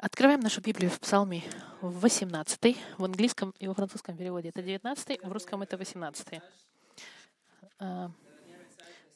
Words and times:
Открываем 0.00 0.38
нашу 0.38 0.60
Библию 0.60 0.92
в 0.92 1.00
Псалме 1.00 1.42
18, 1.80 2.76
в 2.98 3.04
английском 3.04 3.52
и 3.58 3.66
во 3.66 3.74
французском 3.74 4.16
переводе 4.16 4.50
это 4.50 4.62
19, 4.62 5.24
в 5.24 5.32
русском 5.32 5.60
это 5.62 5.76
18. 5.76 6.40
А, 7.80 8.12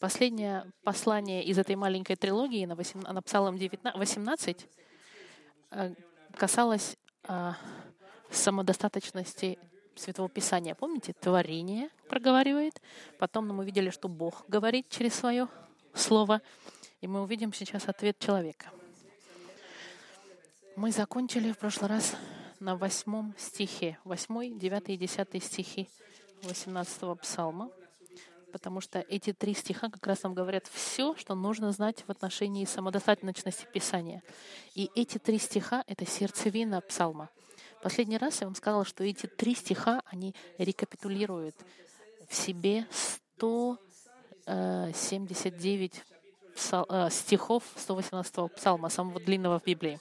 последнее 0.00 0.66
послание 0.82 1.45
из 1.45 1.57
этой 1.57 1.77
маленькой 1.77 2.16
трилогии 2.16 2.64
на, 2.64 2.75
8, 2.75 3.00
на 3.00 3.23
Псалом 3.23 3.59
19, 3.59 3.96
18 3.96 4.66
а, 5.71 5.93
касалось 6.34 6.96
а, 7.29 7.55
самодостаточности 8.33 9.61
Святого 9.95 10.29
Писания. 10.29 10.75
Помните, 10.75 11.12
творение 11.12 11.91
проговаривает, 12.09 12.83
потом 13.21 13.46
мы 13.46 13.62
увидели, 13.62 13.91
что 13.91 14.09
Бог 14.09 14.43
говорит 14.49 14.89
через 14.89 15.14
свое 15.14 15.46
слово, 15.95 16.43
и 17.01 17.07
мы 17.07 17.23
увидим 17.23 17.53
сейчас 17.53 17.87
ответ 17.87 18.19
человека— 18.19 18.73
мы 20.77 20.91
закончили 20.91 21.53
в 21.53 21.59
прошлый 21.59 21.91
раз 21.91 22.15
на 22.61 22.77
восьмом 22.77 23.35
стихе, 23.37 23.99
восьмой, 24.05 24.51
девятый 24.51 24.95
и 24.95 24.98
десятый 24.98 25.41
стихи 25.41 25.89
18 26.43 27.21
псалма, 27.21 27.71
потому 28.53 28.81
что 28.81 29.01
эти 29.01 29.33
три 29.33 29.55
стиха 29.55 29.91
как 29.91 30.07
раз 30.07 30.23
нам 30.23 30.35
говорят 30.35 30.67
все, 30.67 31.17
что 31.17 31.35
нужно 31.35 31.73
знать 31.73 32.05
в 32.07 32.11
отношении 32.11 32.65
самодостаточности 32.65 33.67
Писания. 33.73 34.23
И 34.75 34.91
эти 34.95 35.19
три 35.19 35.39
стиха— 35.39 35.83
это 35.87 36.07
сердцевина 36.07 36.81
псалма. 36.81 37.29
Последний 37.83 38.19
раз 38.19 38.41
я 38.41 38.47
вам 38.47 38.55
сказала, 38.55 38.84
что 38.84 39.05
эти 39.05 39.27
три 39.27 39.55
стиха, 39.55 40.03
они 40.07 40.34
рекапитулируют 40.59 41.57
в 42.29 42.34
себе 42.34 42.87
179 43.37 44.47
э, 44.47 46.01
псал, 46.55 46.87
э, 46.89 47.11
стихов 47.11 47.65
118 47.77 48.55
псалма, 48.55 48.89
самого 48.89 49.20
длинного 49.20 49.59
в 49.59 49.65
Библии. 49.65 49.98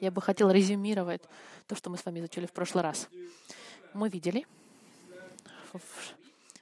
Я 0.00 0.10
бы 0.10 0.20
хотел 0.20 0.50
резюмировать 0.50 1.22
то, 1.66 1.74
что 1.74 1.90
мы 1.90 1.96
с 1.96 2.04
вами 2.04 2.20
изучили 2.20 2.46
в 2.46 2.52
прошлый 2.52 2.82
раз. 2.82 3.08
Мы 3.94 4.08
видели 4.08 4.46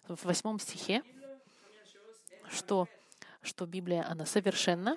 в 0.08 0.24
восьмом 0.24 0.58
стихе, 0.58 1.02
что, 2.48 2.88
что 3.42 3.66
Библия, 3.66 4.06
она 4.08 4.26
совершенна 4.26 4.96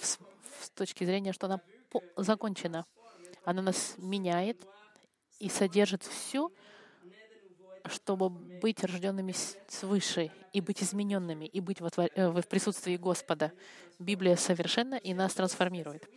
с, 0.00 0.18
с 0.60 0.70
точки 0.70 1.04
зрения, 1.04 1.32
что 1.32 1.46
она 1.46 1.60
по, 1.90 2.02
закончена. 2.16 2.86
Она 3.44 3.62
нас 3.62 3.94
меняет 3.98 4.66
и 5.38 5.48
содержит 5.48 6.02
все, 6.02 6.50
чтобы 7.86 8.28
быть 8.28 8.82
рожденными 8.84 9.34
свыше 9.68 10.30
и 10.52 10.60
быть 10.60 10.82
измененными, 10.82 11.46
и 11.46 11.60
быть 11.60 11.78
э, 11.80 12.28
в 12.28 12.42
присутствии 12.42 12.96
Господа. 12.96 13.52
Библия 13.98 14.36
совершенна 14.36 14.96
и 14.96 15.14
нас 15.14 15.34
трансформирует. 15.34 16.08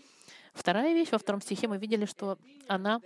Вторая 0.54 0.94
вещь, 0.94 1.12
во 1.12 1.18
втором 1.18 1.42
стихе 1.42 1.68
мы 1.68 1.78
видели, 1.78 2.06
что 2.06 2.38
она 2.68 3.02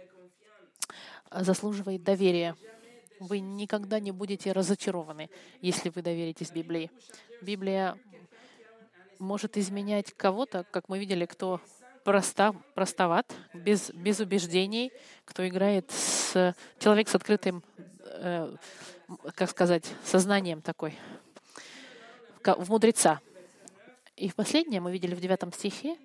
заслуживает 1.31 2.03
доверия. 2.03 2.55
Вы 3.19 3.39
никогда 3.39 3.99
не 3.99 4.11
будете 4.11 4.51
разочарованы, 4.51 5.29
если 5.61 5.89
вы 5.89 6.01
доверитесь 6.01 6.51
Библии. 6.51 6.91
Библия 7.41 7.97
может 9.19 9.57
изменять 9.57 10.13
кого-то, 10.13 10.65
как 10.71 10.89
мы 10.89 10.99
видели, 10.99 11.25
кто 11.25 11.61
проста, 12.03 12.53
простоват, 12.73 13.33
без, 13.53 13.89
без 13.91 14.19
убеждений, 14.19 14.91
кто 15.25 15.47
играет 15.47 15.91
с... 15.91 16.55
Человек 16.79 17.07
с 17.09 17.15
открытым, 17.15 17.63
э, 18.03 18.55
как 19.33 19.49
сказать, 19.49 19.85
сознанием 20.03 20.61
такой, 20.61 20.97
в 22.43 22.69
мудреца. 22.69 23.21
И 24.15 24.29
в 24.29 24.35
последнее 24.35 24.81
мы 24.81 24.91
видели 24.91 25.15
в 25.15 25.19
девятом 25.19 25.51
стихе, 25.51 25.97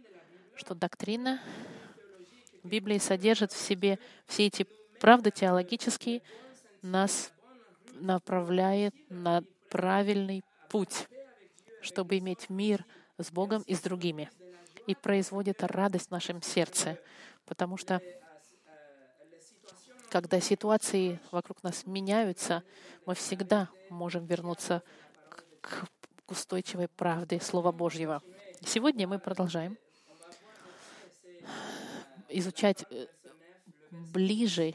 что 0.57 0.75
доктрина 0.75 1.41
Библии 2.63 2.99
содержит 2.99 3.53
в 3.53 3.57
себе 3.57 3.99
все 4.27 4.47
эти 4.47 4.67
правды 5.01 5.31
теологические, 5.31 6.23
нас 6.83 7.33
направляет 7.95 8.95
на 9.09 9.43
правильный 9.71 10.43
путь, 10.69 11.09
чтобы 11.81 12.19
иметь 12.19 12.51
мир 12.51 12.85
с 13.19 13.31
Богом 13.31 13.63
и 13.63 13.75
с 13.75 13.81
другими. 13.81 14.31
И 14.87 14.95
производит 14.95 15.63
радость 15.63 16.09
в 16.09 16.11
нашем 16.11 16.43
сердце, 16.43 16.99
потому 17.47 17.77
что 17.77 18.01
когда 20.11 20.41
ситуации 20.41 21.21
вокруг 21.31 21.63
нас 21.63 21.87
меняются, 21.87 22.65
мы 23.07 23.15
всегда 23.15 23.69
можем 23.91 24.27
вернуться 24.27 24.83
к 25.61 25.87
устойчивой 26.27 26.89
правде 26.89 27.41
Слова 27.41 27.71
Божьего. 27.71 28.23
Сегодня 28.65 29.07
мы 29.07 29.19
продолжаем 29.19 29.79
изучать 32.31 32.85
э, 32.91 33.07
ближе 33.91 34.75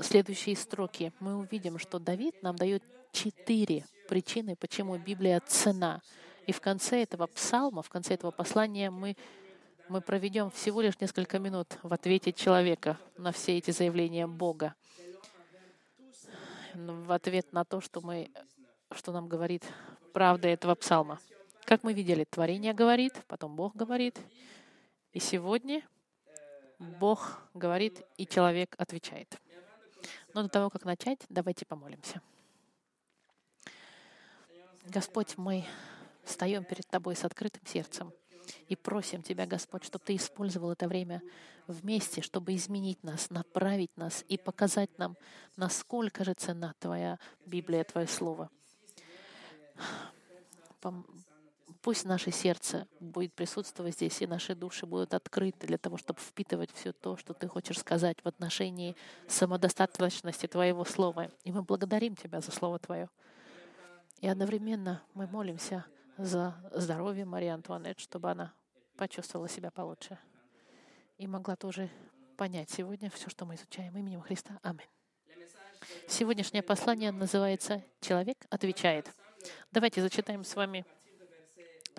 следующие 0.00 0.56
строки, 0.56 1.12
мы 1.20 1.36
увидим, 1.36 1.78
что 1.78 1.98
Давид 1.98 2.42
нам 2.42 2.56
дает 2.56 2.82
четыре 3.12 3.84
причины, 4.08 4.56
почему 4.56 4.96
Библия 4.96 5.40
цена. 5.40 6.00
И 6.46 6.52
в 6.52 6.60
конце 6.60 7.02
этого 7.02 7.26
псалма, 7.26 7.82
в 7.82 7.88
конце 7.88 8.14
этого 8.14 8.30
послания 8.30 8.90
мы, 8.90 9.16
мы 9.88 10.00
проведем 10.00 10.50
всего 10.50 10.80
лишь 10.80 10.98
несколько 11.00 11.38
минут 11.38 11.78
в 11.82 11.92
ответе 11.92 12.32
человека 12.32 12.98
на 13.16 13.32
все 13.32 13.58
эти 13.58 13.70
заявления 13.70 14.26
Бога. 14.26 14.74
В 16.74 17.12
ответ 17.12 17.52
на 17.52 17.64
то, 17.64 17.80
что, 17.80 18.00
мы, 18.00 18.30
что 18.92 19.12
нам 19.12 19.28
говорит 19.28 19.64
правда 20.12 20.48
этого 20.48 20.74
псалма. 20.74 21.18
Как 21.64 21.82
мы 21.82 21.92
видели, 21.92 22.24
творение 22.24 22.72
говорит, 22.72 23.14
потом 23.26 23.54
Бог 23.56 23.76
говорит, 23.76 24.18
и 25.12 25.20
сегодня 25.20 25.82
Бог 26.78 27.40
говорит, 27.54 28.02
и 28.16 28.26
человек 28.26 28.74
отвечает. 28.78 29.40
Но 30.34 30.42
до 30.42 30.48
того, 30.48 30.70
как 30.70 30.84
начать, 30.84 31.18
давайте 31.28 31.66
помолимся. 31.66 32.22
Господь, 34.84 35.36
мы 35.36 35.64
встаем 36.22 36.64
перед 36.64 36.86
Тобой 36.86 37.16
с 37.16 37.24
открытым 37.24 37.66
сердцем 37.66 38.12
и 38.68 38.76
просим 38.76 39.22
Тебя, 39.22 39.46
Господь, 39.46 39.84
чтобы 39.84 40.04
Ты 40.04 40.16
использовал 40.16 40.70
это 40.70 40.88
время 40.88 41.22
вместе, 41.66 42.22
чтобы 42.22 42.54
изменить 42.54 43.02
нас, 43.02 43.28
направить 43.30 43.94
нас 43.96 44.24
и 44.28 44.38
показать 44.38 44.96
нам, 44.98 45.16
насколько 45.56 46.24
же 46.24 46.34
цена 46.34 46.74
Твоя 46.78 47.18
Библия, 47.44 47.84
Твое 47.84 48.06
Слово. 48.06 48.50
Пусть 51.88 52.04
наше 52.04 52.30
сердце 52.30 52.86
будет 53.00 53.32
присутствовать 53.32 53.94
здесь, 53.94 54.20
и 54.20 54.26
наши 54.26 54.54
души 54.54 54.84
будут 54.84 55.14
открыты 55.14 55.66
для 55.66 55.78
того, 55.78 55.96
чтобы 55.96 56.20
впитывать 56.20 56.70
все 56.74 56.92
то, 56.92 57.16
что 57.16 57.32
Ты 57.32 57.48
хочешь 57.48 57.78
сказать 57.78 58.18
в 58.22 58.28
отношении 58.28 58.94
самодостаточности 59.26 60.46
Твоего 60.46 60.84
Слова. 60.84 61.30
И 61.44 61.50
мы 61.50 61.62
благодарим 61.62 62.14
Тебя 62.14 62.42
за 62.42 62.50
Слово 62.50 62.78
Твое. 62.78 63.08
И 64.20 64.28
одновременно 64.28 65.02
мы 65.14 65.26
молимся 65.28 65.86
за 66.18 66.54
здоровье 66.74 67.24
Марии 67.24 67.48
Антуанет, 67.48 67.98
чтобы 68.00 68.32
она 68.32 68.52
почувствовала 68.98 69.48
себя 69.48 69.70
получше 69.70 70.18
и 71.16 71.26
могла 71.26 71.56
тоже 71.56 71.88
понять 72.36 72.68
сегодня 72.68 73.08
все, 73.08 73.30
что 73.30 73.46
мы 73.46 73.54
изучаем 73.54 73.96
именем 73.96 74.20
Христа. 74.20 74.60
Аминь. 74.62 74.90
Сегодняшнее 76.06 76.62
послание 76.62 77.12
называется 77.12 77.82
«Человек 78.02 78.36
отвечает». 78.50 79.10
Давайте 79.70 80.02
зачитаем 80.02 80.44
с 80.44 80.54
вами 80.54 80.84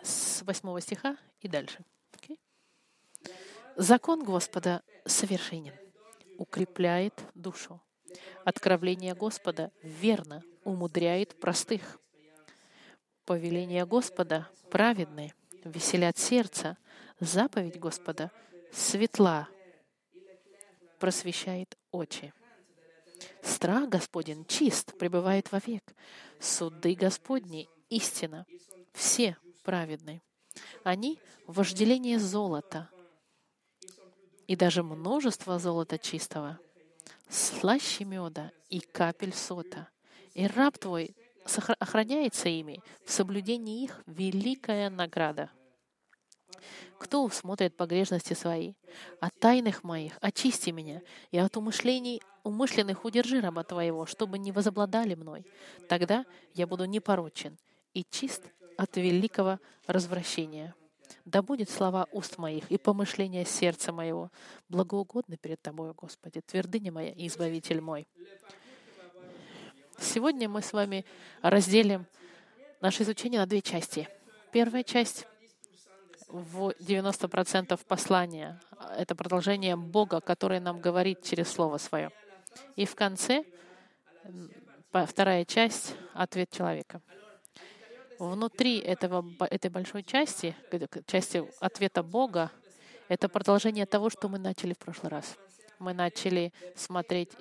с 0.04 0.42
8 0.44 0.80
стиха 0.82 1.18
и 1.42 1.48
дальше. 1.48 1.80
Okay? 2.14 2.38
Закон 3.76 4.24
Господа 4.24 4.84
совершенен, 5.06 5.74
укрепляет 6.38 7.14
душу. 7.36 7.82
Откровление 8.44 9.14
Господа 9.14 9.72
верно 9.84 10.44
умудряет 10.64 11.40
простых. 11.40 12.00
Повеление 13.26 13.86
Господа 13.86 14.50
праведны, 14.70 15.34
веселят 15.64 16.18
сердце. 16.18 16.78
Заповедь 17.19 17.80
Господа 17.80 18.31
светла, 18.72 19.48
просвещает 21.00 21.78
очи. 21.92 22.34
Страх 23.42 23.90
Господень 23.90 24.46
чист, 24.46 24.98
пребывает 24.98 25.51
вовек. 25.51 25.84
Суды 26.40 26.96
Господни 26.96 27.69
истина. 27.90 28.46
Все 28.94 29.38
праведны. 29.69 30.24
Они— 30.83 31.19
вожделение 31.48 32.18
золота 32.18 32.89
и 34.48 34.56
даже 34.56 34.81
множество 34.81 35.60
золота 35.60 36.00
чистого, 36.00 36.57
слаще 37.30 38.04
меда 38.04 38.51
и 38.69 38.80
капель 38.80 39.31
сота. 39.31 39.88
И 40.33 40.48
раб 40.48 40.80
твой 40.80 41.16
охраняется 41.77 42.50
ими, 42.50 42.81
в 43.06 43.12
соблюдении 43.12 43.83
их 43.83 44.01
великая 44.07 44.89
награда. 44.89 45.51
Кто 46.98 47.24
усмотрит 47.24 47.77
погрешности 47.77 48.33
свои? 48.33 48.74
От 49.19 49.39
тайных 49.39 49.83
моих 49.83 50.18
очисти 50.19 50.72
меня, 50.72 51.04
и 51.30 51.38
от 51.38 51.57
умышлений 51.57 52.24
умышленных 52.44 53.06
удержи 53.06 53.39
раба 53.39 53.63
Твоего, 53.63 54.07
чтобы 54.07 54.39
не 54.39 54.51
возобладали 54.51 55.13
мной. 55.13 55.45
Тогда 55.88 56.25
я 56.56 56.65
буду 56.65 56.86
непорочен 56.86 57.60
и 57.94 58.04
чист 58.04 58.51
от 58.80 58.96
великого 58.96 59.60
развращения. 59.88 60.74
Да 61.26 61.42
будет 61.42 61.70
слова 61.70 62.08
уст 62.14 62.38
моих 62.38 62.72
и 62.72 62.78
помышления 62.78 63.44
сердца 63.44 63.92
моего 63.92 64.31
благоугодны 64.70 65.36
перед 65.36 65.62
Тобою, 65.62 65.94
Господи, 65.94 66.40
твердыня 66.40 66.90
моя 66.94 67.12
и 67.12 67.28
избавитель 67.28 67.81
мой. 67.81 68.08
Сегодня 70.00 70.48
мы 70.48 70.62
с 70.62 70.72
вами 70.72 71.04
разделим 71.42 72.06
наше 72.80 73.04
изучение 73.04 73.42
на 73.42 73.48
две 73.48 73.62
части. 73.62 74.08
Первая 74.54 74.84
часть 74.84 75.28
в 76.30 76.70
90% 76.80 77.78
послания. 77.86 78.62
Это 78.98 79.14
продолжение 79.14 79.75
Бога, 79.75 80.22
который 80.22 80.62
нам 80.62 80.80
говорит 80.80 81.22
через 81.22 81.52
Слово 81.52 81.80
Свое. 81.80 82.12
И 82.78 82.86
в 82.86 82.96
конце 82.96 83.44
вторая 84.94 85.44
часть— 85.44 85.96
ответ 86.14 86.50
человека. 86.50 87.02
Внутри 88.19 88.80
этого, 88.80 89.25
этой 89.50 89.71
большой 89.71 90.04
части, 90.04 90.54
части 91.07 91.42
ответа 91.62 92.04
Бога, 92.04 92.51
это 93.07 93.30
продолжение 93.30 93.86
того, 93.86 94.10
что 94.10 94.27
мы 94.27 94.38
начали 94.38 94.74
в 94.74 94.77
прошлый 94.77 95.10
раз. 95.10 95.38
Мы 95.80 95.94
начали 95.94 96.51
смотреть 96.75 97.31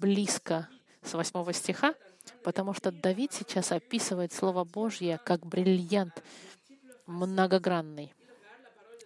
близко 0.00 0.68
с 1.02 1.14
8 1.14 1.52
стиха, 1.52 1.94
потому 2.42 2.74
что 2.74 2.90
Давид 2.90 3.32
сейчас 3.32 3.70
описывает 3.70 4.32
Слово 4.32 4.64
Божье 4.64 5.20
как 5.24 5.46
бриллиант 5.46 6.24
многогранный. 7.06 8.12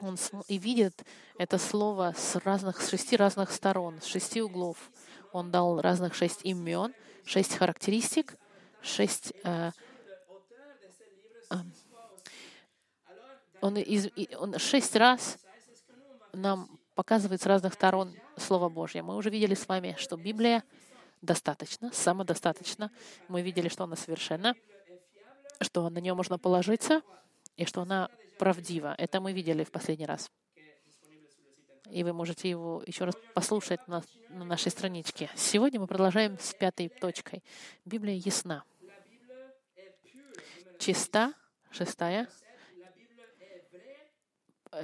Он 0.01 0.17
и 0.49 0.57
видит 0.57 1.05
это 1.39 1.59
слово 1.59 2.15
с 2.17 2.37
разных, 2.37 2.81
с 2.81 2.89
шести 2.89 3.17
разных 3.17 3.53
сторон, 3.53 4.01
с 4.01 4.07
шести 4.07 4.41
углов. 4.41 4.91
Он 5.33 5.51
дал 5.51 5.83
разных 5.83 6.15
шесть 6.15 6.41
имен, 6.45 6.95
шесть 7.27 7.57
характеристик, 7.57 8.37
шесть 8.83 9.35
э, 9.45 9.71
он, 13.61 13.77
из, 13.79 14.09
он 14.39 14.59
шесть 14.59 14.95
раз 14.97 15.39
нам 16.33 16.79
показывает 16.95 17.41
с 17.41 17.47
разных 17.47 17.75
сторон 17.75 18.15
Слово 18.37 18.69
Божье. 18.69 19.03
Мы 19.03 19.17
уже 19.17 19.31
видели 19.31 19.55
с 19.55 19.67
вами, 19.67 19.97
что 19.99 20.17
Библия 20.17 20.63
достаточно, 21.23 21.91
самодостаточно. 21.93 22.91
Мы 23.29 23.43
видели, 23.43 23.69
что 23.69 23.85
она 23.85 23.97
совершенна, 23.97 24.55
что 25.61 25.89
на 25.89 25.99
нее 25.99 26.15
можно 26.15 26.39
положиться, 26.39 27.03
и 27.57 27.65
что 27.65 27.83
она 27.83 28.11
правдива. 28.39 28.95
Это 28.99 29.21
мы 29.21 29.33
видели 29.33 29.65
в 29.65 29.71
последний 29.71 30.07
раз. 30.07 30.31
И 31.91 32.03
вы 32.03 32.13
можете 32.13 32.49
его 32.49 32.83
еще 32.87 33.05
раз 33.05 33.15
послушать 33.35 33.87
на, 33.87 34.03
на 34.31 34.45
нашей 34.45 34.71
страничке. 34.71 35.31
Сегодня 35.37 35.81
мы 35.81 35.87
продолжаем 35.87 36.39
с 36.39 36.55
пятой 36.55 36.89
точкой. 36.89 37.43
Библия 37.85 38.15
ясна. 38.15 38.65
Чиста, 40.79 41.35
шестая. 41.75 42.29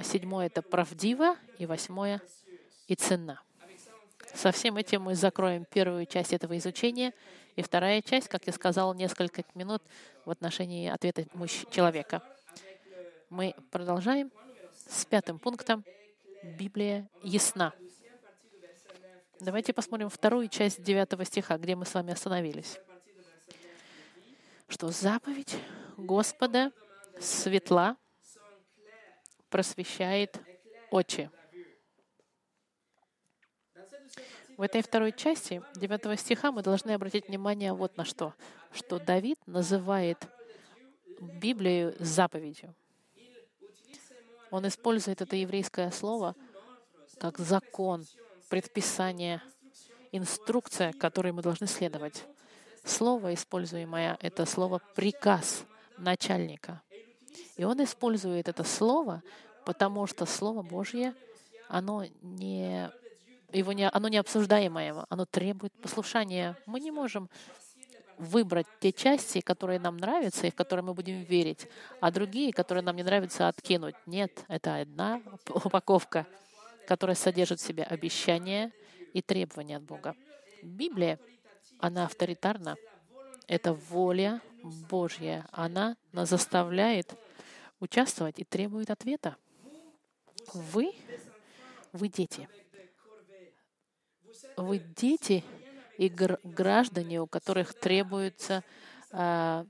Седьмое— 0.03 0.45
это 0.47 0.61
правдиво, 0.61 1.35
и 1.57 1.65
восьмое— 1.65 2.21
и 2.87 2.95
ценна. 2.95 3.41
Со 4.33 4.51
всем 4.51 4.77
этим 4.77 5.03
мы 5.03 5.15
закроем 5.15 5.65
первую 5.65 6.05
часть 6.05 6.33
этого 6.33 6.57
изучения, 6.57 7.13
и 7.55 7.61
вторая 7.61 8.01
часть, 8.01 8.29
как 8.29 8.47
я 8.47 8.53
сказал, 8.53 8.93
несколько 8.93 9.43
минут 9.55 9.81
в 10.25 10.31
отношении 10.31 10.89
ответа 10.89 11.25
человека. 11.69 12.21
Мы 13.29 13.55
продолжаем 13.71 14.31
с 14.87 15.05
пятым 15.05 15.39
пунктом. 15.39 15.83
Библия 16.43 17.07
ясна. 17.23 17.73
Давайте 19.39 19.73
посмотрим 19.73 20.09
вторую 20.09 20.47
часть 20.47 20.81
девятого 20.81 21.25
стиха, 21.25 21.57
где 21.57 21.75
мы 21.75 21.85
с 21.85 21.93
вами 21.93 22.13
остановились. 22.13 22.79
Что 24.67 24.89
заповедь 24.89 25.55
Господа 26.01 26.71
светла 27.19 27.95
просвещает 29.49 30.39
очи. 30.89 31.29
В 34.57 34.61
этой 34.63 34.81
второй 34.81 35.11
части 35.11 35.61
9 35.75 36.19
стиха 36.19 36.51
мы 36.51 36.63
должны 36.63 36.91
обратить 36.91 37.27
внимание 37.27 37.73
вот 37.73 37.97
на 37.97 38.05
что. 38.05 38.33
Что 38.71 38.99
Давид 38.99 39.39
называет 39.45 40.17
Библию 41.19 41.95
заповедью. 41.99 42.73
Он 44.49 44.67
использует 44.67 45.21
это 45.21 45.35
еврейское 45.35 45.91
слово 45.91 46.35
как 47.19 47.37
закон, 47.37 48.05
предписание, 48.49 49.41
инструкция, 50.11 50.93
которой 50.93 51.31
мы 51.31 51.43
должны 51.43 51.67
следовать. 51.67 52.25
Слово, 52.83 53.35
используемое, 53.35 54.17
это 54.19 54.45
слово 54.47 54.81
«приказ» 54.95 55.65
начальника. 56.01 56.81
И 57.57 57.63
он 57.63 57.83
использует 57.83 58.47
это 58.47 58.63
слово, 58.63 59.23
потому 59.65 60.07
что 60.07 60.25
Слово 60.25 60.61
Божье, 60.61 61.13
оно 61.69 62.05
не 62.21 62.89
его 63.53 63.73
не, 63.73 63.89
оно 63.89 64.07
не 64.07 64.17
обсуждаемое, 64.17 65.05
оно 65.09 65.25
требует 65.25 65.73
послушания. 65.73 66.57
Мы 66.65 66.79
не 66.79 66.91
можем 66.91 67.29
выбрать 68.17 68.67
те 68.79 68.91
части, 68.91 69.41
которые 69.41 69.79
нам 69.79 69.97
нравятся 69.97 70.47
и 70.47 70.51
в 70.51 70.55
которые 70.55 70.85
мы 70.85 70.93
будем 70.93 71.23
верить, 71.23 71.67
а 71.99 72.11
другие, 72.11 72.53
которые 72.53 72.83
нам 72.83 72.95
не 72.95 73.03
нравятся, 73.03 73.47
откинуть. 73.47 73.95
Нет, 74.05 74.45
это 74.47 74.77
одна 74.77 75.21
упаковка, 75.49 76.27
которая 76.87 77.15
содержит 77.15 77.59
в 77.59 77.65
себе 77.65 77.83
обещания 77.83 78.71
и 79.13 79.21
требования 79.21 79.77
от 79.77 79.83
Бога. 79.83 80.15
Библия, 80.61 81.19
она 81.79 82.05
авторитарна. 82.05 82.77
Это 83.47 83.73
воля 83.73 84.39
Божья. 84.63 85.45
Она 85.51 85.97
нас 86.11 86.29
заставляет 86.29 87.15
участвовать 87.79 88.39
и 88.39 88.43
требует 88.43 88.89
ответа. 88.89 89.35
Вы, 90.53 90.93
вы 91.93 92.07
дети. 92.07 92.47
Вы 94.57 94.79
дети 94.79 95.43
и 95.97 96.09
граждане, 96.09 97.21
у 97.21 97.27
которых 97.27 97.73
требуется, 97.73 98.63
а, 99.11 99.65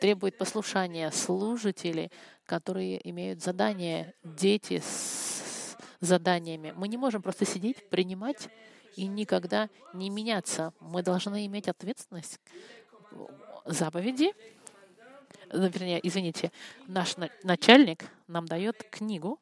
требует 0.00 0.38
послушания, 0.38 1.10
служители, 1.10 2.10
которые 2.44 3.08
имеют 3.08 3.42
задания, 3.42 4.14
дети 4.22 4.80
с 4.80 5.76
заданиями. 6.00 6.72
Мы 6.76 6.88
не 6.88 6.96
можем 6.96 7.22
просто 7.22 7.44
сидеть, 7.44 7.88
принимать 7.88 8.48
и 8.96 9.06
никогда 9.06 9.68
не 9.92 10.10
меняться. 10.10 10.72
Мы 10.80 11.02
должны 11.02 11.46
иметь 11.46 11.68
ответственность. 11.68 12.40
Заповеди, 13.64 14.32
ну, 15.52 15.68
вернее, 15.68 16.00
извините, 16.06 16.52
наш 16.86 17.16
начальник 17.42 18.04
нам 18.28 18.46
дает 18.46 18.82
книгу 18.90 19.40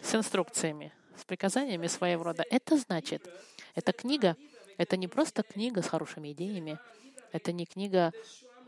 с 0.00 0.14
инструкциями, 0.14 0.92
с 1.16 1.24
приказаниями 1.24 1.86
своего 1.86 2.24
рода. 2.24 2.44
Это 2.50 2.76
значит, 2.76 3.28
эта 3.74 3.92
книга 3.92 4.36
это 4.78 4.96
не 4.96 5.08
просто 5.08 5.42
книга 5.42 5.82
с 5.82 5.88
хорошими 5.88 6.32
идеями, 6.32 6.78
это 7.32 7.52
не 7.52 7.66
книга 7.66 8.12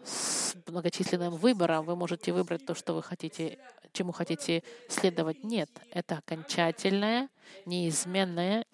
с 0.05 0.57
многочисленным 0.67 1.37
выбором. 1.37 1.85
Вы 1.87 1.95
можете 1.95 2.33
выбрать 2.33 2.67
то, 2.67 2.75
что 2.75 2.95
вы 2.95 3.03
хотите, 3.03 3.59
чему 3.93 4.11
хотите 4.13 4.65
следовать. 4.89 5.45
Нет, 5.45 5.71
это 5.93 6.19
окончательная, 6.19 7.29
неизменная 7.65 8.67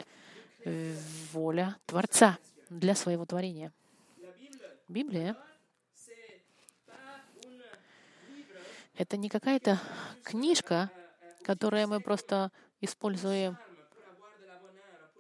воля 1.33 1.77
Творца 1.85 2.39
для 2.71 2.95
своего 2.95 3.27
творения. 3.27 3.71
Библия— 4.89 5.37
это 8.97 9.17
не 9.17 9.29
какая-то 9.29 9.81
книжка, 10.23 10.91
которую 11.43 11.89
мы 11.89 12.01
просто 12.01 12.53
используем 12.81 13.59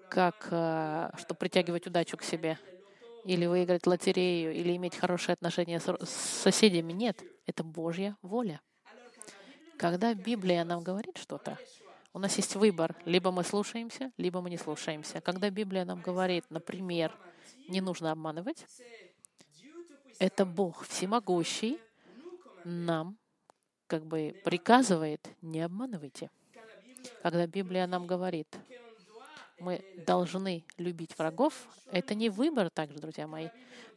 как, 0.09 0.49
э, 0.51 1.11
чтобы 1.19 1.39
притягивать 1.39 1.87
удачу 1.87 2.17
к 2.17 2.23
себе, 2.23 2.59
или 3.25 3.47
выиграть 3.47 3.87
лотерею, 3.87 4.55
или 4.55 4.77
иметь 4.77 4.97
хорошие 4.97 5.35
отношения 5.35 5.81
с 5.81 6.09
соседями. 6.09 6.93
Нет, 6.93 7.23
это 7.45 7.65
Божья 7.65 8.17
воля. 8.23 8.61
Когда 9.77 10.15
Библия 10.15 10.65
нам 10.65 10.83
говорит 10.83 11.19
что-то, 11.19 11.59
у 12.13 12.19
нас 12.19 12.37
есть 12.37 12.55
выбор. 12.55 12.95
Либо 13.05 13.33
мы 13.33 13.43
слушаемся, 13.43 14.13
либо 14.17 14.41
мы 14.41 14.49
не 14.49 14.57
слушаемся. 14.57 15.21
Когда 15.21 15.51
Библия 15.51 15.85
нам 15.85 16.01
говорит, 16.01 16.45
например, 16.51 17.13
не 17.69 17.81
нужно 17.81 18.13
обманывать, 18.13 18.65
это 20.19 20.45
Бог 20.45 20.87
всемогущий 20.87 21.79
нам 22.65 23.17
как 23.87 24.05
бы 24.05 24.35
приказывает, 24.45 25.27
не 25.43 25.61
обманывайте. 25.61 26.31
Когда 27.23 27.47
Библия 27.47 27.87
нам 27.87 28.07
говорит, 28.07 28.49
мы 29.59 29.85
должны 30.07 30.65
любить 30.77 31.17
врагов, 31.17 31.55
это 31.91 32.15
не 32.15 32.29
выбор 32.29 32.69
также, 32.71 32.99
друзья 32.99 33.27
мои, 33.27 33.49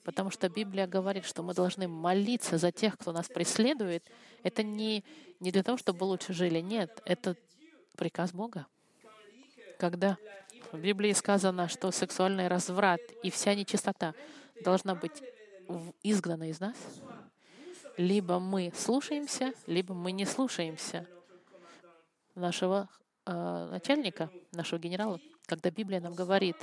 потому 0.04 0.30
что 0.30 0.48
Библия 0.48 0.88
говорит, 0.88 1.26
что 1.26 1.44
мы 1.44 1.54
должны 1.54 1.88
молиться 1.88 2.58
за 2.58 2.72
тех, 2.72 2.98
кто 2.98 3.12
нас 3.12 3.28
преследует. 3.28 4.04
Это 4.44 4.64
не, 4.64 5.04
не 5.40 5.52
для 5.52 5.64
того, 5.64 5.78
чтобы 5.78 6.04
лучше 6.04 6.34
жили, 6.34 6.60
нет, 6.60 7.02
это 7.06 7.36
приказ 7.98 8.32
Бога. 8.32 8.68
Когда 9.80 10.18
в 10.72 10.80
Библии 10.80 11.14
сказано, 11.14 11.68
что 11.68 11.92
сексуальный 11.92 12.48
разврат 12.48 13.02
и 13.24 13.32
вся 13.32 13.56
нечистота 13.56 14.14
должна 14.62 14.94
быть 14.94 15.24
изгнана 16.04 16.50
из 16.50 16.60
нас, 16.60 16.76
либо 17.98 18.40
мы 18.40 18.72
слушаемся, 18.76 19.54
либо 19.68 19.94
мы 19.94 20.12
не 20.12 20.26
слушаемся. 20.26 21.08
нашего 22.36 22.88
э, 23.26 23.68
начальника, 23.72 24.30
нашего 24.54 24.80
генерала, 24.80 25.20
когда 25.46 25.70
Библия 25.70 26.00
нам 26.00 26.14
говорит, 26.14 26.56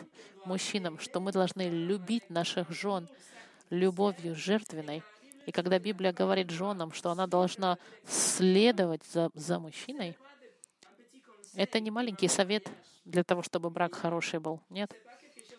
мужчинам, 0.44 0.98
что 0.98 1.20
мы 1.20 1.32
должны 1.32 1.68
любить 1.68 2.30
наших 2.30 2.70
жен 2.70 3.08
любовью 3.68 4.34
жертвенной, 4.34 5.02
и 5.44 5.52
когда 5.52 5.78
Библия 5.78 6.12
говорит 6.12 6.50
женам, 6.50 6.92
что 6.92 7.10
она 7.10 7.26
должна 7.26 7.78
следовать 8.06 9.04
за, 9.04 9.30
за 9.34 9.58
мужчиной, 9.58 10.16
это 11.54 11.80
не 11.80 11.90
маленький 11.90 12.28
совет 12.28 12.68
для 13.04 13.22
того, 13.22 13.42
чтобы 13.42 13.70
брак 13.70 13.94
хороший 13.94 14.40
был. 14.40 14.60
Нет. 14.70 14.94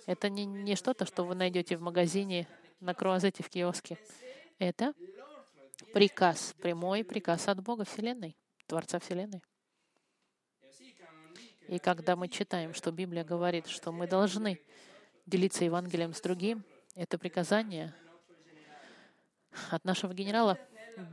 Это 0.06 0.30
не, 0.30 0.46
не 0.46 0.76
что-то, 0.76 1.06
что 1.06 1.24
вы 1.24 1.36
найдете 1.36 1.78
в 1.78 1.82
магазине 1.82 2.48
на 2.80 2.94
круазете 2.94 3.44
в 3.44 3.50
киоске. 3.50 3.98
Это 4.60 4.94
приказ, 5.94 6.54
прямой 6.62 7.04
приказ 7.04 7.48
от 7.48 7.62
Бога 7.62 7.86
Вселенной, 7.86 8.38
Творца 8.66 9.00
Вселенной. 9.00 9.42
И 11.68 11.80
когда 11.80 12.16
мы 12.16 12.30
читаем, 12.30 12.74
что 12.74 12.92
Библия 12.92 13.24
говорит, 13.24 13.68
что 13.68 13.92
мы 13.92 14.08
должны 14.08 14.62
делиться 15.26 15.66
Евангелием 15.66 16.14
с 16.14 16.22
другим, 16.22 16.64
это 16.96 17.18
приказание 17.18 17.94
от 19.70 19.84
нашего 19.84 20.14
генерала. 20.14 20.58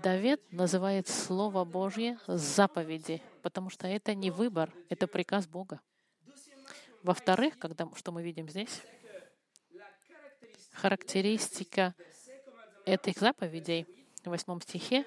Давид 0.03 0.41
называет 0.51 1.09
Слово 1.09 1.65
Божье 1.65 2.19
заповеди, 2.27 3.21
потому 3.43 3.69
что 3.69 3.87
это 3.87 4.15
не 4.15 4.31
выбор, 4.31 4.73
это 4.89 5.07
приказ 5.07 5.47
Бога. 5.47 5.81
Во-вторых, 7.03 7.59
когда, 7.59 7.87
что 7.95 8.13
мы 8.13 8.23
видим 8.23 8.49
здесь, 8.49 8.81
характеристика 10.75 11.95
этих 12.85 13.19
заповедей 13.19 13.87
в 14.25 14.29
восьмом 14.29 14.61
стихе, 14.61 15.05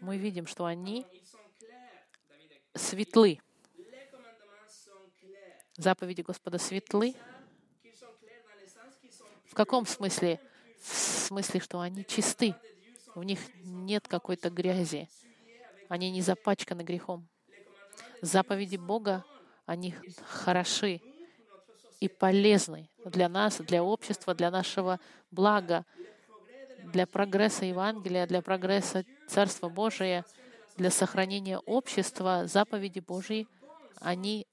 мы 0.00 0.16
видим, 0.16 0.46
что 0.46 0.64
они 0.64 1.06
светлы. 2.74 3.40
Заповеди 5.76 6.22
Господа 6.22 6.58
светлы. 6.58 7.14
В 9.44 9.54
каком 9.54 9.86
смысле? 9.86 10.40
В 10.80 10.96
смысле, 10.96 11.60
что 11.60 11.80
они 11.80 12.04
чисты. 12.04 12.54
В 13.14 13.22
них 13.22 13.38
нет 13.62 14.08
какой-то 14.08 14.50
грязи. 14.50 15.08
Они 15.88 16.10
не 16.10 16.22
запачканы 16.22 16.82
грехом. 16.82 17.28
Заповеди 18.22 18.76
Бога, 18.76 19.24
они 19.66 19.94
хороши 20.24 21.02
и 22.02 22.08
полезны 22.08 22.90
для 23.04 23.28
нас, 23.28 23.58
для 23.58 23.84
общества, 23.84 24.34
для 24.34 24.50
нашего 24.50 24.98
блага, 25.30 25.86
для 26.92 27.06
прогресса 27.06 27.64
Евангелия, 27.64 28.26
для 28.26 28.42
прогресса 28.42 29.04
Царства 29.28 29.68
Божия, 29.68 30.24
для 30.76 30.90
сохранения 30.90 31.58
общества, 31.58 32.48
заповеди 32.48 32.98
Божьи, 32.98 33.46
они 34.00 34.48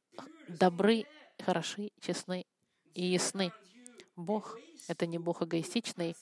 добры, 0.48 1.06
хороши, 1.44 1.90
честны 2.02 2.46
и 2.94 3.08
ясны. 3.08 3.52
Бог— 4.16 4.60
это 4.88 5.08
не 5.08 5.18
Бог 5.18 5.42
эгоистичный, 5.42 6.16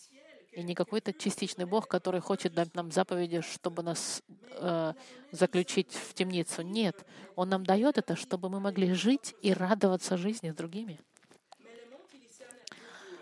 и 0.53 0.63
не 0.63 0.75
какой-то 0.75 1.11
частичный 1.11 1.65
Бог, 1.65 1.89
который 1.89 2.21
хочет 2.21 2.53
дать 2.53 2.73
нам 2.73 2.89
заповеди, 2.89 3.41
чтобы 3.41 3.83
нас 3.83 4.23
э, 4.51 4.93
заключить 5.33 5.93
в 5.93 6.13
темницу. 6.13 6.61
Нет, 6.61 7.05
Он 7.35 7.49
нам 7.49 7.65
дает 7.65 7.97
это, 7.97 8.15
чтобы 8.15 8.49
мы 8.49 8.61
могли 8.61 8.93
жить 8.93 9.35
и 9.41 9.51
радоваться 9.51 10.15
жизни 10.15 10.51
с 10.51 10.55
другими. 10.55 11.01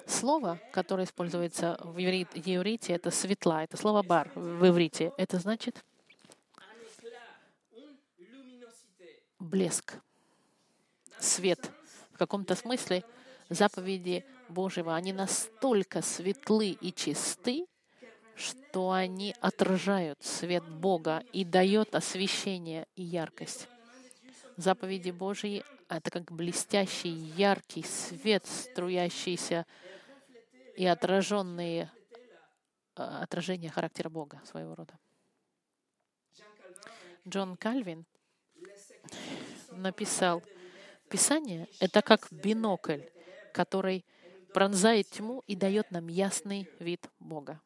Слово, 0.08 0.60
которое 0.72 1.06
используется 1.06 1.80
в 1.84 1.98
иврите, 2.00 2.94
это 2.94 3.10
светла, 3.10 3.64
это 3.64 3.76
слово 3.76 4.04
бар 4.04 4.32
в 4.36 4.68
иврите. 4.68 5.12
Это 5.18 5.40
значит 5.40 5.84
блеск, 9.40 9.96
свет. 11.20 11.72
В 12.12 12.18
каком-то 12.18 12.56
смысле 12.56 13.04
заповеди 13.50 14.26
Божьего, 14.48 14.96
они 14.96 15.12
настолько 15.12 16.02
светлы 16.02 16.70
и 16.70 16.94
чисты, 16.94 17.66
что 18.36 18.92
они 18.92 19.36
отражают 19.42 20.24
свет 20.24 20.64
Бога 20.64 21.24
и 21.32 21.44
дает 21.44 21.96
освещение 21.96 22.86
и 22.96 23.04
яркость. 23.04 23.68
Заповеди 24.58 25.12
Божьи— 25.12 25.64
это 25.88 26.12
как 26.12 26.32
блестящий, 26.32 27.10
яркий 27.10 27.84
свет, 27.84 28.46
струящийся 28.46 29.66
и 30.76 30.86
отраженные 30.86 31.92
э, 32.96 33.02
отражения 33.04 33.70
характера 33.70 34.10
Бога 34.10 34.42
своего 34.46 34.76
рода. 34.76 34.98
Джон 37.28 37.58
Кальвин 37.58 38.06
написал, 39.72 40.44
Писание— 41.10 41.68
это 41.80 42.02
как 42.02 42.28
бинокль, 42.32 43.02
который 43.54 44.06
пронзает 44.54 45.10
тьму 45.10 45.44
и 45.48 45.56
дает 45.56 45.92
нам 45.92 46.08
ясный 46.08 46.70
вид 46.80 47.10
Бога. 47.20 47.62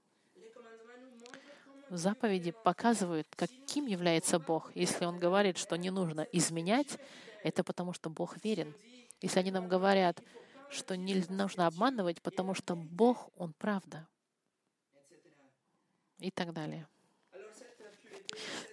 Заповеди 1.90 2.52
показывают, 2.52 3.28
каким 3.36 3.88
является 3.88 4.40
Бог. 4.40 4.72
Если 4.76 5.06
Он 5.06 5.18
говорит, 5.18 5.58
что 5.58 5.76
не 5.76 5.90
нужно 5.90 6.28
изменять, 6.32 7.00
это 7.44 7.64
потому, 7.64 7.94
что 7.94 8.10
Бог 8.10 8.44
верен. 8.44 8.74
Если 9.22 9.40
они 9.40 9.52
нам 9.52 9.68
говорят, 9.68 10.22
что 10.70 10.96
не 10.96 11.16
нужно 11.30 11.68
обманывать, 11.68 12.22
потому 12.22 12.54
что 12.54 12.76
Бог, 12.76 13.30
Он 13.38 13.54
правда. 13.54 14.08
И 16.20 16.32
так 16.32 16.54
далее. 16.54 16.88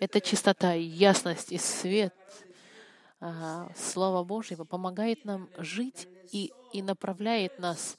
Это 0.01 0.21
чистота, 0.21 0.75
ясность 0.75 1.53
и 1.53 1.59
свет 1.59 2.15
а, 3.21 3.71
Слова 3.75 4.25
Божьего 4.25 4.65
помогает 4.65 5.25
нам 5.25 5.49
жить 5.57 6.07
и, 6.33 6.53
и 6.73 6.83
направляет 6.83 7.59
нас 7.59 7.97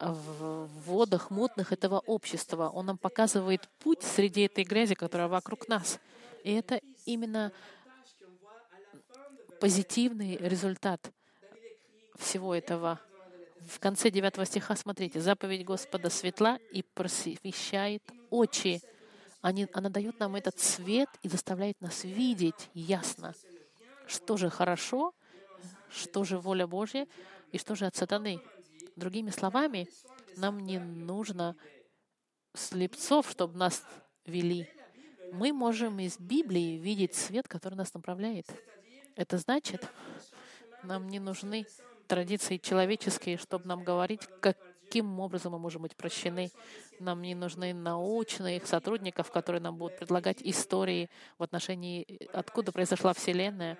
в 0.00 0.66
водах 0.86 1.30
мутных 1.30 1.72
этого 1.72 1.98
общества. 2.00 2.68
Он 2.68 2.86
нам 2.86 2.98
показывает 2.98 3.68
путь 3.78 4.02
среди 4.02 4.42
этой 4.42 4.64
грязи, 4.64 4.94
которая 4.94 5.28
вокруг 5.28 5.68
нас. 5.68 5.98
И 6.42 6.52
это 6.52 6.80
именно 7.04 7.52
позитивный 9.60 10.36
результат 10.36 11.12
всего 12.16 12.54
этого. 12.54 13.00
В 13.66 13.78
конце 13.80 14.10
9 14.10 14.46
стиха, 14.46 14.76
смотрите, 14.76 15.20
заповедь 15.20 15.64
Господа 15.64 16.10
светла 16.10 16.58
и 16.70 16.82
просвещает 16.82 18.02
очи. 18.30 18.82
Они, 19.40 19.66
она 19.72 19.88
дает 19.88 20.18
нам 20.20 20.36
этот 20.36 20.58
свет 20.58 21.08
и 21.22 21.28
заставляет 21.28 21.80
нас 21.80 22.04
видеть 22.04 22.70
ясно, 22.74 23.34
что 24.06 24.36
же 24.36 24.50
хорошо, 24.50 25.14
что 25.90 26.24
же 26.24 26.38
воля 26.38 26.66
Божья 26.66 27.06
и 27.52 27.58
что 27.58 27.74
же 27.74 27.86
от 27.86 27.96
сатаны. 27.96 28.40
Другими 28.96 29.30
словами, 29.30 29.88
нам 30.36 30.60
не 30.60 30.78
нужно 30.78 31.56
слепцов, 32.54 33.30
чтобы 33.30 33.56
нас 33.56 33.82
вели. 34.24 34.68
Мы 35.32 35.52
можем 35.52 35.98
из 35.98 36.18
Библии 36.18 36.76
видеть 36.78 37.14
свет, 37.14 37.48
который 37.48 37.74
нас 37.74 37.92
направляет. 37.94 38.46
Это 39.16 39.38
значит, 39.38 39.88
нам 40.82 41.08
не 41.08 41.20
нужны 41.20 41.66
традиции 42.08 42.56
человеческие, 42.56 43.38
чтобы 43.38 43.66
нам 43.66 43.84
говорить, 43.84 44.22
каким 44.40 45.20
образом 45.20 45.52
мы 45.52 45.58
можем 45.58 45.82
быть 45.82 45.96
прощены. 45.96 46.50
Нам 46.98 47.22
не 47.22 47.34
нужны 47.34 47.72
научных 47.72 48.66
сотрудников, 48.66 49.30
которые 49.30 49.60
нам 49.60 49.76
будут 49.76 49.98
предлагать 49.98 50.38
истории 50.42 51.10
в 51.38 51.42
отношении, 51.42 52.18
откуда 52.32 52.72
произошла 52.72 53.12
Вселенная. 53.12 53.78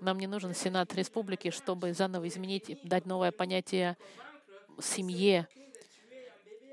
Нам 0.00 0.18
не 0.18 0.26
нужен 0.26 0.54
Сенат 0.54 0.94
Республики, 0.94 1.50
чтобы 1.50 1.92
заново 1.92 2.28
изменить, 2.28 2.78
дать 2.84 3.06
новое 3.06 3.32
понятие 3.32 3.96
семье 4.80 5.48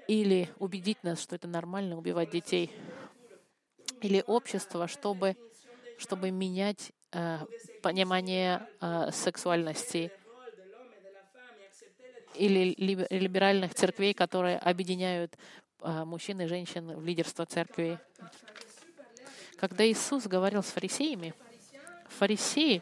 или 0.08 0.50
убедить 0.58 1.04
нас, 1.04 1.22
что 1.22 1.36
это 1.36 1.48
нормально 1.48 1.98
убивать 1.98 2.32
детей. 2.32 2.72
Или 4.02 4.24
общество, 4.26 4.88
чтобы, 4.88 5.36
чтобы 5.98 6.32
менять 6.32 6.92
понимание 7.82 8.68
э, 8.82 9.12
сексуальности 9.12 10.12
или 12.36 12.76
либеральных 12.78 13.74
церквей, 13.74 14.14
которые 14.14 14.58
объединяют 14.58 15.38
э, 15.82 16.04
мужчин 16.06 16.40
и 16.42 16.46
женщин 16.46 16.96
в 16.96 17.06
лидерство 17.06 17.46
церкви. 17.46 18.00
Когда 19.58 19.86
Иисус 19.86 20.28
говорил 20.28 20.64
с 20.64 20.68
фарисеями, 20.68 21.34
фарисеи 22.08 22.82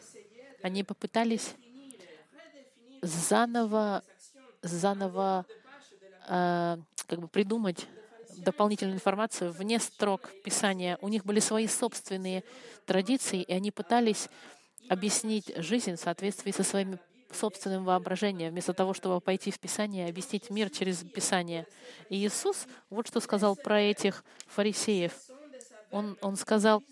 они 0.62 0.84
попытались 0.84 1.54
заново, 3.02 4.02
заново 4.62 5.46
э, 6.28 6.76
как 7.06 7.18
бы 7.18 7.28
придумать 7.28 7.86
дополнительную 8.42 8.96
информацию 8.96 9.52
вне 9.52 9.78
строк 9.78 10.30
Писания. 10.44 10.98
У 11.00 11.08
них 11.08 11.24
были 11.24 11.40
свои 11.40 11.66
собственные 11.66 12.44
традиции, 12.86 13.42
и 13.42 13.52
они 13.52 13.70
пытались 13.70 14.28
объяснить 14.88 15.52
жизнь 15.56 15.96
в 15.96 16.00
соответствии 16.00 16.52
со 16.52 16.62
своим 16.62 16.98
собственным 17.30 17.84
воображением, 17.84 18.52
вместо 18.52 18.72
того, 18.72 18.94
чтобы 18.94 19.20
пойти 19.20 19.50
в 19.50 19.60
Писание 19.60 20.06
и 20.06 20.10
объяснить 20.10 20.48
мир 20.50 20.70
через 20.70 20.98
Писание. 20.98 21.66
И 22.08 22.16
Иисус 22.16 22.66
вот 22.88 23.06
что 23.06 23.20
сказал 23.20 23.54
про 23.54 23.80
этих 23.80 24.24
фарисеев. 24.46 25.12
Он, 25.90 26.16
он 26.22 26.36
сказал, 26.36 26.82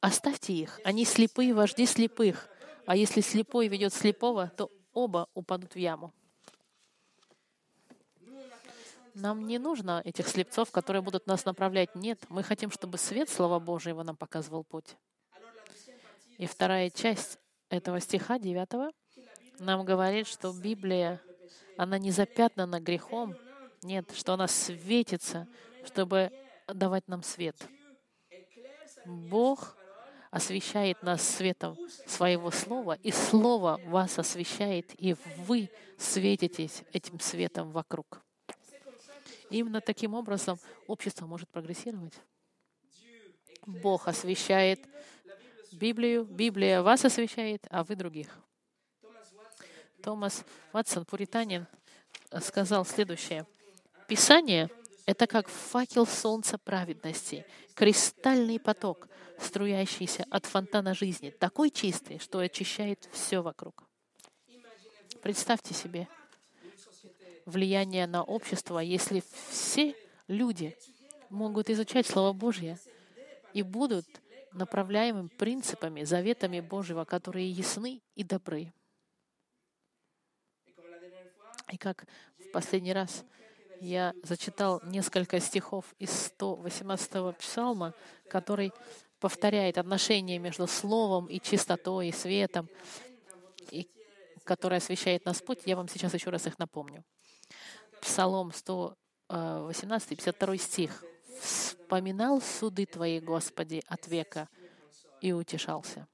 Оставьте 0.00 0.52
их. 0.52 0.80
Они 0.84 1.04
слепые 1.04 1.52
вожди 1.52 1.84
слепых. 1.86 2.48
А 2.86 2.96
если 2.96 3.20
слепой 3.20 3.68
ведет 3.68 3.92
слепого, 3.92 4.50
то 4.56 4.70
оба 4.92 5.28
упадут 5.34 5.74
в 5.74 5.78
яму. 5.78 6.14
Нам 9.20 9.46
не 9.48 9.58
нужно 9.58 10.00
этих 10.04 10.28
слепцов, 10.28 10.70
которые 10.70 11.02
будут 11.02 11.26
нас 11.26 11.44
направлять. 11.44 11.94
Нет, 11.96 12.24
мы 12.28 12.44
хотим, 12.44 12.70
чтобы 12.70 12.98
свет 12.98 13.28
Слова 13.28 13.58
Божьего 13.58 14.04
нам 14.04 14.16
показывал 14.16 14.62
путь. 14.62 14.96
И 16.36 16.46
вторая 16.46 16.88
часть 16.88 17.36
этого 17.68 17.98
стиха, 17.98 18.38
9, 18.38 18.94
нам 19.58 19.84
говорит, 19.84 20.28
что 20.28 20.52
Библия, 20.52 21.20
она 21.76 21.98
не 21.98 22.12
запятнана 22.12 22.80
грехом, 22.80 23.34
нет, 23.82 24.08
что 24.14 24.34
она 24.34 24.46
светится, 24.46 25.48
чтобы 25.84 26.30
давать 26.68 27.08
нам 27.08 27.24
свет. 27.24 27.56
Бог 29.04 29.76
освещает 30.30 31.02
нас 31.02 31.22
светом 31.22 31.76
своего 32.06 32.52
слова, 32.52 32.92
и 33.02 33.10
слово 33.10 33.80
вас 33.86 34.16
освещает, 34.18 34.92
и 34.96 35.16
вы 35.38 35.70
светитесь 35.96 36.84
этим 36.92 37.18
светом 37.18 37.72
вокруг. 37.72 38.22
Именно 39.50 39.80
таким 39.80 40.14
образом 40.14 40.58
общество 40.86 41.26
может 41.26 41.48
прогрессировать. 41.48 42.14
Бог 43.66 44.08
освещает 44.08 44.80
Библию, 45.72 46.24
Библия 46.24 46.82
вас 46.82 47.04
освещает, 47.04 47.66
а 47.70 47.84
вы 47.84 47.94
других. 47.96 48.38
Томас 50.02 50.44
Ватсон, 50.72 51.04
пуританин, 51.04 51.66
сказал 52.40 52.84
следующее. 52.84 53.46
Писание— 54.06 54.70
это 55.06 55.26
как 55.26 55.48
факел 55.48 56.06
солнца 56.06 56.56
праведности, 56.58 57.44
кристальный 57.74 58.58
поток, 58.58 59.08
струящийся 59.38 60.24
от 60.30 60.46
фонтана 60.46 60.94
жизни, 60.94 61.30
такой 61.30 61.70
чистый, 61.70 62.18
что 62.18 62.38
очищает 62.38 63.08
все 63.12 63.40
вокруг. 63.40 63.84
Представьте 65.22 65.74
себе, 65.74 66.08
влияние 67.48 68.06
на 68.06 68.22
общество, 68.22 68.78
если 68.78 69.22
все 69.48 69.94
люди 70.28 70.76
могут 71.30 71.70
изучать 71.70 72.06
Слово 72.06 72.32
Божье 72.32 72.78
и 73.54 73.62
будут 73.62 74.06
направляемым 74.52 75.28
принципами, 75.28 76.04
заветами 76.04 76.60
Божьего, 76.60 77.04
которые 77.04 77.50
ясны 77.50 78.00
и 78.14 78.24
добры. 78.24 78.72
И 81.70 81.76
как 81.76 82.06
в 82.38 82.50
последний 82.50 82.92
раз 82.92 83.24
я 83.80 84.14
зачитал 84.22 84.80
несколько 84.84 85.38
стихов 85.40 85.94
из 85.98 86.32
118-го 86.38 87.32
псалма, 87.32 87.94
который 88.28 88.72
повторяет 89.20 89.78
отношения 89.78 90.38
между 90.38 90.66
Словом 90.66 91.26
и 91.26 91.40
чистотой, 91.40 92.08
и 92.08 92.12
светом, 92.12 92.68
и 93.70 93.88
который 94.44 94.78
освещает 94.78 95.26
нас 95.26 95.42
путь, 95.42 95.60
я 95.66 95.76
вам 95.76 95.88
сейчас 95.88 96.14
еще 96.14 96.30
раз 96.30 96.46
их 96.46 96.58
напомню. 96.58 97.04
Псалом 98.00 98.52
118, 98.52 100.08
52 100.08 100.56
стих. 100.58 101.04
«Вспоминал 101.40 102.40
суды 102.40 102.86
Твои, 102.86 103.20
Господи, 103.20 103.82
от 103.86 104.06
века, 104.08 104.48
и 105.20 105.32
утешался». 105.32 106.06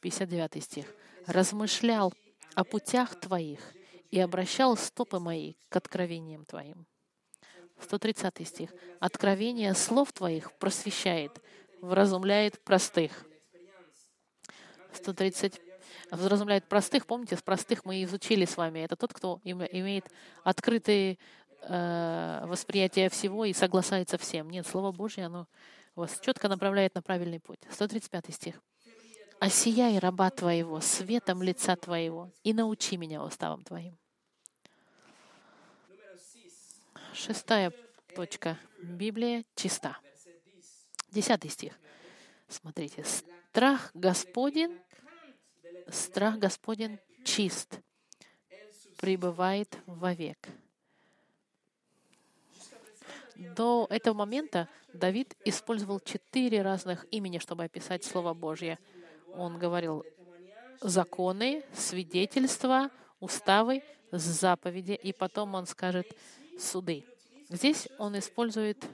59 0.00 0.62
стих. 0.62 0.94
«Размышлял 1.26 2.14
о 2.54 2.64
путях 2.64 3.18
Твоих 3.20 3.60
и 4.10 4.20
обращал 4.20 4.76
стопы 4.76 5.18
мои 5.18 5.54
к 5.68 5.76
откровениям 5.76 6.44
Твоим». 6.44 6.86
130 7.80 8.46
стих. 8.46 8.70
«Откровение 9.00 9.74
слов 9.74 10.12
Твоих 10.12 10.52
просвещает, 10.58 11.32
вразумляет 11.82 12.62
простых». 12.64 13.26
130 14.94 15.60
вразумляет 16.10 16.68
простых. 16.68 17.06
Помните, 17.06 17.36
с 17.36 17.42
простых 17.42 17.84
мы 17.84 18.02
изучили 18.04 18.44
с 18.44 18.56
вами. 18.56 18.80
Это 18.80 18.96
тот, 18.96 19.12
кто 19.12 19.40
имеет 19.44 20.06
открытые 20.44 21.18
э, 21.62 22.44
восприятие 22.46 23.08
всего 23.10 23.44
и 23.44 23.52
соглашается 23.52 24.18
всем. 24.18 24.50
Нет, 24.50 24.66
Слово 24.66 24.92
Божье, 24.92 25.26
оно 25.26 25.46
вас 25.94 26.18
четко 26.20 26.48
направляет 26.48 26.94
на 26.94 27.02
правильный 27.02 27.40
путь. 27.40 27.60
135 27.70 28.34
стих. 28.34 28.62
«Осияй 29.38 29.98
раба 29.98 30.30
Твоего 30.30 30.80
светом 30.80 31.42
лица 31.42 31.76
Твоего 31.76 32.30
и 32.42 32.54
научи 32.54 32.96
меня 32.96 33.22
уставам 33.22 33.62
Твоим». 33.64 33.98
Шестая 37.12 37.72
точка. 38.14 38.58
Библия 38.82 39.44
чиста. 39.54 39.98
Десятый 41.10 41.50
стих. 41.50 41.78
Смотрите. 42.48 43.04
«Страх 43.04 43.90
Господень 43.94 44.78
страх 45.88 46.38
Господень 46.38 46.98
чист, 47.24 47.80
пребывает 48.98 49.76
вовек. 49.86 50.48
До 53.36 53.86
этого 53.90 54.14
момента 54.14 54.68
Давид 54.92 55.36
использовал 55.44 56.00
четыре 56.00 56.62
разных 56.62 57.06
имени, 57.10 57.38
чтобы 57.38 57.64
описать 57.64 58.04
Слово 58.04 58.32
Божье. 58.32 58.78
Он 59.34 59.58
говорил 59.58 60.04
законы, 60.80 61.62
свидетельства, 61.74 62.90
уставы, 63.20 63.82
заповеди, 64.10 64.92
и 64.92 65.12
потом 65.12 65.54
он 65.54 65.66
скажет 65.66 66.06
суды. 66.58 67.04
Здесь 67.48 67.88
он 67.98 68.18
использует 68.18 68.84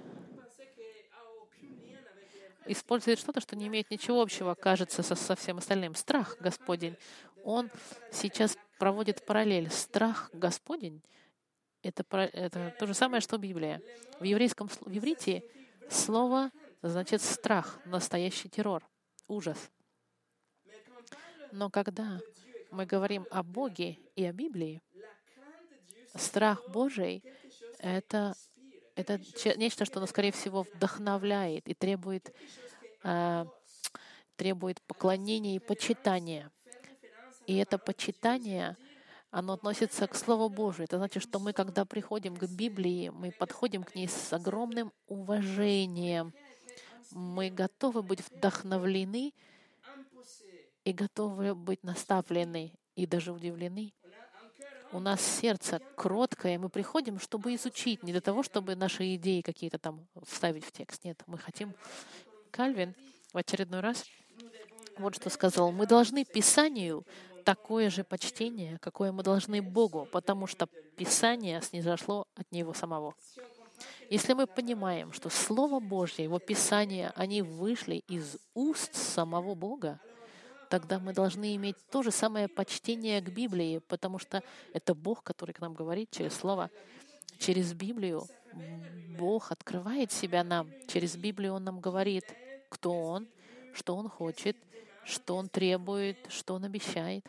использует 2.67 3.19
что-то, 3.19 3.41
что 3.41 3.57
не 3.57 3.67
имеет 3.67 3.91
ничего 3.91 4.23
общего, 4.23 4.55
кажется, 4.55 5.03
со, 5.03 5.15
со 5.15 5.37
всем 5.37 5.59
остальным. 5.59 5.95
Страх 5.95 6.37
Господень. 6.41 6.97
Он 7.45 7.71
сейчас 8.11 8.57
проводит 8.79 9.25
параллель. 9.25 9.71
Страх 9.71 10.31
Господень— 10.33 11.03
это, 11.83 12.05
это 12.33 12.75
то 12.79 12.87
же 12.87 12.95
самое, 12.95 13.21
что 13.21 13.39
Библия. 13.39 13.83
В 14.21 14.25
еврейском 14.25 14.69
в 14.69 14.77
иврите 14.87 15.45
слово 15.91 16.51
значит 16.83 17.23
страх, 17.23 17.79
настоящий 17.85 18.49
террор, 18.49 18.89
ужас. 19.29 19.71
Но 21.51 21.71
когда 21.71 22.21
мы 22.71 22.87
говорим 22.87 23.27
о 23.31 23.43
Боге 23.43 23.99
и 24.17 24.25
о 24.25 24.33
Библии, 24.33 24.83
страх 26.15 26.69
Божий— 26.69 27.23
это 27.79 28.35
это 28.95 29.21
нечто, 29.57 29.85
что, 29.85 30.01
ну, 30.01 30.07
скорее 30.07 30.33
всего, 30.33 30.63
вдохновляет 30.63 31.69
и 31.69 31.75
требует, 31.75 32.35
э, 33.05 33.45
требует 34.37 34.83
поклонения 34.83 35.57
и 35.57 35.59
почитания. 35.59 36.51
И 37.47 37.57
это 37.57 37.79
почитание, 37.79 38.77
оно 39.31 39.55
относится 39.55 40.07
к 40.07 40.15
Слову 40.15 40.49
Божию. 40.49 40.85
Это 40.85 40.99
значит, 40.99 41.23
что 41.23 41.39
мы, 41.39 41.53
когда 41.53 41.85
приходим 41.85 42.37
к 42.37 42.45
Библии, 42.45 43.09
мы 43.09 43.33
подходим 43.33 43.83
к 43.83 43.95
ней 43.95 44.09
с 44.09 44.33
огромным 44.33 44.93
уважением. 45.07 46.33
Мы 47.11 47.51
готовы 47.51 48.03
быть 48.03 48.21
вдохновлены 48.21 49.35
и 50.85 50.93
готовы 50.93 51.55
быть 51.55 51.83
наставлены 51.83 52.73
и 52.95 53.07
даже 53.07 53.33
удивлены 53.33 53.93
у 54.93 55.01
нас 55.01 55.21
сердце 55.21 55.81
кроткое, 55.97 56.59
мы 56.59 56.69
приходим, 56.69 57.19
чтобы 57.19 57.55
изучить, 57.55 58.03
не 58.03 58.13
для 58.13 58.21
того, 58.21 58.43
чтобы 58.43 58.77
наши 58.77 59.15
идеи 59.17 59.41
какие-то 59.41 59.79
там 59.79 60.07
вставить 60.27 60.65
в 60.65 60.73
текст. 60.73 61.05
Нет, 61.05 61.23
мы 61.27 61.39
хотим... 61.39 61.75
Кальвин 62.51 62.95
в 63.33 63.39
очередной 63.39 63.81
раз 63.81 64.05
вот 64.99 65.17
что 65.17 65.31
сказал. 65.31 65.73
Мы 65.73 65.87
должны 65.87 66.25
Писанию 66.25 67.05
такое 67.45 67.91
же 67.91 68.05
почтение, 68.05 68.79
какое 68.81 69.11
мы 69.11 69.23
должны 69.23 69.63
Богу, 69.63 70.07
потому 70.13 70.47
что 70.47 70.67
Писание 70.97 71.63
снизошло 71.63 72.27
от 72.37 72.51
Него 72.53 72.75
самого. 72.75 73.15
Если 74.11 74.35
мы 74.35 74.47
понимаем, 74.47 75.13
что 75.13 75.31
Слово 75.31 75.81
Божье, 75.81 76.25
Его 76.25 76.39
Писание, 76.39 77.11
они 77.17 77.41
вышли 77.41 78.05
из 78.07 78.37
уст 78.55 78.95
самого 78.95 79.55
Бога, 79.55 79.99
тогда 80.73 80.99
мы 80.99 81.13
должны 81.13 81.55
иметь 81.57 81.77
то 81.91 82.03
же 82.03 82.11
самое 82.11 82.49
почтение 82.49 83.21
к 83.21 83.29
Библии, 83.29 83.83
потому 83.89 84.19
что 84.19 84.43
это 84.73 84.95
Бог, 84.95 85.23
который 85.23 85.53
к 85.53 85.61
нам 85.61 85.75
говорит 85.75 86.11
через 86.11 86.33
Слово, 86.33 86.71
через 87.39 87.75
Библию. 87.75 88.27
Бог 89.19 89.53
открывает 89.53 90.11
себя 90.13 90.43
нам. 90.43 90.71
Через 90.89 91.15
Библию 91.19 91.53
Он 91.53 91.65
нам 91.65 91.79
говорит, 91.79 92.25
кто 92.71 92.91
Он, 92.91 93.29
что 93.75 93.97
Он 93.97 94.09
хочет, 94.09 94.57
что 95.05 95.37
Он 95.37 95.51
требует, 95.51 96.17
что 96.31 96.55
Он 96.55 96.65
обещает. 96.65 97.27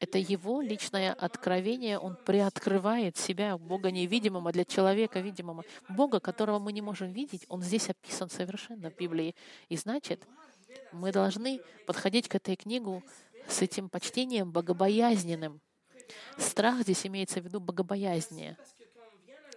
Это 0.00 0.18
Его 0.18 0.60
личное 0.60 1.14
откровение, 1.14 1.98
Он 1.98 2.14
приоткрывает 2.26 3.16
себя, 3.16 3.56
Бога 3.56 3.90
невидимого 3.90 4.52
для 4.52 4.66
человека 4.66 5.20
видимого. 5.20 5.64
Бога, 5.88 6.20
которого 6.20 6.58
мы 6.58 6.74
не 6.74 6.82
можем 6.82 7.10
видеть, 7.10 7.46
Он 7.48 7.62
здесь 7.62 7.88
описан 7.88 8.28
совершенно 8.28 8.90
в 8.90 8.96
Библии. 8.96 9.34
И 9.70 9.78
значит, 9.78 10.26
мы 10.92 11.12
должны 11.12 11.60
подходить 11.86 12.28
к 12.28 12.34
этой 12.34 12.56
книгу 12.56 13.02
с 13.48 13.62
этим 13.62 13.88
почтением 13.88 14.52
богобоязненным. 14.52 15.60
Страх 16.36 16.82
здесь 16.82 17.06
имеется 17.06 17.40
в 17.40 17.44
виду 17.44 17.60
богобоязнение. 17.60 18.56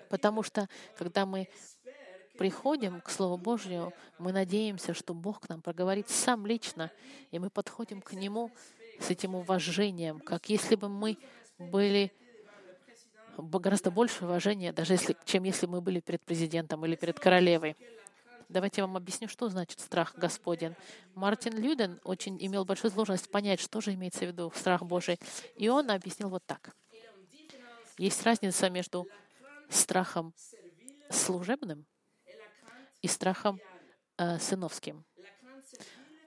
Потому 0.09 0.43
что, 0.43 0.67
когда 0.97 1.25
мы 1.25 1.47
приходим 2.37 3.01
к 3.01 3.09
Слову 3.09 3.37
Божьему, 3.37 3.93
мы 4.17 4.33
надеемся, 4.33 4.93
что 4.93 5.13
Бог 5.13 5.41
к 5.41 5.49
нам 5.49 5.61
проговорит 5.61 6.09
сам 6.09 6.45
лично, 6.45 6.91
и 7.31 7.39
мы 7.39 7.49
подходим 7.49 8.01
к 8.01 8.13
Нему 8.13 8.51
с 8.99 9.09
этим 9.09 9.35
уважением, 9.35 10.19
как 10.19 10.49
если 10.49 10.75
бы 10.75 10.89
мы 10.89 11.17
были 11.57 12.11
гораздо 13.37 13.91
больше 13.91 14.25
уважения, 14.25 14.73
даже 14.73 14.93
если, 14.93 15.15
чем 15.25 15.43
если 15.43 15.65
мы 15.65 15.81
были 15.81 15.99
перед 15.99 16.21
президентом 16.21 16.85
или 16.85 16.95
перед 16.95 17.19
королевой. 17.19 17.75
Давайте 18.51 18.81
я 18.81 18.85
вам 18.85 18.97
объясню, 18.97 19.29
что 19.29 19.47
значит 19.47 19.79
страх 19.79 20.13
Господен. 20.17 20.75
Мартин 21.15 21.57
Люден 21.57 22.01
очень 22.03 22.37
имел 22.45 22.65
большую 22.65 22.91
сложность 22.91 23.31
понять, 23.31 23.61
что 23.61 23.79
же 23.79 23.93
имеется 23.93 24.25
в 24.25 24.27
виду 24.27 24.51
страх 24.53 24.83
Божий. 24.83 25.17
И 25.55 25.69
он 25.69 25.89
объяснил 25.89 26.27
вот 26.27 26.45
так. 26.45 26.75
Есть 27.97 28.21
разница 28.23 28.69
между 28.69 29.07
страхом 29.69 30.33
служебным 31.09 31.85
и 33.01 33.07
страхом 33.07 33.61
э, 34.17 34.37
сыновским. 34.39 35.05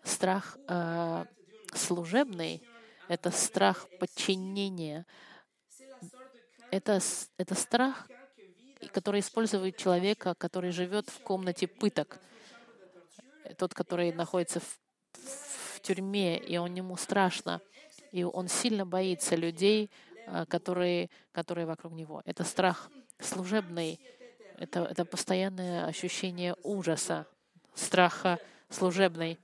Страх 0.02 0.56
э, 0.66 1.26
служебный— 1.74 2.66
это 3.08 3.30
страх 3.32 3.86
подчинения. 4.00 5.04
Это, 6.70 7.00
это 7.36 7.54
страх, 7.54 8.08
который 8.92 9.20
использует 9.20 9.76
человека, 9.76 10.34
который 10.34 10.70
живет 10.70 11.08
в 11.08 11.20
комнате 11.20 11.66
пыток. 11.66 12.18
Тот, 13.58 13.74
который 13.74 14.12
находится 14.12 14.60
в, 14.60 14.78
в 15.74 15.80
тюрьме, 15.80 16.38
и 16.38 16.56
он 16.56 16.74
ему 16.74 16.96
страшно. 16.96 17.60
И 18.10 18.24
он 18.24 18.48
сильно 18.48 18.86
боится 18.86 19.36
людей, 19.36 19.90
э, 20.26 20.46
которые, 20.46 21.10
которые 21.32 21.66
вокруг 21.66 21.92
него. 21.92 22.22
Это 22.24 22.44
страх 22.44 22.90
служебный, 23.20 24.00
это, 24.58 24.80
это 24.84 25.04
постоянное 25.04 25.86
ощущение 25.86 26.54
ужаса, 26.62 27.26
страха 27.74 28.38
служебной. 28.68 29.38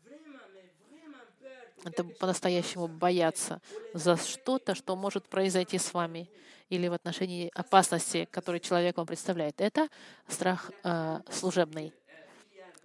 Это 1.84 2.04
по-настоящему 2.04 2.88
бояться 2.88 3.60
за 3.94 4.16
что-то, 4.16 4.74
что 4.74 4.96
может 4.96 5.28
произойти 5.28 5.78
с 5.78 5.94
вами 5.94 6.28
или 6.70 6.88
в 6.88 6.92
отношении 6.92 7.50
опасности, 7.54 8.28
которую 8.30 8.60
человек 8.60 8.96
вам 8.96 9.06
представляет. 9.06 9.60
Это 9.60 9.88
страх 10.28 10.70
э, 10.84 11.20
служебный. 11.28 11.92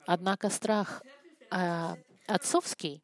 Однако 0.08 0.50
страх 0.50 1.04
э, 1.52 1.96
отцовский, 2.28 3.02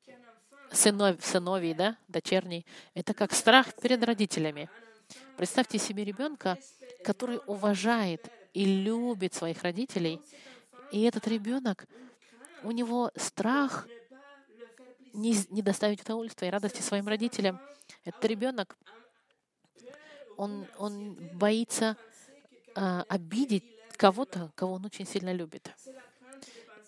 сынов, 0.72 1.24
сыновий, 1.24 1.74
да, 1.74 1.98
дочерний, 2.08 2.66
это 2.96 3.14
как 3.14 3.32
страх 3.34 3.74
перед 3.76 4.04
родителями. 4.04 4.70
Представьте 5.38 5.78
себе 5.78 6.04
ребенка, 6.04 6.58
который 7.04 7.40
уважает 7.46 8.28
и 8.54 8.66
любит 8.66 9.34
своих 9.34 9.62
родителей. 9.64 10.20
И 10.92 11.04
этот 11.04 11.28
ребенок, 11.28 11.86
у 12.64 12.72
него 12.72 13.12
страх 13.16 13.88
не, 15.14 15.36
не 15.50 15.62
доставить 15.62 16.02
удовольствия 16.02 16.48
и 16.48 16.52
радости 16.52 16.82
своим 16.82 17.08
родителям. 17.08 17.60
Этот 18.04 18.24
ребенок, 18.26 18.78
он, 20.38 20.66
он 20.78 21.16
боится 21.34 21.98
а, 22.76 23.06
обидеть 23.08 23.64
кого-то, 23.98 24.52
кого 24.56 24.74
он 24.74 24.86
очень 24.86 25.06
сильно 25.06 25.32
любит. 25.32 25.72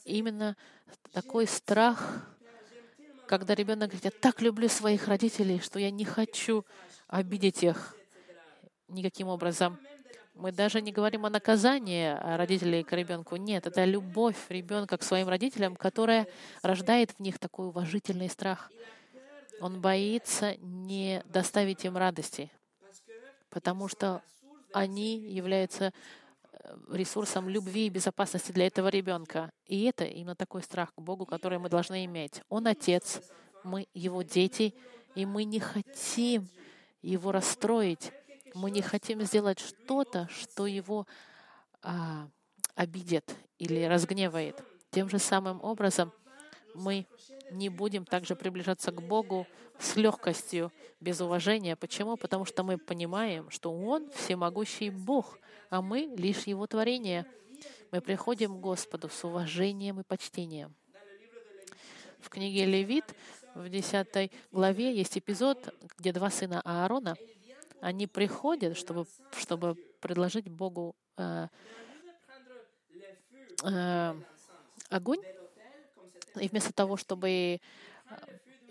Именно 0.06 0.58
такой 1.12 1.48
страх, 1.48 2.28
когда 3.28 3.56
ребенок 3.56 3.90
говорит, 3.90 4.06
я 4.06 4.12
так 4.12 4.42
люблю 4.42 4.68
своих 4.68 5.08
родителей, 5.08 5.60
что 5.60 5.80
я 5.80 5.92
не 5.92 6.06
хочу 6.06 6.66
обидеть 7.08 7.64
их 7.64 7.96
никаким 8.88 9.28
образом. 9.28 9.78
Мы 10.34 10.52
даже 10.52 10.82
не 10.82 10.92
говорим 10.92 11.26
о 11.26 11.30
наказании 11.30 12.18
родителей 12.36 12.84
к 12.84 12.92
ребенку. 12.94 13.36
Нет, 13.36 13.68
это 13.68 13.86
любовь 13.86 14.38
ребенка 14.50 14.98
к 14.98 15.04
своим 15.04 15.30
родителям, 15.30 15.76
которая 15.76 16.28
рождает 16.64 17.12
в 17.12 17.20
них 17.20 17.38
такой 17.38 17.68
уважительный 17.68 18.30
страх. 18.30 18.72
Он 19.62 19.80
боится 19.80 20.56
не 20.58 21.24
доставить 21.26 21.86
им 21.86 21.96
радости, 21.96 22.52
потому 23.54 23.88
что 23.88 24.22
они 24.74 25.20
являются 25.20 25.94
э, 26.52 26.78
ресурсом 26.92 27.48
любви 27.48 27.88
и 27.88 27.90
безопасности 27.90 28.52
для 28.52 28.68
этого 28.68 28.88
ребенка. 28.90 29.52
И 29.68 29.84
это 29.84 30.04
именно 30.04 30.36
такой 30.36 30.64
страх 30.64 30.94
к 30.94 31.02
Богу, 31.02 31.26
который 31.26 31.60
мы 31.60 31.70
должны 31.70 32.04
иметь. 32.06 32.42
Он 32.50 32.68
отец, 32.68 33.22
мы 33.64 33.88
его 33.94 34.24
дети, 34.24 34.74
и 35.16 35.26
мы 35.26 35.44
не 35.44 35.60
хотим 35.60 36.50
его 37.02 37.32
расстроить 37.32 38.12
мы 38.54 38.72
не 38.72 38.82
хотим 38.82 39.22
сделать 39.22 39.60
что-то, 39.60 40.28
что 40.32 40.68
его 40.68 41.08
а, 41.82 42.28
обидит 42.76 43.36
или 43.58 43.84
разгневает. 43.84 44.64
Тем 44.92 45.10
же 45.10 45.20
самым 45.20 45.64
образом 45.64 46.12
мы 46.76 47.08
не 47.54 47.70
будем 47.70 48.06
также 48.06 48.36
приближаться 48.36 48.92
к 48.92 49.02
Богу 49.02 49.48
с 49.80 49.96
легкостью, 49.96 50.72
без 51.00 51.22
уважения. 51.22 51.76
Почему? 51.76 52.18
Потому 52.18 52.46
что 52.46 52.64
мы 52.64 52.78
понимаем, 52.78 53.50
что 53.50 53.72
Он 53.72 54.10
всемогущий 54.12 54.90
Бог, 54.90 55.40
а 55.70 55.82
мы 55.82 56.14
лишь 56.18 56.44
Его 56.44 56.68
творение. 56.68 57.26
Мы 57.92 58.02
приходим 58.02 58.58
к 58.58 58.62
Господу 58.62 59.10
с 59.10 59.24
уважением 59.24 60.00
и 60.00 60.04
почтением. 60.04 60.74
В 62.20 62.30
книге 62.30 62.66
Левит 62.66 63.16
в 63.54 63.70
10 63.70 64.32
главе 64.52 64.96
есть 64.96 65.18
эпизод, 65.18 65.74
где 65.98 66.12
два 66.12 66.30
сына 66.30 66.62
Аарона— 66.64 67.16
они 67.84 68.08
приходят, 68.08 68.78
чтобы, 68.78 69.06
чтобы 69.38 69.76
предложить 70.00 70.48
Богу 70.48 70.96
э, 71.18 71.48
э, 73.66 74.16
огонь, 74.90 75.20
и 76.40 76.48
вместо 76.48 76.74
того, 76.74 76.98
чтобы 76.98 77.30
э, 77.30 77.60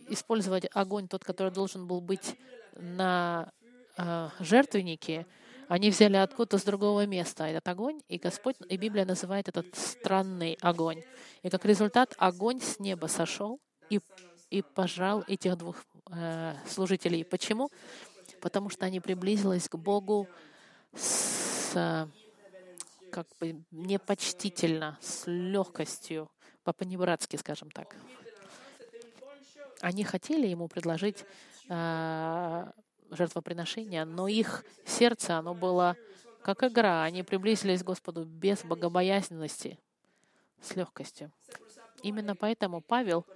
использовать 0.09 0.67
огонь, 0.73 1.09
тот, 1.09 1.25
который 1.25 1.53
должен 1.53 1.87
был 1.87 2.01
быть 2.01 2.37
на 2.77 3.53
э, 3.97 4.29
жертвеннике, 4.41 5.27
они 5.69 5.91
взяли 5.91 6.17
откуда-то 6.17 6.59
с 6.59 6.65
другого 6.65 7.07
места 7.07 7.47
этот 7.47 7.67
огонь, 7.69 8.03
и 8.09 8.19
Господь, 8.19 8.57
и 8.69 8.77
Библия 8.77 9.07
называет 9.07 9.49
этот 9.49 9.75
странный 9.75 10.59
огонь. 10.61 11.03
И 11.43 11.51
как 11.51 11.65
результат 11.65 12.15
огонь 12.19 12.61
с 12.61 12.79
неба 12.79 13.07
сошел 13.07 13.59
и, 13.89 14.01
и 14.51 14.63
пожал 14.63 15.25
этих 15.27 15.57
двух 15.57 15.77
э, 16.11 16.55
служителей. 16.67 17.25
Почему? 17.25 17.71
потому 18.43 18.69
что 18.69 18.85
они 18.85 19.01
приблизились 19.01 19.69
к 19.69 19.77
Богу 19.77 20.29
с 20.95 22.09
как 23.11 23.27
бы 23.39 23.63
непочтительно, 23.71 24.99
с 25.01 25.25
легкостью, 25.27 26.31
по-понебратски, 26.65 27.37
скажем 27.37 27.71
так. 27.71 27.97
Они 29.81 30.05
хотели 30.05 30.47
ему 30.47 30.69
предложить 30.69 31.25
э, 31.69 32.71
жертвоприношение, 33.11 34.05
но 34.05 34.29
их 34.29 34.65
сердце, 34.87 35.39
оно 35.39 35.55
было 35.55 35.97
как 36.43 36.63
игра. 36.63 37.03
Они 37.03 37.23
приблизились 37.23 37.83
к 37.83 37.87
Господу 37.87 38.25
без 38.25 38.65
богобоязненности, 38.65 39.79
с 40.61 40.77
легкостью. 40.77 41.33
Именно 42.03 42.37
поэтому 42.37 42.81
Павел 42.81 43.27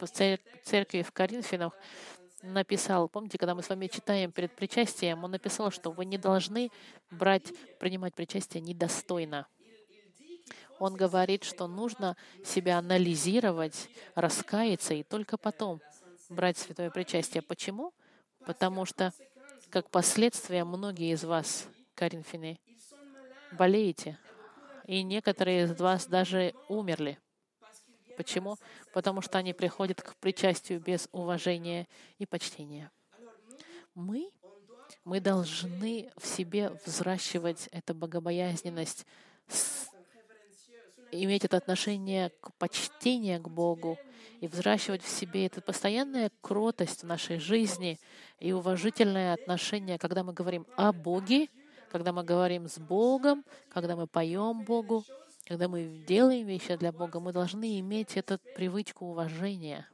в 0.00 0.06
церкви 0.06 1.02
в 1.02 1.12
Коринфянах 1.12 1.72
написал, 2.42 3.08
помните, 3.08 3.38
когда 3.38 3.54
мы 3.54 3.62
с 3.62 3.68
вами 3.68 3.86
читаем 3.86 4.32
перед 4.32 4.54
причастием, 4.54 5.24
он 5.24 5.30
написал, 5.32 5.70
что 5.70 5.90
вы 5.90 6.04
не 6.04 6.18
должны 6.18 6.70
брать, 7.10 7.52
принимать 7.78 8.14
причастие 8.14 8.60
недостойно. 8.60 9.46
Он 10.78 10.94
говорит, 10.94 11.44
что 11.44 11.66
нужно 11.66 12.16
себя 12.44 12.78
анализировать, 12.78 13.88
раскаяться 14.14 14.94
и 14.94 15.02
только 15.02 15.36
потом 15.36 15.80
брать 16.28 16.58
святое 16.58 16.90
причастие. 16.90 17.42
Почему? 17.42 17.92
Потому 18.44 18.84
что, 18.84 19.12
как 19.70 19.90
последствия, 19.90 20.64
многие 20.64 21.12
из 21.12 21.24
вас, 21.24 21.66
Коринфяне, 21.94 22.58
болеете, 23.52 24.18
и 24.86 25.02
некоторые 25.02 25.64
из 25.64 25.78
вас 25.80 26.06
даже 26.06 26.54
умерли. 26.68 27.18
Почему? 28.16 28.56
Потому 28.92 29.20
что 29.20 29.38
они 29.38 29.52
приходят 29.52 30.00
к 30.00 30.16
причастию 30.16 30.80
без 30.80 31.08
уважения 31.12 31.86
и 32.18 32.26
почтения. 32.26 32.90
Мы, 33.94 34.30
мы 35.04 35.20
должны 35.20 36.10
в 36.16 36.26
себе 36.26 36.70
взращивать 36.84 37.68
эту 37.72 37.94
богобоязненность, 37.94 39.06
иметь 41.24 41.44
это 41.44 41.56
отношение 41.56 42.30
к 42.40 42.52
почтению 42.54 43.40
к 43.40 43.48
Богу 43.48 43.98
и 44.40 44.48
взращивать 44.48 45.02
в 45.02 45.08
себе 45.08 45.46
эту 45.46 45.62
постоянная 45.62 46.30
кротость 46.40 47.02
в 47.02 47.06
нашей 47.06 47.38
жизни 47.38 47.98
и 48.38 48.52
уважительное 48.52 49.34
отношение, 49.34 49.98
когда 49.98 50.22
мы 50.22 50.32
говорим 50.32 50.66
о 50.76 50.92
Боге, 50.92 51.48
когда 51.90 52.12
мы 52.12 52.24
говорим 52.24 52.68
с 52.68 52.78
Богом, 52.78 53.44
когда 53.68 53.96
мы 53.96 54.06
поем 54.06 54.64
Богу, 54.64 55.04
когда 55.46 55.68
мы 55.68 56.04
делаем 56.06 56.46
вещи 56.46 56.74
для 56.76 56.92
Бога, 56.92 57.20
мы 57.20 57.32
должны 57.32 57.78
иметь 57.80 58.16
эту 58.16 58.38
привычку 58.56 59.06
уважения 59.06 59.88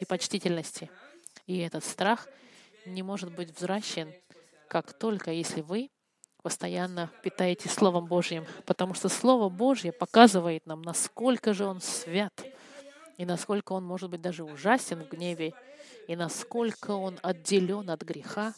и 0.00 0.04
почтительности. 0.04 0.90
И 1.46 1.58
этот 1.58 1.84
страх 1.84 2.28
не 2.86 3.02
может 3.02 3.34
быть 3.34 3.56
взращен, 3.56 4.12
как 4.68 4.92
только 4.92 5.30
если 5.30 5.60
вы 5.60 5.90
постоянно 6.44 7.10
питаетесь 7.22 7.72
Словом 7.72 8.04
Божьим, 8.04 8.46
потому 8.66 8.92
что 8.92 9.08
Слово 9.08 9.48
Божье 9.48 9.92
показывает 9.92 10.66
нам, 10.66 10.82
насколько 10.82 11.54
же 11.54 11.64
Он 11.64 11.80
свят, 11.80 12.44
и 13.16 13.24
насколько 13.24 13.72
Он 13.72 13.82
может 13.82 14.10
быть 14.10 14.20
даже 14.20 14.44
ужасен 14.44 15.02
в 15.02 15.08
гневе, 15.08 15.54
и 16.06 16.14
насколько 16.14 16.90
Он 16.90 17.18
отделен 17.22 17.88
от 17.88 18.02
греха, 18.02 18.52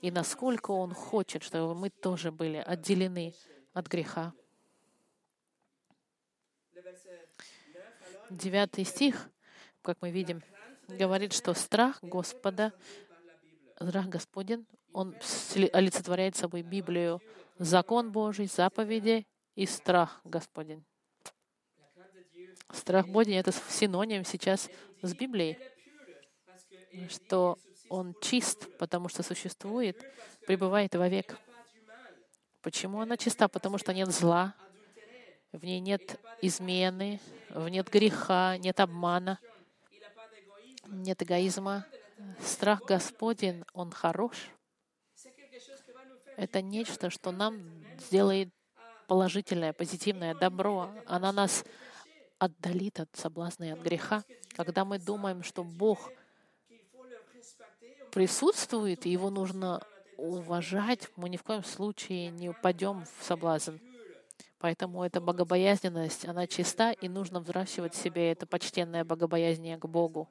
и 0.00 0.12
насколько 0.12 0.70
Он 0.70 0.94
хочет, 0.94 1.42
чтобы 1.42 1.74
мы 1.74 1.90
тоже 1.90 2.30
были 2.30 2.58
отделены 2.58 3.34
от 3.72 3.88
греха. 3.88 4.32
Девятый 8.30 8.84
стих, 8.84 9.28
как 9.82 9.98
мы 10.00 10.12
видим, 10.12 10.44
говорит, 10.86 11.32
что 11.32 11.54
страх 11.54 11.98
Господа, 12.02 12.72
страх 13.76 14.08
Господен, 14.08 14.66
он 14.92 15.14
олицетворяет 15.72 16.36
собой 16.36 16.62
Библию, 16.62 17.20
закон 17.58 18.10
Божий, 18.10 18.46
заповеди 18.46 19.26
и 19.54 19.66
страх 19.66 20.20
Господень. 20.24 20.84
Страх 22.72 23.06
Божий— 23.08 23.34
это 23.36 23.52
синоним 23.52 24.24
сейчас 24.24 24.68
с 25.02 25.14
Библией, 25.14 25.58
что 27.08 27.58
он 27.88 28.14
чист, 28.20 28.76
потому 28.78 29.08
что 29.08 29.22
существует, 29.22 30.02
пребывает 30.46 30.94
вовек. 30.94 31.38
Почему 32.62 33.00
она 33.00 33.16
чиста? 33.16 33.46
Потому 33.48 33.78
что 33.78 33.94
нет 33.94 34.08
зла, 34.08 34.54
в 35.52 35.64
ней 35.64 35.78
нет 35.80 36.18
измены, 36.42 37.20
в 37.50 37.68
нет 37.68 37.88
греха, 37.88 38.56
нет 38.58 38.80
обмана, 38.80 39.38
нет 40.86 41.22
эгоизма. 41.22 41.86
Страх 42.40 42.82
Господень, 42.82 43.64
Он 43.72 43.90
хорош. 43.90 44.50
Это 46.36 46.60
нечто, 46.60 47.10
что 47.10 47.30
нам 47.30 47.84
сделает 47.98 48.50
положительное, 49.06 49.72
позитивное 49.72 50.34
добро. 50.34 50.90
Она 51.06 51.32
нас 51.32 51.64
отдалит 52.38 53.00
от 53.00 53.08
соблазна 53.14 53.64
и 53.64 53.70
от 53.70 53.80
греха. 53.80 54.22
Когда 54.54 54.84
мы 54.84 54.98
думаем, 54.98 55.42
что 55.42 55.64
Бог 55.64 56.10
присутствует, 58.12 59.06
и 59.06 59.10
Его 59.10 59.30
нужно 59.30 59.82
уважать, 60.16 61.08
мы 61.16 61.28
ни 61.28 61.36
в 61.36 61.42
коем 61.42 61.64
случае 61.64 62.30
не 62.30 62.48
упадем 62.48 63.04
в 63.18 63.24
соблазн. 63.24 63.76
Поэтому 64.58 65.04
эта 65.04 65.20
богобоязненность, 65.20 66.26
она 66.26 66.46
чиста, 66.46 66.92
и 66.92 67.08
нужно 67.08 67.40
взращивать 67.40 67.94
в 67.94 68.02
себе 68.02 68.32
это 68.32 68.46
почтенное 68.46 69.04
богобоязнение 69.04 69.76
к 69.76 69.86
Богу, 69.86 70.28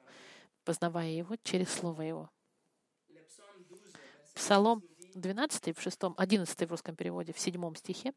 познавая 0.66 1.08
Его 1.08 1.36
через 1.42 1.70
Слово 1.70 2.02
Его. 2.02 2.30
Псалом 4.34 4.82
12 5.14 5.78
в 5.78 5.80
6, 5.80 5.98
11 6.16 6.68
в 6.68 6.70
русском 6.70 6.96
переводе, 6.96 7.32
в 7.32 7.38
7 7.38 7.74
стихе 7.76 8.12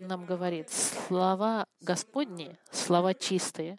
нам 0.00 0.24
говорит, 0.24 0.70
«Слова 0.70 1.66
Господни, 1.80 2.56
слова 2.70 3.12
чистые, 3.12 3.78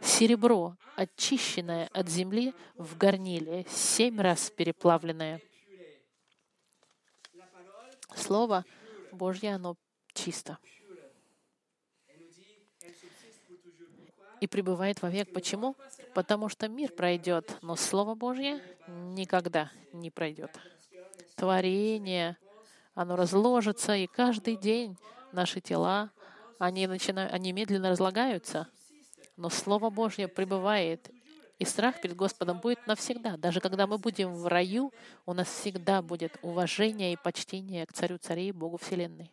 серебро, 0.00 0.76
очищенное 0.96 1.88
от 1.92 2.08
земли 2.08 2.54
в 2.74 2.96
горниле, 2.96 3.64
семь 3.68 4.20
раз 4.20 4.50
переплавленное». 4.50 5.40
Слово 8.16 8.64
Божье, 9.12 9.54
оно 9.54 9.76
чисто. 10.14 10.58
И 14.42 14.48
пребывает 14.48 15.00
вовек. 15.02 15.32
Почему? 15.32 15.76
Потому 16.14 16.48
что 16.48 16.66
мир 16.66 16.90
пройдет, 16.90 17.56
но 17.62 17.76
Слово 17.76 18.16
Божье 18.16 18.60
никогда 18.88 19.70
не 19.92 20.10
пройдет. 20.10 20.50
Творение, 21.36 22.36
оно 22.92 23.14
разложится, 23.14 23.94
и 23.94 24.08
каждый 24.08 24.56
день 24.56 24.98
наши 25.30 25.60
тела, 25.60 26.10
они, 26.58 26.88
начинают, 26.88 27.32
они 27.32 27.52
медленно 27.52 27.90
разлагаются, 27.90 28.68
но 29.36 29.48
Слово 29.48 29.90
Божье 29.90 30.26
пребывает, 30.26 31.08
и 31.60 31.64
страх 31.64 32.00
перед 32.00 32.16
Господом 32.16 32.58
будет 32.58 32.84
навсегда. 32.88 33.36
Даже 33.36 33.60
когда 33.60 33.86
мы 33.86 33.98
будем 33.98 34.34
в 34.34 34.48
раю, 34.48 34.92
у 35.24 35.34
нас 35.34 35.46
всегда 35.46 36.02
будет 36.02 36.36
уважение 36.42 37.12
и 37.12 37.16
почтение 37.16 37.86
к 37.86 37.92
Царю 37.92 38.18
Царей, 38.18 38.50
Богу 38.50 38.76
Вселенной. 38.76 39.30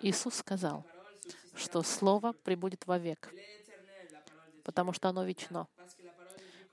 Иисус 0.00 0.34
сказал, 0.34 0.84
что 1.58 1.82
Слово 1.82 2.32
прибудет 2.32 2.86
вовек, 2.86 3.32
потому 4.64 4.92
что 4.92 5.08
оно 5.08 5.24
вечно, 5.24 5.66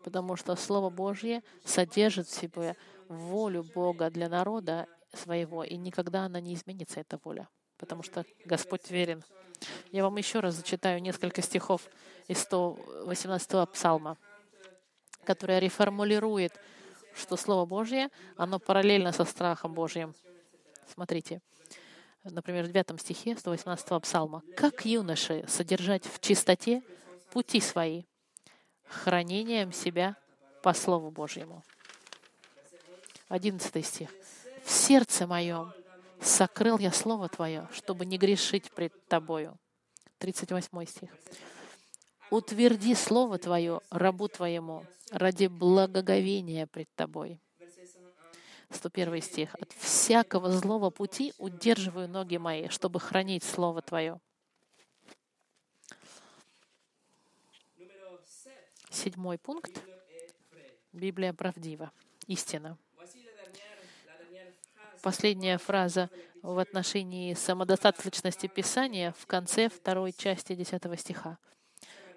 потому 0.04 0.36
что 0.36 0.56
Слово 0.56 0.90
Божье 0.90 1.44
содержит 1.64 2.28
в 2.28 2.34
себе 2.34 2.76
волю 3.08 3.64
Бога 3.64 4.10
для 4.10 4.30
народа 4.30 4.88
своего, 5.14 5.64
и 5.64 5.76
никогда 5.76 6.26
она 6.26 6.40
не 6.40 6.54
изменится, 6.54 7.00
эта 7.00 7.20
воля, 7.24 7.50
потому 7.78 8.04
что 8.04 8.26
Господь 8.46 8.92
верен. 8.92 9.24
Я 9.92 10.04
вам 10.04 10.18
еще 10.18 10.40
раз 10.42 10.56
зачитаю 10.56 11.02
несколько 11.02 11.42
стихов 11.42 11.90
из 12.28 12.46
118-го 12.46 13.66
псалма, 13.68 14.18
которая 15.24 15.60
реформулирует, 15.60 16.54
что 17.16 17.38
Слово 17.38 17.66
Божье, 17.66 18.10
оно 18.36 18.60
параллельно 18.60 19.14
со 19.14 19.24
страхом 19.24 19.74
Божьим. 19.74 20.14
Смотрите 20.88 21.42
например, 22.32 22.66
в 22.66 22.72
9 22.72 23.00
стихе 23.00 23.38
118 23.38 24.02
псалма, 24.02 24.42
«Как 24.58 24.86
юноши 24.86 25.46
содержать 25.48 26.06
в 26.06 26.20
чистоте 26.20 26.82
пути 27.32 27.60
свои, 27.62 28.04
хранением 28.88 29.72
себя 29.72 30.16
по 30.64 30.74
Слову 30.74 31.12
Божьему». 31.12 31.64
11 33.30 33.86
стих. 33.86 34.10
«В 34.64 34.72
сердце 34.72 35.28
моем 35.28 35.72
сокрыл 36.22 36.78
я 36.80 36.92
Слово 36.92 37.30
Твое, 37.30 37.68
чтобы 37.72 38.06
не 38.06 38.18
грешить 38.18 38.72
пред 38.72 38.94
Тобою». 39.08 39.58
38 40.18 40.86
стих. 40.86 41.10
«Утверди 42.32 42.96
Слово 42.96 43.38
Твое 43.38 43.82
рабу 43.92 44.28
Твоему 44.28 44.86
ради 45.12 45.48
благоговения 45.48 46.66
пред 46.66 46.90
Тобой». 46.96 47.40
101 48.76 49.22
стих. 49.22 49.56
«От 49.56 49.72
всякого 49.74 50.52
злого 50.52 50.90
пути 50.90 51.34
удерживаю 51.38 52.08
ноги 52.08 52.38
мои, 52.38 52.68
чтобы 52.70 53.00
хранить 53.00 53.44
Слово 53.44 53.82
Твое». 53.82 54.20
Седьмой 58.90 59.38
пункт. 59.38 59.82
Библия 60.94 61.34
правдива. 61.34 61.92
Истина. 62.28 62.78
Последняя 65.02 65.58
фраза 65.58 66.10
в 66.42 66.58
отношении 66.58 67.34
самодостаточности 67.34 68.48
Писания 68.48 69.12
в 69.20 69.28
конце 69.28 69.70
второй 69.70 70.14
части 70.14 70.56
10 70.56 71.00
стиха. 71.00 71.38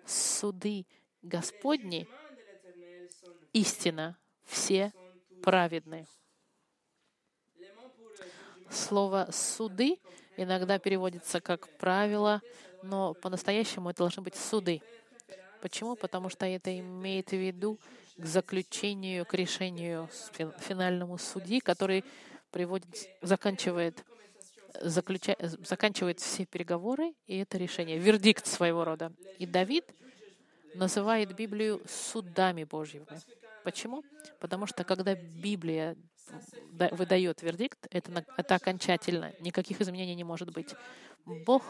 «Суды 0.07 0.87
Господни— 1.21 2.09
истина, 3.53 4.17
все 4.45 4.93
праведны». 5.43 6.07
Слово 8.71 9.29
«суды» 9.33 9.99
иногда 10.37 10.79
переводится 10.79 11.41
как 11.41 11.69
«правило», 11.79 12.41
но 12.83 13.15
по-настоящему 13.15 13.91
это 13.91 13.99
должны 13.99 14.23
быть 14.23 14.37
суды. 14.37 14.83
Почему? 15.61 15.97
Потому 15.97 16.29
что 16.29 16.47
это 16.47 16.77
имеет 16.79 17.31
в 17.31 17.37
виду 17.37 17.79
к 18.17 18.25
заключению, 18.25 19.25
к 19.27 19.35
решению 19.35 20.09
финальному 20.61 21.19
судьи, 21.19 21.61
который 21.61 22.05
приводит, 22.51 22.89
заканчивает, 23.23 24.05
заключа, 24.81 25.37
заканчивает 25.41 26.21
все 26.21 26.45
переговоры, 26.45 27.15
и 27.27 27.39
это 27.39 27.59
решение, 27.59 27.99
вердикт 27.99 28.47
своего 28.47 28.85
рода. 28.85 29.13
И 29.39 29.47
Давид 29.47 29.85
называет 30.75 31.35
Библию 31.35 31.81
судами 31.89 32.65
Божьими. 32.65 33.07
Почему? 33.65 34.05
Потому 34.41 34.67
что 34.67 34.85
когда 34.85 35.15
Библия 35.15 35.97
выдает 36.93 37.43
вердикт, 37.43 37.87
это, 37.91 38.25
это 38.37 38.55
окончательно, 38.55 39.33
никаких 39.41 39.81
изменений 39.81 40.15
не 40.15 40.25
может 40.25 40.53
быть. 40.53 40.75
Бог 41.25 41.63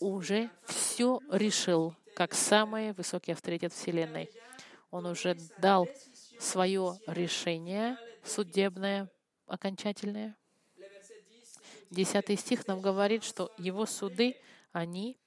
уже 0.00 0.50
все 0.64 1.20
решил, 1.30 1.94
как 2.14 2.34
самый 2.34 2.92
высокий 2.92 3.32
авторитет 3.32 3.72
Вселенной. 3.72 4.30
Он 4.90 5.06
уже 5.06 5.36
дал 5.58 5.88
свое 6.38 6.98
решение 7.06 7.96
судебное, 8.24 9.10
окончательное. 9.46 10.36
Десятый 11.90 12.36
стих 12.36 12.66
нам 12.66 12.80
говорит, 12.80 13.22
что 13.22 13.52
его 13.58 13.86
суды, 13.86 14.36
они 14.72 15.18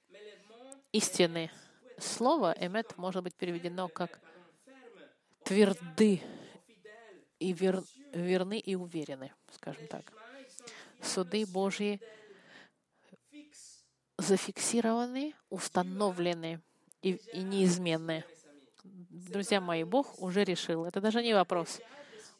истинны. 0.92 1.50
Слово 1.98 2.54
«эмет» 2.58 2.96
может 2.96 3.22
быть 3.22 3.34
переведено 3.34 3.88
как 3.88 4.20
«тверды» 5.44 6.20
и 7.40 7.52
вер, 7.52 7.82
верны 8.12 8.58
и 8.58 8.76
уверены, 8.76 9.32
скажем 9.50 9.86
так. 9.88 10.12
Суды 11.02 11.46
Божьи 11.46 12.00
зафиксированы, 14.18 15.34
установлены 15.48 16.60
и, 17.02 17.14
и 17.32 17.42
неизменны. 17.42 18.24
Друзья 18.84 19.60
мои, 19.60 19.84
Бог 19.84 20.20
уже 20.20 20.44
решил. 20.44 20.84
Это 20.84 21.00
даже 21.00 21.22
не 21.22 21.32
вопрос. 21.32 21.80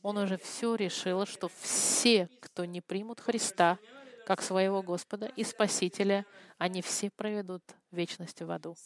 Он 0.02 0.18
уже 0.18 0.36
все 0.36 0.74
решил, 0.74 1.26
что 1.26 1.50
все, 1.60 2.28
кто 2.40 2.64
не 2.64 2.80
примут 2.80 3.20
Христа 3.20 3.78
как 4.26 4.42
своего 4.42 4.82
Господа 4.82 5.26
и 5.36 5.44
Спасителя, 5.44 6.24
они 6.58 6.82
все 6.82 7.10
проведут 7.10 7.62
вечность 7.90 8.40
в 8.42 8.50
аду. 8.50 8.76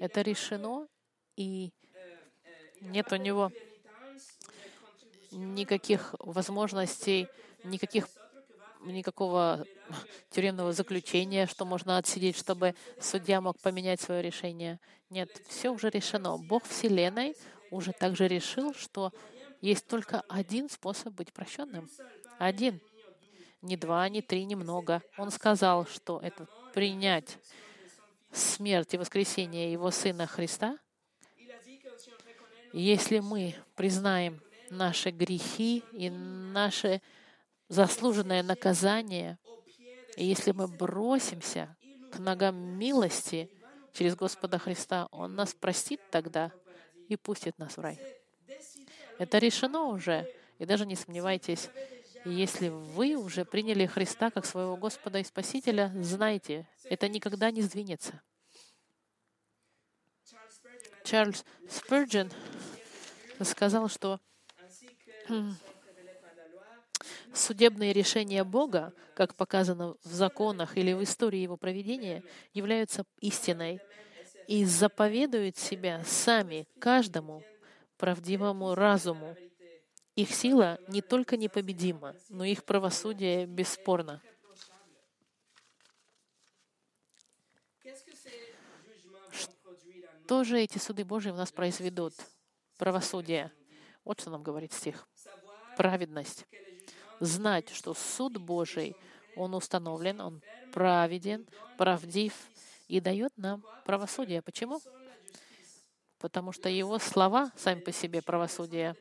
Это 0.00 0.22
решено, 0.22 0.86
и 1.36 1.72
нет 2.80 3.12
у 3.12 3.16
него 3.16 3.50
никаких 5.34 6.14
возможностей, 6.18 7.28
никаких 7.64 8.06
никакого 8.80 9.66
тюремного 10.30 10.72
заключения, 10.72 11.46
что 11.46 11.64
можно 11.64 11.98
отсидеть, 11.98 12.36
чтобы 12.36 12.74
судья 13.00 13.40
мог 13.40 13.58
поменять 13.60 14.00
свое 14.00 14.22
решение. 14.22 14.78
Нет, 15.10 15.30
все 15.48 15.70
уже 15.70 15.90
решено. 15.90 16.36
Бог 16.38 16.64
Вселенной 16.64 17.34
уже 17.70 17.92
также 17.92 18.28
решил, 18.28 18.74
что 18.74 19.12
есть 19.60 19.86
только 19.86 20.22
один 20.28 20.68
способ 20.68 21.14
быть 21.14 21.32
прощенным. 21.32 21.88
Один. 22.38 22.80
Не 23.62 23.76
два, 23.76 24.08
не 24.10 24.20
три, 24.20 24.44
не 24.44 24.56
много. 24.56 25.02
Он 25.16 25.30
сказал, 25.30 25.86
что 25.86 26.20
это 26.22 26.46
принять 26.74 27.38
смерть 28.30 28.92
и 28.92 28.98
воскресение 28.98 29.72
Его 29.72 29.90
Сына 29.90 30.26
Христа. 30.26 30.78
Если 32.72 33.20
мы 33.20 33.54
признаем 33.76 34.42
наши 34.76 35.10
грехи 35.10 35.82
и 35.92 36.10
наше 36.10 37.00
заслуженное 37.68 38.42
наказание, 38.42 39.38
и 40.16 40.24
если 40.24 40.52
мы 40.52 40.68
бросимся 40.68 41.76
к 42.12 42.18
ногам 42.18 42.56
милости 42.56 43.50
через 43.92 44.14
Господа 44.14 44.58
Христа, 44.58 45.08
Он 45.10 45.34
нас 45.34 45.54
простит 45.54 46.00
тогда 46.10 46.52
и 47.08 47.16
пустит 47.16 47.58
нас 47.58 47.76
в 47.76 47.80
рай. 47.80 47.98
Это 49.18 49.38
решено 49.38 49.86
уже. 49.86 50.28
И 50.58 50.66
даже 50.66 50.86
не 50.86 50.94
сомневайтесь, 50.94 51.68
если 52.24 52.68
вы 52.68 53.16
уже 53.16 53.44
приняли 53.44 53.86
Христа 53.86 54.30
как 54.30 54.46
своего 54.46 54.76
Господа 54.76 55.18
и 55.18 55.24
Спасителя, 55.24 55.92
знайте, 56.00 56.66
это 56.84 57.08
никогда 57.08 57.50
не 57.50 57.60
сдвинется. 57.60 58.22
Чарльз 61.04 61.44
Спurgeon 61.68 62.32
сказал, 63.42 63.88
что 63.88 64.20
судебные 67.32 67.92
решения 67.92 68.44
Бога, 68.44 68.92
как 69.14 69.34
показано 69.34 69.96
в 70.04 70.12
законах 70.12 70.76
или 70.76 70.92
в 70.92 71.02
истории 71.02 71.38
Его 71.38 71.56
проведения, 71.56 72.22
являются 72.52 73.04
истиной 73.20 73.80
и 74.46 74.64
заповедуют 74.64 75.56
себя 75.56 76.02
сами 76.04 76.66
каждому 76.78 77.42
правдивому 77.96 78.74
разуму. 78.74 79.36
Их 80.16 80.32
сила 80.32 80.78
не 80.88 81.02
только 81.02 81.36
непобедима, 81.36 82.14
но 82.28 82.44
их 82.44 82.64
правосудие 82.64 83.46
бесспорно. 83.46 84.22
Что 90.24 90.44
же 90.44 90.58
эти 90.58 90.78
суды 90.78 91.04
Божьи 91.04 91.30
в 91.30 91.36
нас 91.36 91.52
произведут? 91.52 92.14
Правосудие. 92.78 93.52
Вот 94.04 94.20
что 94.20 94.30
нам 94.30 94.42
говорит 94.42 94.72
стих. 94.72 95.06
Праведность. 95.76 96.46
Знать, 97.20 97.70
что 97.70 97.94
суд 97.94 98.38
Божий, 98.38 98.96
он 99.36 99.54
установлен, 99.54 100.20
он 100.20 100.42
праведен, 100.72 101.46
правдив 101.76 102.34
и 102.88 103.00
дает 103.00 103.32
нам 103.36 103.64
правосудие. 103.84 104.42
Почему? 104.42 104.80
Потому 106.18 106.52
что 106.52 106.68
его 106.68 106.98
слова 106.98 107.52
сами 107.56 107.80
по 107.80 107.92
себе 107.92 108.22
правосудие. 108.22 108.96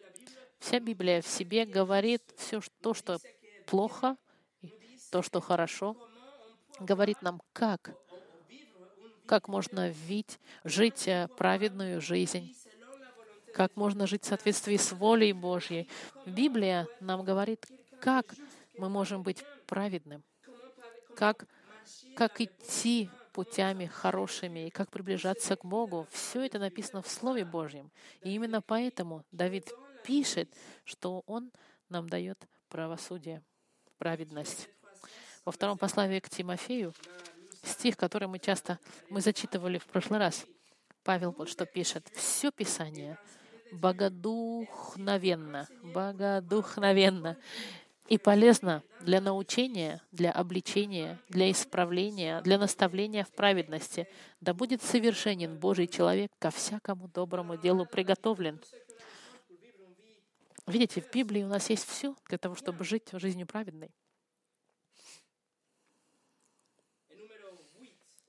Вся 0.59 0.79
Библия 0.79 1.21
в 1.21 1.27
себе 1.27 1.65
говорит 1.65 2.21
все 2.37 2.61
то, 2.81 2.93
что 2.93 3.19
плохо, 3.65 4.17
то, 5.11 5.21
что 5.21 5.41
хорошо, 5.41 5.95
говорит 6.79 7.21
нам, 7.21 7.41
как, 7.53 7.95
как 9.25 9.47
можно 9.47 9.89
вить, 9.89 10.39
жить 10.63 11.07
э, 11.07 11.27
праведную 11.37 12.01
жизнь, 12.01 12.55
как 13.53 13.75
можно 13.75 14.07
жить 14.07 14.23
в 14.23 14.27
соответствии 14.27 14.77
с 14.77 14.91
волей 14.91 15.31
Божьей. 15.31 15.87
Библия 16.25 16.87
нам 16.99 17.23
говорит, 17.23 17.65
как 18.01 18.33
мы 18.77 18.89
можем 18.89 19.23
быть 19.23 19.43
праведным, 19.67 20.23
как, 21.15 21.45
как 22.15 22.41
идти 22.41 23.09
путями 23.31 23.85
хорошими 23.85 24.67
и 24.67 24.69
как 24.69 24.89
приближаться 24.89 25.55
к 25.55 25.65
Богу. 25.65 26.07
Все 26.11 26.45
это 26.45 26.59
написано 26.59 27.01
в 27.01 27.09
Слове 27.09 27.45
Божьем. 27.45 27.91
И 28.21 28.33
именно 28.33 28.61
поэтому 28.61 29.23
Давид 29.31 29.71
пишет, 30.03 30.49
что 30.83 31.23
Он 31.25 31.51
нам 31.89 32.09
дает 32.09 32.47
правосудие, 32.69 33.43
праведность. 33.97 34.69
Во 35.45 35.51
втором 35.51 35.77
послании 35.77 36.19
к 36.19 36.29
Тимофею, 36.29 36.93
стих, 37.63 37.97
который 37.97 38.27
мы 38.27 38.39
часто 38.39 38.79
мы 39.09 39.21
зачитывали 39.21 39.77
в 39.77 39.85
прошлый 39.85 40.19
раз, 40.19 40.45
Павел 41.03 41.31
вот 41.37 41.49
что 41.49 41.65
пишет. 41.65 42.09
Все 42.15 42.51
Писание 42.51 43.17
богодухновенно, 43.73 45.67
богодухновенно 45.81 47.37
и 48.07 48.17
полезно 48.17 48.83
для 49.01 49.21
научения, 49.21 50.01
для 50.11 50.31
обличения, 50.31 51.19
для 51.29 51.49
исправления, 51.51 52.41
для 52.41 52.57
наставления 52.57 53.23
в 53.23 53.31
праведности. 53.31 54.07
Да 54.41 54.53
будет 54.53 54.81
совершенен 54.81 55.57
Божий 55.57 55.87
человек 55.87 56.31
ко 56.39 56.51
всякому 56.51 57.07
доброму 57.07 57.57
делу 57.57 57.85
приготовлен. 57.85 58.61
Видите, 60.65 61.01
в 61.01 61.11
Библии 61.11 61.43
у 61.43 61.47
нас 61.47 61.69
есть 61.69 61.85
все 61.87 62.15
для 62.29 62.37
того, 62.37 62.55
чтобы 62.55 62.85
жить 62.85 63.09
жизнью 63.11 63.47
праведной. 63.47 63.91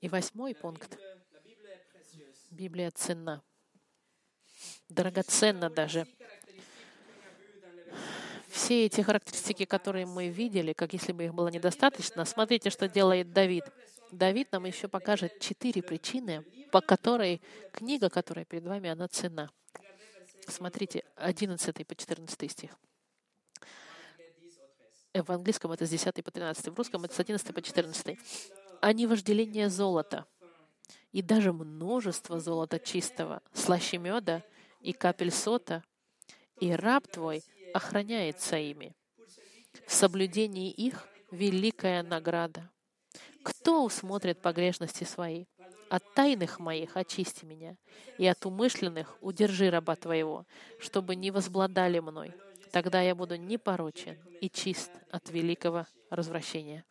И 0.01 0.09
восьмой 0.09 0.53
пункт. 0.53 0.99
Библия 2.51 2.91
ценна. 2.91 3.41
Драгоценна 4.89 5.69
даже. 5.69 6.07
Все 8.47 8.85
эти 8.85 9.01
характеристики, 9.01 9.65
которые 9.65 10.05
мы 10.05 10.29
видели, 10.29 10.73
как 10.73 10.93
если 10.93 11.11
бы 11.11 11.25
их 11.25 11.33
было 11.33 11.49
недостаточно, 11.49 12.23
смотрите, 12.23 12.69
что 12.69 12.87
делает 12.87 13.33
Давид. 13.33 13.65
Давид 14.11 14.51
нам 14.51 14.65
еще 14.65 14.87
покажет 14.87 15.39
четыре 15.39 15.81
причины, 15.81 16.45
по 16.71 16.79
которой 16.79 17.41
книга, 17.73 18.09
которая 18.09 18.45
перед 18.45 18.65
вами, 18.65 18.89
она 18.89 19.07
ценна. 19.07 19.51
Смотрите, 20.47 21.03
11 21.15 21.85
по 21.85 21.95
14 21.95 22.51
стих. 22.51 22.71
В 25.13 25.31
английском 25.31 25.71
это 25.71 25.85
с 25.85 25.89
10 25.89 26.23
по 26.23 26.31
13, 26.31 26.67
в 26.67 26.75
русском 26.75 27.03
это 27.03 27.13
с 27.13 27.19
11 27.19 27.53
по 27.53 27.61
14. 27.61 28.17
Они 28.81 29.07
вожделение 29.07 29.69
золота 29.69 30.25
и 31.11 31.21
даже 31.21 31.53
множество 31.53 32.39
золота 32.39 32.79
чистого, 32.79 33.41
слаще 33.53 33.97
меда 33.97 34.43
и 34.85 34.93
капель 34.93 35.31
сота, 35.31 35.83
и 36.59 36.71
раб 36.71 37.07
твой 37.07 37.43
охраняется 37.73 38.57
ими. 38.57 38.95
В 39.87 39.93
соблюдении 39.93 40.71
их 40.71 41.07
великая 41.31 42.03
награда. 42.03 42.69
Кто 43.43 43.83
усмотрит 43.83 44.41
погрешности 44.41 45.03
свои? 45.03 45.45
От 45.89 46.03
тайных 46.13 46.59
моих 46.59 46.97
очисти 46.97 47.45
меня, 47.45 47.75
и 48.17 48.25
от 48.25 48.45
умышленных 48.45 49.17
удержи 49.21 49.69
раба 49.69 49.95
Твоего, 49.95 50.45
чтобы 50.79 51.15
не 51.15 51.31
возбладали 51.31 51.99
мной. 51.99 52.33
Тогда 52.71 53.01
я 53.01 53.15
буду 53.15 53.35
непорочен 53.35 54.17
и 54.41 54.49
чист 54.49 54.91
от 55.11 55.29
великого 55.29 55.85
развращения. 56.09 56.83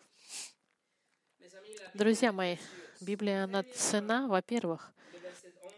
Друзья 1.92 2.33
мои, 2.33 2.57
Библия, 3.00 3.44
она 3.44 3.62
цена, 3.62 4.26
во-первых. 4.26 4.92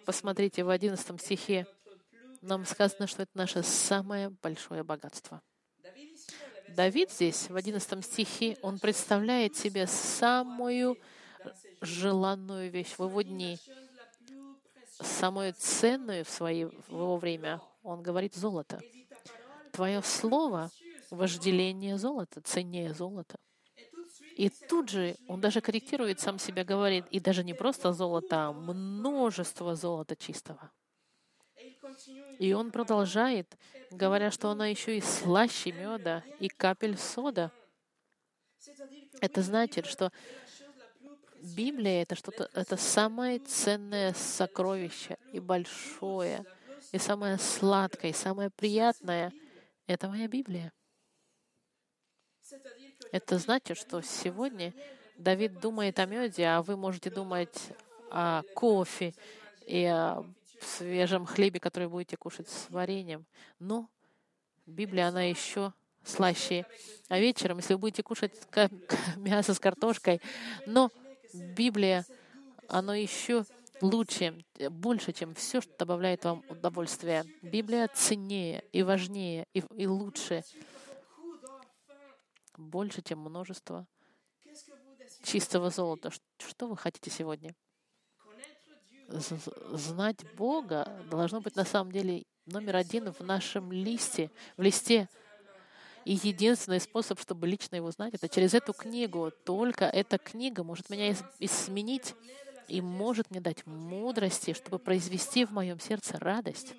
Посмотрите, 0.05 0.63
в 0.63 0.71
11 0.71 1.21
стихе 1.21 1.67
нам 2.47 2.65
сказано, 2.65 3.07
что 3.07 3.23
это 3.23 3.33
наше 3.35 3.63
самое 3.63 4.31
большое 4.31 4.83
богатство. 4.83 5.43
Давид 6.69 7.11
здесь, 7.11 7.49
в 7.49 7.57
11 7.57 8.05
стихе, 8.05 8.59
он 8.63 8.79
представляет 8.79 9.57
себе 9.57 9.87
самую 9.87 10.99
желанную 11.81 12.71
вещь 12.71 12.95
в 12.99 13.05
его 13.05 13.23
дни, 13.23 13.59
самую 15.01 15.55
ценную 15.55 16.25
в, 16.25 16.31
свои, 16.31 16.65
в 16.65 16.91
его 16.91 17.17
время. 17.17 17.61
Он 17.83 18.03
говорит 18.03 18.35
золото. 18.35 18.81
Твое 19.73 20.03
слово— 20.03 20.71
вожделение 21.11 21.99
золота, 21.99 22.41
ценнее 22.41 22.93
золота. 22.95 23.37
И 24.37 24.51
тут 24.51 24.91
же 24.91 25.17
он 25.29 25.41
даже 25.41 25.61
корректирует 25.61 26.21
сам 26.21 26.39
себя, 26.39 26.65
говорит, 26.65 27.07
и 27.11 27.21
даже 27.21 27.43
не 27.43 27.55
просто 27.55 27.93
золото, 27.93 28.49
а 28.49 28.53
множество 28.53 29.75
золота 29.77 30.15
чистого. 30.15 30.71
И 32.39 32.53
он 32.53 32.71
продолжает, 32.71 33.57
говоря, 33.91 34.31
что 34.31 34.51
она 34.51 34.67
еще 34.67 34.97
и 34.97 35.01
слаще 35.01 35.73
меда 35.73 36.23
и 36.41 36.49
капель 36.49 36.97
сода. 36.97 37.51
Это 39.21 39.43
значит, 39.43 39.87
что 39.87 40.13
Библия— 41.43 42.03
это 42.03 42.15
что-то, 42.15 42.51
это 42.55 42.77
самое 42.77 43.39
ценное 43.39 44.13
сокровище 44.15 45.17
и 45.33 45.41
большое, 45.41 46.45
и 46.93 46.99
самое 46.99 47.39
сладкое, 47.39 48.11
и 48.11 48.15
самое 48.15 48.51
приятное. 48.51 49.33
Это 49.87 50.09
моя 50.09 50.27
Библия. 50.27 50.73
Это 53.13 53.39
значит, 53.39 53.77
что 53.79 54.01
сегодня 54.03 54.75
Давид 55.17 55.61
думает 55.61 55.99
о 55.99 56.07
меде, 56.07 56.47
а 56.47 56.63
вы 56.63 56.77
можете 56.77 57.11
думать 57.11 57.71
о 58.11 58.43
кофе 58.55 59.15
и 59.67 59.85
о 59.85 60.25
свежем 60.61 61.27
хлебе, 61.27 61.61
который 61.61 61.89
будете 61.89 62.17
кушать 62.17 62.49
с 62.49 62.71
вареньем. 62.71 63.27
Но 63.59 63.89
Библия, 64.67 65.09
она 65.09 65.23
еще 65.23 65.73
слаще. 66.05 66.67
А 67.09 67.19
вечером, 67.19 67.59
если 67.59 67.75
вы 67.75 67.81
будете 67.81 68.03
кушать 68.03 68.33
мясо 69.17 69.55
с 69.55 69.61
картошкой, 69.61 70.21
но 70.67 70.91
Библия, 71.33 72.07
оно 72.69 72.95
еще 72.95 73.45
лучше, 73.81 74.45
больше, 74.71 75.13
чем 75.13 75.35
все, 75.35 75.61
что 75.61 75.77
добавляет 75.79 76.25
вам 76.25 76.45
удовольствие. 76.49 77.25
Библия 77.43 77.89
ценнее 77.89 78.65
и 78.73 78.83
важнее 78.83 79.47
и, 79.53 79.63
и 79.77 79.87
лучше, 79.87 80.43
больше, 82.57 83.03
чем 83.03 83.21
множество 83.21 83.87
чистого 85.23 85.71
золота. 85.71 86.11
Что 86.39 86.69
вы 86.69 86.77
хотите 86.77 87.11
сегодня? 87.11 87.55
Знать 89.09 90.25
Бога 90.35 91.01
должно 91.11 91.41
быть 91.41 91.57
на 91.57 91.65
самом 91.65 91.93
деле 91.93 92.25
номер 92.47 92.77
один 92.77 93.13
в 93.13 93.21
нашем 93.21 93.73
листе, 93.73 94.31
в 94.57 94.63
листе. 94.63 95.09
И 96.05 96.15
единственный 96.23 96.81
способ, 96.81 97.21
чтобы 97.21 97.49
лично 97.49 97.77
его 97.77 97.91
знать, 97.91 98.15
это 98.15 98.29
через 98.29 98.55
эту 98.55 98.73
книгу. 98.73 99.33
Только 99.45 99.87
эта 99.87 100.19
книга 100.19 100.63
может 100.63 100.89
меня 100.89 101.13
изменить 101.41 102.15
и 102.69 102.81
может 102.81 103.31
мне 103.31 103.41
дать 103.41 103.67
мудрости, 103.67 104.53
чтобы 104.53 104.79
произвести 104.79 105.45
в 105.45 105.51
моем 105.51 105.81
сердце 105.81 106.19
радость, 106.19 106.75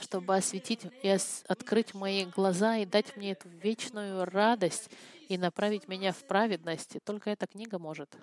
чтобы 0.00 0.36
осветить 0.36 0.86
и 1.02 1.16
открыть 1.46 1.94
мои 1.94 2.24
глаза 2.24 2.78
и 2.78 2.86
дать 2.86 3.16
мне 3.16 3.32
эту 3.32 3.48
вечную 3.48 4.24
радость 4.24 4.90
и 5.28 5.38
направить 5.38 5.86
меня 5.86 6.12
в 6.12 6.24
праведность. 6.24 6.98
Только 7.04 7.30
эта 7.30 7.46
книга 7.46 7.78
может. 7.78 8.16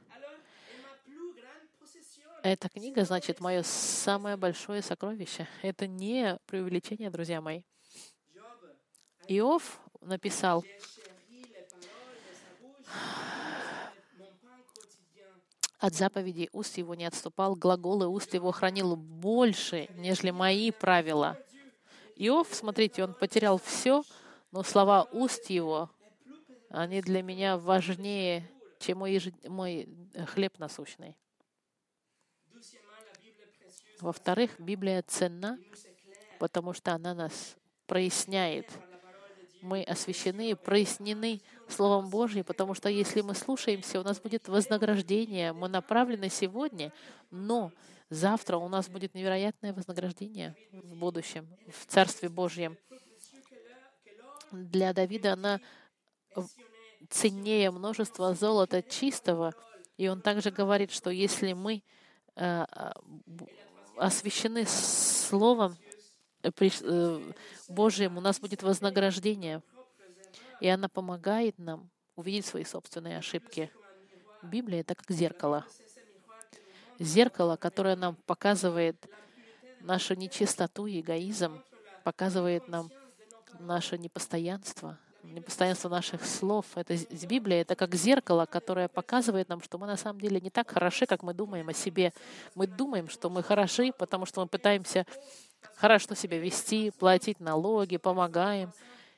Эта 2.45 2.69
книга, 2.69 3.03
значит, 3.05 3.39
мое 3.39 3.63
самое 3.63 4.37
большое 4.37 4.83
сокровище. 4.83 5.47
Это 5.63 5.87
не 5.87 6.37
преувеличение, 6.45 7.09
друзья 7.09 7.41
мои. 7.41 7.63
Иов 9.27 9.79
написал, 9.99 10.63
от 15.79 15.95
заповедей 15.95 16.49
уст 16.51 16.77
его 16.77 16.93
не 16.93 17.05
отступал, 17.05 17.55
глаголы 17.55 18.07
уст 18.07 18.35
его 18.35 18.51
хранил 18.51 18.95
больше, 18.95 19.87
нежели 19.95 20.29
мои 20.29 20.69
правила. 20.69 21.39
Иов, 22.15 22.49
смотрите, 22.51 23.05
он 23.05 23.15
потерял 23.15 23.57
все, 23.57 24.03
но 24.51 24.61
слова 24.61 25.07
уст 25.11 25.49
его, 25.49 25.89
они 26.69 27.01
для 27.01 27.23
меня 27.23 27.57
важнее, 27.57 28.47
чем 28.77 28.99
мой, 28.99 29.19
мой 29.47 29.89
хлеб 30.27 30.59
насущный. 30.59 31.17
Во-вторых, 34.05 34.59
Библия 34.59 35.01
ценна, 35.01 35.57
потому 36.37 36.73
что 36.73 36.93
она 36.93 37.15
нас 37.15 37.55
проясняет 37.87 38.69
мы 39.61 39.81
освящены 39.81 40.55
прояснены 40.55 41.41
Словом 41.67 42.11
Божьим, 42.11 42.43
потому 42.43 42.75
что 42.75 42.87
если 42.87 43.21
мы 43.21 43.33
слушаемся, 43.33 43.99
у 43.99 44.03
нас 44.03 44.21
будет 44.21 44.47
вознаграждение. 44.47 45.53
Мы 45.53 45.69
направлены 45.69 46.29
сегодня, 46.29 46.93
но 47.31 47.71
завтра 48.11 48.57
у 48.57 48.67
нас 48.67 48.87
будет 48.89 49.15
невероятное 49.15 49.73
вознаграждение 49.73 50.55
в 50.71 50.95
будущем, 50.95 51.47
в 51.67 51.87
Царстве 51.87 52.29
Божьем. 52.29 52.77
Для 54.51 54.93
Давида 54.93 55.33
она 55.33 55.59
ценнее 57.09 57.71
множества 57.71 58.35
золота 58.35 58.83
чистого. 58.83 59.55
И 59.97 60.07
он 60.07 60.21
также 60.21 60.51
говорит, 60.51 60.91
что 60.91 61.09
если 61.09 61.53
мы 61.53 61.81
э, 62.35 62.65
освящены 63.97 64.65
Словом, 64.65 65.77
Э, 66.81 67.31
Божьим 67.67 68.17
у 68.17 68.21
нас 68.21 68.39
будет 68.39 68.63
вознаграждение. 68.63 69.61
И 70.61 70.67
она 70.67 70.87
помогает 70.87 71.57
нам 71.57 71.89
увидеть 72.15 72.45
свои 72.45 72.63
собственные 72.63 73.17
ошибки. 73.17 73.71
Библия— 74.43 74.79
это 74.81 74.95
как 74.95 75.09
зеркало. 75.11 75.65
Зеркало, 76.99 77.57
которое 77.57 77.95
нам 77.95 78.15
показывает 78.25 79.05
нашу 79.81 80.15
нечистоту 80.15 80.85
и 80.85 81.01
эгоизм, 81.01 81.61
показывает 82.03 82.67
нам 82.67 82.89
наше 83.59 83.97
непостоянство, 83.97 84.97
непостоянство 85.33 85.89
наших 85.89 86.25
слов. 86.25 86.65
Это 86.75 86.95
Библия— 87.27 87.61
это 87.61 87.75
как 87.75 87.95
зеркало, 87.95 88.45
которое 88.45 88.87
показывает 88.87 89.49
нам, 89.49 89.61
что 89.61 89.77
мы 89.77 89.87
на 89.87 89.97
самом 89.97 90.19
деле 90.19 90.39
не 90.39 90.49
так 90.49 90.71
хороши, 90.71 91.05
как 91.05 91.23
мы 91.23 91.33
думаем 91.33 91.69
о 91.69 91.73
себе. 91.73 92.13
Мы 92.55 92.67
думаем, 92.67 93.09
что 93.09 93.29
мы 93.29 93.43
хороши, 93.43 93.91
потому 93.97 94.25
что 94.25 94.41
мы 94.41 94.47
пытаемся 94.47 95.05
хорошо 95.75 96.15
себя 96.15 96.37
вести, 96.39 96.91
платить 96.91 97.39
налоги, 97.39 97.97
помогаем 97.97 98.71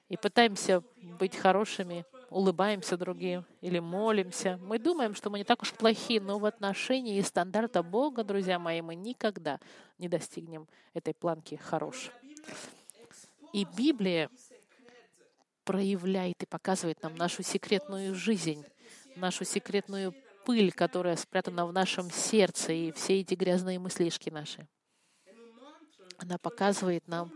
и 0.09 0.17
пытаемся 0.17 0.83
быть 1.19 1.35
хорошими, 1.35 2.05
улыбаемся 2.29 2.97
другим 2.97 3.45
или 3.61 3.79
молимся. 3.79 4.59
Мы 4.63 4.79
думаем, 4.79 5.15
что 5.15 5.29
мы 5.29 5.39
не 5.39 5.43
так 5.43 5.61
уж 5.61 5.73
плохи, 5.73 6.19
но 6.19 6.39
в 6.39 6.45
отношении 6.45 7.19
стандарта 7.21 7.83
Бога, 7.83 8.23
друзья 8.23 8.59
мои, 8.59 8.81
мы 8.81 8.95
никогда 8.95 9.59
не 9.97 10.07
достигнем 10.07 10.67
этой 10.93 11.13
планки 11.13 11.55
хорош. 11.55 12.11
И 13.53 13.65
Библия 13.77 14.29
проявляет 15.67 16.41
и 16.41 16.45
показывает 16.45 17.03
нам 17.03 17.15
нашу 17.15 17.43
секретную 17.43 18.15
жизнь, 18.15 18.63
нашу 19.17 19.43
секретную 19.43 20.15
пыль, 20.45 20.71
которая 20.71 21.17
спрятана 21.17 21.67
в 21.67 21.73
нашем 21.73 22.09
сердце, 22.09 22.71
и 22.71 22.91
все 22.93 23.19
эти 23.19 23.33
грязные 23.33 23.77
мыслишки 23.77 24.29
наши. 24.29 24.65
Она 26.17 26.37
показывает 26.37 27.05
нам, 27.09 27.33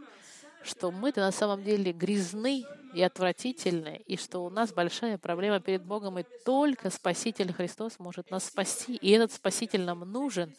что 0.63 0.91
мы-то 0.91 1.19
на 1.19 1.34
самом 1.34 1.61
деле 1.61 1.91
грязны 1.91 2.63
и 2.93 3.01
отвратительны, 3.01 4.01
и 4.05 4.15
что 4.15 4.45
у 4.45 4.49
нас 4.49 4.71
большая 4.71 5.17
проблема 5.17 5.59
перед 5.59 5.84
Богом, 5.84 6.17
и 6.17 6.23
только 6.45 6.89
Спаситель 6.89 7.51
Христос 7.51 7.99
может 7.99 8.32
нас 8.32 8.45
спасти. 8.45 8.95
И 8.95 9.11
этот 9.11 9.34
Спаситель 9.34 9.82
нам 9.82 9.99
нужен. 10.09 10.55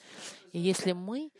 И 0.52 0.58
если 0.58 0.92
мы 0.92 1.30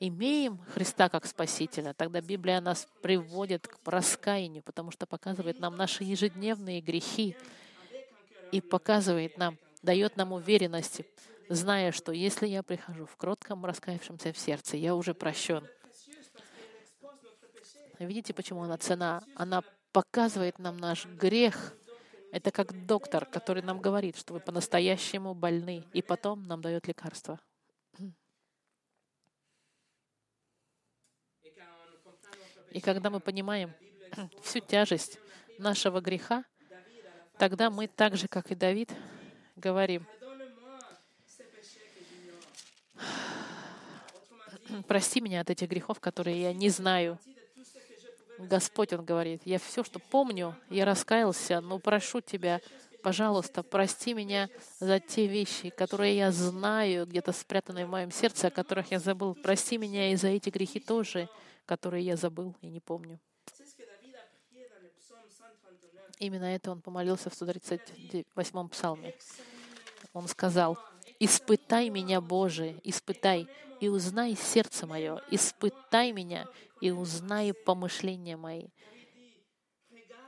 имеем 0.00 0.58
Христа 0.74 1.08
как 1.08 1.26
Спасителя, 1.26 1.92
тогда 1.92 2.20
Библия 2.20 2.60
нас 2.60 2.88
приводит 3.02 3.68
к 3.68 3.78
раскаянию, 3.86 4.62
потому 4.62 4.90
что 4.90 5.06
показывает 5.06 5.60
нам 5.60 5.76
наши 5.76 6.02
ежедневные 6.02 6.80
грехи 6.80 7.36
и 8.50 8.60
показывает 8.60 9.36
нам, 9.36 9.58
дает 9.82 10.16
нам 10.16 10.32
уверенности, 10.32 11.06
зная, 11.48 11.92
что 11.92 12.12
если 12.12 12.46
я 12.48 12.62
прихожу 12.62 13.06
в 13.06 13.16
кротком, 13.16 13.64
раскаявшемся 13.64 14.32
в 14.32 14.38
сердце, 14.38 14.76
я 14.78 14.94
уже 14.94 15.14
прощен. 15.14 15.66
Видите, 17.98 18.32
почему 18.32 18.62
она 18.62 18.78
цена? 18.78 19.22
Она 19.34 19.62
показывает 19.92 20.58
нам 20.58 20.78
наш 20.78 21.04
грех. 21.04 21.74
Это 22.32 22.50
как 22.50 22.86
доктор, 22.86 23.26
который 23.26 23.62
нам 23.62 23.80
говорит, 23.80 24.16
что 24.16 24.32
вы 24.32 24.40
по-настоящему 24.40 25.34
больны, 25.34 25.84
и 25.92 26.00
потом 26.00 26.44
нам 26.44 26.62
дает 26.62 26.86
лекарство. 26.86 27.38
И 32.70 32.80
когда 32.80 33.10
мы 33.10 33.20
понимаем 33.20 33.72
всю 34.42 34.60
тяжесть 34.60 35.18
нашего 35.58 36.00
греха, 36.00 36.44
тогда 37.38 37.70
мы 37.70 37.88
так 37.88 38.16
же, 38.16 38.28
как 38.28 38.50
и 38.50 38.54
Давид, 38.54 38.92
говорим, 39.56 40.06
прости 44.86 45.20
меня 45.20 45.40
от 45.40 45.50
этих 45.50 45.68
грехов, 45.68 46.00
которые 46.00 46.40
я 46.42 46.52
не 46.52 46.68
знаю. 46.68 47.18
Господь, 48.38 48.92
Он 48.92 49.04
говорит, 49.04 49.42
я 49.44 49.58
все, 49.58 49.84
что 49.84 49.98
помню, 49.98 50.56
я 50.70 50.84
раскаялся, 50.84 51.60
но 51.60 51.78
прошу 51.78 52.20
Тебя, 52.20 52.60
пожалуйста, 53.02 53.62
прости 53.62 54.14
меня 54.14 54.48
за 54.78 54.98
те 54.98 55.26
вещи, 55.26 55.70
которые 55.70 56.16
я 56.16 56.32
знаю, 56.32 57.06
где-то 57.06 57.32
спрятанные 57.32 57.86
в 57.86 57.90
моем 57.90 58.10
сердце, 58.10 58.46
о 58.46 58.50
которых 58.50 58.92
я 58.92 58.98
забыл. 58.98 59.34
Прости 59.34 59.76
меня 59.76 60.12
и 60.12 60.16
за 60.16 60.28
эти 60.28 60.48
грехи 60.48 60.80
тоже, 60.80 61.28
которые 61.66 62.04
я 62.04 62.16
забыл 62.16 62.56
и 62.60 62.68
не 62.68 62.80
помню. 62.80 63.20
Именно 66.18 66.44
это 66.44 66.70
он 66.70 66.82
помолился 66.82 67.30
в 67.30 67.32
138-м 67.32 68.68
псалме. 68.68 69.14
Он 70.12 70.28
сказал, 70.28 70.78
«Испытай 71.18 71.88
меня, 71.88 72.20
Боже, 72.20 72.80
испытай, 72.84 73.48
и 73.80 73.88
узнай 73.88 74.36
сердце 74.36 74.86
мое, 74.86 75.22
испытай 75.30 76.12
меня 76.12 76.46
и 76.80 76.90
узнай 76.90 77.52
помышления 77.54 78.36
мои. 78.36 78.68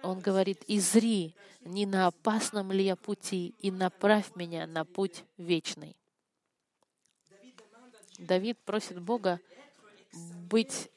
Он 0.03 0.19
говорит, 0.19 0.65
«Изри, 0.67 1.37
не 1.61 1.87
на 1.87 2.09
опасном 2.09 2.73
ли 2.73 2.85
я 2.85 2.97
пути, 2.97 3.55
и 3.61 3.71
направь 3.71 4.35
меня 4.35 4.67
на 4.67 4.85
путь 4.85 5.25
вечный». 5.37 5.97
Давид 8.19 8.59
просит 8.65 9.01
Бога 9.01 9.41
быть, 10.49 10.91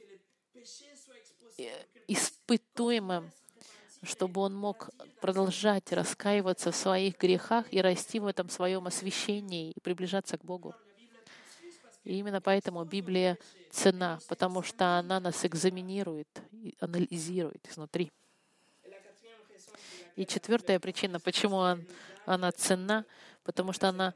испытуемым, 2.08 3.32
чтобы 4.03 4.41
он 4.41 4.56
мог 4.56 4.89
продолжать 5.22 5.91
раскаиваться 5.91 6.72
в 6.72 6.76
своих 6.76 7.18
грехах 7.18 7.66
и 7.72 7.82
расти 7.82 8.20
в 8.20 8.28
этом 8.28 8.49
своем 8.49 8.88
освящении 8.88 9.72
и 9.72 9.80
приближаться 9.80 10.38
к 10.38 10.45
Богу. 10.45 10.76
И 12.03 12.20
именно 12.20 12.39
поэтому 12.39 12.84
Библия 12.86 13.38
цена, 13.72 14.20
потому 14.28 14.62
что 14.62 14.99
она 14.99 15.20
нас 15.20 15.43
экзаменирует, 15.43 16.28
анализирует 16.80 17.68
изнутри. 17.68 18.12
И 20.16 20.26
четвертая 20.26 20.80
причина, 20.80 21.20
почему 21.20 21.58
он, 21.58 21.86
она 22.26 22.51
ценна, 22.51 23.06
потому 23.43 23.74
что 23.74 23.89
она 23.89 24.14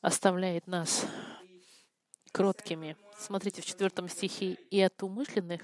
оставляет 0.00 0.66
нас 0.66 1.06
кроткими. 2.30 2.96
Смотрите 3.18 3.62
в 3.62 3.66
четвертом 3.66 4.08
стихе. 4.08 4.56
«И 4.70 4.80
от 4.80 5.02
умышленных 5.02 5.62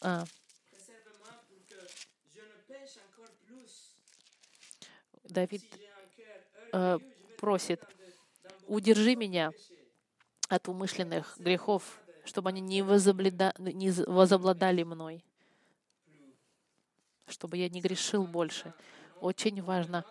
а, 0.00 0.24
Давид 5.36 5.62
а, 6.72 6.98
просит, 7.36 7.84
удержи 8.66 9.14
меня 9.16 9.52
от 10.48 10.66
умышленных 10.66 11.36
грехов, 11.36 12.00
чтобы 12.24 12.48
они 12.48 12.62
не, 12.62 12.80
не 12.80 13.90
возобладали 14.06 14.82
мной, 14.82 15.22
чтобы 17.28 17.58
я 17.58 17.68
не 17.68 17.82
грешил 17.82 18.26
больше. 18.26 18.72
Очень 19.20 19.60
важно 19.60 20.06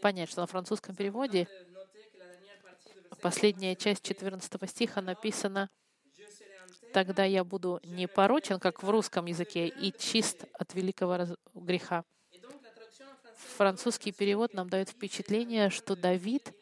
понять, 0.00 0.30
что 0.30 0.40
на 0.40 0.46
французском 0.46 0.96
переводе 0.96 1.46
последняя 3.20 3.76
часть 3.76 4.02
14 4.02 4.70
стиха 4.70 5.02
написана 5.02 5.68
«Тогда 6.94 7.24
я 7.24 7.44
буду 7.44 7.80
непорочен, 7.84 8.58
как 8.58 8.82
в 8.82 8.88
русском 8.88 9.26
языке, 9.26 9.68
и 9.68 9.92
чист 9.92 10.46
от 10.54 10.72
великого 10.72 11.36
греха». 11.52 12.02
Французский 13.56 14.12
перевод 14.12 14.54
нам 14.54 14.68
дает 14.68 14.90
впечатление, 14.90 15.70
что 15.70 15.96
Давид, 15.96 16.52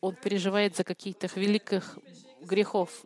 он 0.00 0.14
переживает 0.16 0.76
за 0.76 0.84
каких-то 0.84 1.28
великих 1.34 1.98
грехов, 2.40 3.04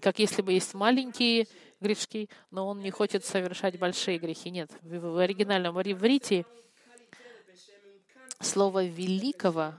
как 0.00 0.18
если 0.18 0.42
бы 0.42 0.52
есть 0.52 0.74
маленькие 0.74 1.46
грешки, 1.80 2.28
но 2.50 2.66
он 2.66 2.80
не 2.80 2.90
хочет 2.90 3.24
совершать 3.24 3.78
большие 3.78 4.18
грехи. 4.18 4.50
Нет, 4.50 4.70
в 4.82 5.18
оригинальном 5.18 5.80
иврите 5.80 6.44
слово 8.40 8.84
«великого» 8.84 9.74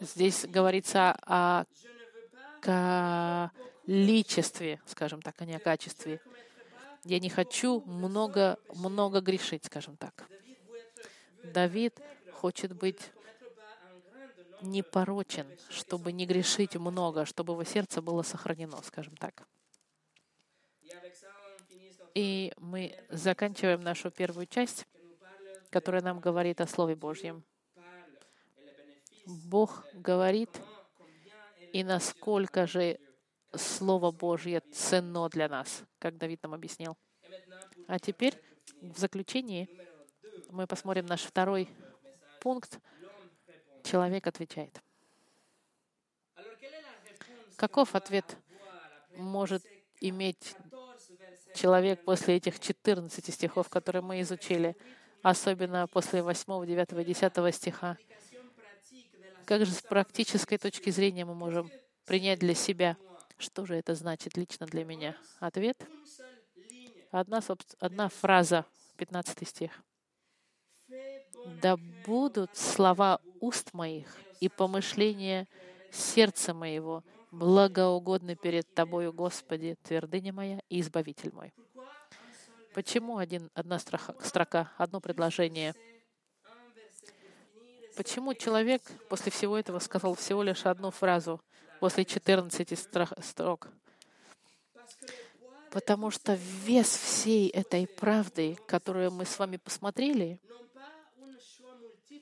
здесь 0.00 0.46
говорится 0.46 1.16
о 1.26 1.64
количестве, 3.86 4.80
скажем 4.86 5.20
так, 5.22 5.34
а 5.38 5.44
не 5.44 5.56
о 5.56 5.60
качестве. 5.60 6.20
Я 7.04 7.18
не 7.18 7.30
хочу 7.30 7.82
много, 7.86 8.58
много 8.74 9.20
грешить, 9.20 9.64
скажем 9.64 9.96
так. 9.96 10.28
Давид 11.42 12.00
хочет 12.32 12.72
быть 12.74 13.12
непорочен, 14.62 15.46
чтобы 15.68 16.12
не 16.12 16.26
грешить 16.26 16.76
много, 16.76 17.24
чтобы 17.24 17.54
его 17.54 17.64
сердце 17.64 18.02
было 18.02 18.22
сохранено, 18.22 18.82
скажем 18.82 19.16
так. 19.16 19.46
И 22.14 22.52
мы 22.58 22.98
заканчиваем 23.08 23.80
нашу 23.80 24.10
первую 24.10 24.46
часть, 24.46 24.86
которая 25.70 26.02
нам 26.02 26.20
говорит 26.20 26.60
о 26.60 26.66
Слове 26.66 26.96
Божьем. 26.96 27.44
Бог 29.26 29.84
говорит, 29.94 30.50
и 31.72 31.84
насколько 31.84 32.66
же 32.66 32.98
Слово 33.54 34.10
Божье 34.10 34.60
ценно 34.72 35.28
для 35.28 35.48
нас, 35.48 35.84
как 35.98 36.16
Давид 36.18 36.42
нам 36.42 36.54
объяснил. 36.54 36.96
А 37.86 37.98
теперь, 37.98 38.34
в 38.80 38.98
заключении, 38.98 39.68
мы 40.50 40.66
посмотрим 40.66 41.06
наш 41.06 41.22
второй 41.22 41.68
пункт. 42.40 42.78
Человек 43.82 44.26
отвечает. 44.26 44.80
Каков 47.56 47.94
ответ 47.94 48.36
может 49.16 49.64
иметь 50.00 50.54
человек 51.54 52.04
после 52.04 52.36
этих 52.36 52.58
14 52.58 53.34
стихов, 53.34 53.68
которые 53.68 54.02
мы 54.02 54.20
изучили, 54.20 54.76
особенно 55.22 55.86
после 55.86 56.22
8, 56.22 56.66
9 56.66 56.92
и 56.92 57.04
10 57.04 57.54
стиха? 57.54 57.98
Как 59.44 59.66
же 59.66 59.72
с 59.72 59.82
практической 59.82 60.58
точки 60.58 60.90
зрения 60.90 61.24
мы 61.24 61.34
можем 61.34 61.70
принять 62.06 62.38
для 62.38 62.54
себя, 62.54 62.96
что 63.36 63.66
же 63.66 63.74
это 63.74 63.94
значит 63.94 64.36
лично 64.36 64.66
для 64.66 64.84
меня? 64.84 65.16
Ответ— 65.40 65.76
одна, 67.10 67.40
одна 67.78 68.08
фраза, 68.08 68.64
15 68.96 69.48
стих. 69.48 69.82
«Да 71.62 71.76
будут 72.06 72.56
слова 72.56 73.20
уст 73.40 73.72
моих 73.72 74.06
и 74.40 74.48
помышления 74.48 75.46
сердца 75.90 76.54
моего 76.54 77.02
благоугодны 77.30 78.36
перед 78.36 78.72
Тобою, 78.74 79.12
Господи, 79.12 79.76
твердыня 79.82 80.32
моя 80.32 80.60
и 80.68 80.80
Избавитель 80.80 81.32
мой». 81.32 81.52
Почему 82.74 83.18
один, 83.18 83.50
одна 83.54 83.78
строка, 83.78 84.14
строка, 84.22 84.72
одно 84.78 85.00
предложение— 85.00 85.74
Почему 88.00 88.32
человек 88.32 88.80
после 89.10 89.30
всего 89.30 89.58
этого 89.58 89.78
сказал 89.78 90.14
всего 90.14 90.42
лишь 90.42 90.64
одну 90.64 90.90
фразу 90.90 91.38
после 91.80 92.06
14 92.06 92.78
строк? 93.22 93.68
Потому 95.70 96.10
что 96.10 96.32
вес 96.64 96.88
всей 96.88 97.48
этой 97.48 97.86
правды, 97.86 98.56
которую 98.66 99.10
мы 99.10 99.26
с 99.26 99.38
вами 99.38 99.58
посмотрели, 99.58 100.40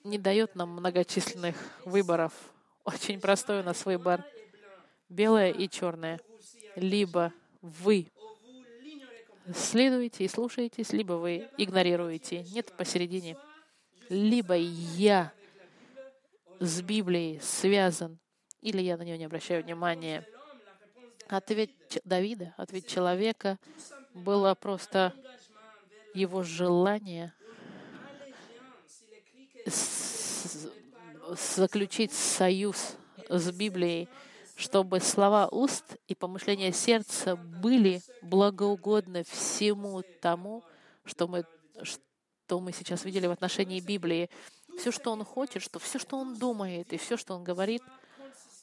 не 0.08 0.18
дает 0.18 0.54
нам 0.54 0.70
многочисленных 0.70 1.56
выборов. 1.84 2.32
Очень 2.84 3.20
простой 3.20 3.60
у 3.60 3.62
нас 3.62 3.84
выбор. 3.84 4.24
Белое 5.08 5.50
и 5.50 5.68
черное. 5.68 6.20
Либо 6.74 7.32
вы 7.60 8.10
следуете 9.54 10.24
и 10.24 10.28
слушаетесь, 10.28 10.92
либо 10.92 11.14
вы 11.14 11.48
игнорируете. 11.56 12.42
Нет 12.44 12.72
посередине. 12.76 13.36
Либо 14.08 14.54
я 14.54 15.32
с 16.60 16.80
Библией 16.80 17.40
связан, 17.40 18.18
или 18.62 18.80
я 18.80 18.96
на 18.96 19.02
него 19.02 19.16
не 19.16 19.26
обращаю 19.26 19.62
внимания. 19.62 20.26
Ответ 21.28 21.70
Давида, 22.04 22.54
ответ 22.56 22.86
человека 22.86 23.58
было 24.14 24.54
просто 24.54 25.14
его 26.14 26.42
желание 26.42 27.34
заключить 31.36 32.12
союз 32.12 32.96
с 33.28 33.50
Библией, 33.52 34.08
чтобы 34.56 35.00
слова 35.00 35.48
уст 35.48 35.96
и 36.08 36.14
помышления 36.14 36.72
сердца 36.72 37.36
были 37.36 38.02
благоугодны 38.22 39.24
всему 39.24 40.02
тому, 40.20 40.64
что 41.04 41.28
мы, 41.28 41.44
что 41.82 42.60
мы 42.60 42.72
сейчас 42.72 43.04
видели 43.04 43.26
в 43.26 43.30
отношении 43.30 43.80
Библии 43.80 44.30
все, 44.78 44.92
что 44.92 45.12
он 45.12 45.24
хочет, 45.24 45.62
что 45.62 45.78
все, 45.78 45.98
что 45.98 46.18
он 46.18 46.36
думает, 46.36 46.92
и 46.92 46.96
все, 46.96 47.16
что 47.16 47.34
он 47.34 47.44
говорит, 47.44 47.82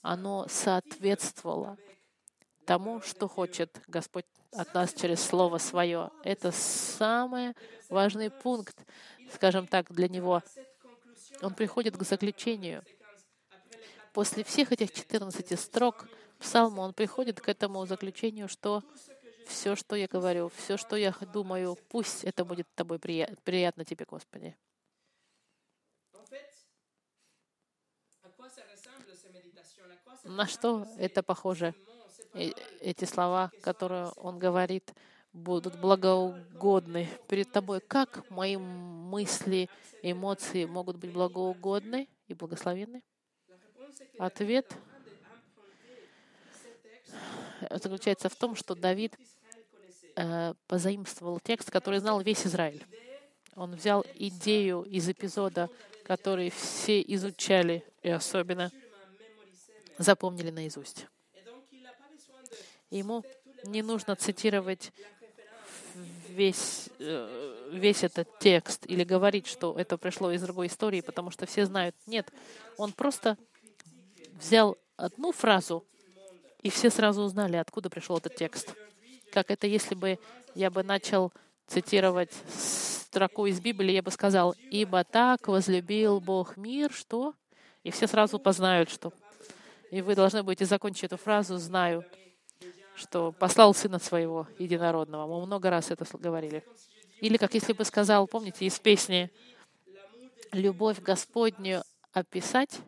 оно 0.02 0.48
соответствовало 0.50 1.78
тому, 2.66 3.02
что 3.02 3.28
хочет 3.28 3.82
Господь 3.88 4.26
от 4.52 4.74
нас 4.74 4.94
через 4.94 5.22
Слово 5.22 5.58
Свое. 5.58 6.10
Это 6.24 6.52
самый 6.52 7.54
важный 7.90 8.30
пункт, 8.30 8.76
скажем 9.34 9.68
так, 9.68 9.92
для 9.92 10.08
него. 10.08 10.42
Он 11.42 11.54
приходит 11.54 11.98
к 11.98 12.04
заключению. 12.04 12.84
После 14.14 14.44
всех 14.44 14.72
этих 14.72 14.94
14 14.94 15.60
строк 15.60 16.08
псалма 16.40 16.82
он 16.82 16.94
приходит 16.94 17.42
к 17.42 17.50
этому 17.50 17.86
заключению, 17.86 18.48
что 18.48 18.84
все, 19.46 19.76
что 19.76 19.96
я 19.96 20.08
говорю, 20.08 20.50
все, 20.56 20.78
что 20.78 20.96
я 20.96 21.12
думаю, 21.34 21.78
пусть 21.90 22.24
это 22.24 22.46
будет 22.46 22.68
тобой 22.76 23.00
приятно 23.00 23.86
тебе, 23.86 24.06
Господи. 24.06 24.56
На 30.24 30.48
что 30.48 30.88
это 30.98 31.22
похоже? 31.22 31.76
Эти 32.34 33.06
слова, 33.06 33.52
которые 33.62 34.10
он 34.18 34.40
говорит, 34.40 34.94
будут 35.36 35.78
благоугодны 35.80 37.08
перед 37.28 37.52
тобой. 37.52 37.82
Как 37.82 38.28
мои 38.32 38.56
мысли, 38.58 39.70
эмоции 40.02 40.66
могут 40.66 40.98
быть 40.98 41.12
благоугодны 41.12 42.08
и 42.28 42.34
благословенны? 42.34 43.04
Ответ 44.18 44.74
заключается 47.70 48.30
в 48.30 48.36
том, 48.36 48.56
что 48.56 48.76
Давид 48.76 49.18
э, 50.16 50.54
позаимствовал 50.68 51.40
текст, 51.40 51.70
который 51.70 52.00
знал 52.00 52.22
весь 52.22 52.46
Израиль. 52.48 52.84
Он 53.56 53.76
взял 53.76 54.06
идею 54.16 54.84
из 54.84 55.10
эпизода, 55.10 55.70
который 56.06 56.50
все 56.50 57.02
изучали, 57.02 57.84
и 58.04 58.10
особенно 58.10 58.72
запомнили 59.98 60.52
наизусть. 60.52 61.08
Ему 62.90 63.24
не 63.66 63.82
нужно 63.82 64.16
цитировать 64.16 64.92
весь, 66.36 66.90
э, 67.00 67.70
весь 67.72 68.04
этот 68.04 68.28
текст 68.40 68.86
или 68.86 69.04
говорить, 69.04 69.48
что 69.48 69.74
это 69.78 69.98
пришло 69.98 70.32
из 70.32 70.42
другой 70.42 70.68
истории, 70.68 71.02
потому 71.02 71.32
что 71.32 71.46
все 71.46 71.66
знают. 71.66 71.96
Нет, 72.06 72.32
он 72.78 72.92
просто 72.92 73.38
взял 74.34 74.78
одну 74.98 75.32
фразу, 75.32 75.86
и 76.62 76.70
все 76.70 76.90
сразу 76.90 77.24
узнали, 77.24 77.58
откуда 77.58 77.90
пришел 77.90 78.18
этот 78.18 78.36
текст. 78.36 78.74
Как 79.32 79.50
это, 79.52 79.68
если 79.68 79.96
бы 79.96 80.20
я 80.54 80.70
бы 80.70 80.84
начал 80.84 81.32
цитировать 81.68 82.32
строку 82.50 83.46
из 83.46 83.60
Библии, 83.60 83.94
я 83.94 84.04
бы 84.04 84.12
сказал, 84.12 84.56
«Ибо 84.72 85.04
так 85.04 85.48
возлюбил 85.48 86.20
Бог 86.20 86.58
мир, 86.58 86.92
что...» 86.92 87.34
И 87.84 87.92
все 87.92 88.08
сразу 88.08 88.40
познают, 88.40 88.90
что... 88.90 89.14
И 89.92 90.02
вы 90.02 90.16
должны 90.16 90.42
будете 90.42 90.66
закончить 90.66 91.04
эту 91.04 91.18
фразу 91.18 91.58
«знаю», 91.58 92.04
что 92.96 93.32
послал 93.32 93.74
Сына 93.74 94.00
Своего 94.00 94.48
Единородного. 94.58 95.28
Мы 95.28 95.46
много 95.46 95.70
раз 95.70 95.92
это 95.92 96.06
говорили. 96.18 96.64
Или 97.22 97.38
как 97.38 97.54
если 97.54 97.74
бы 97.74 97.86
сказал, 97.86 98.28
помните, 98.28 98.66
из 98.66 98.80
песни 98.80 99.32
«Любовь 100.52 101.00
Господню 101.00 101.84
описать», 102.14 102.80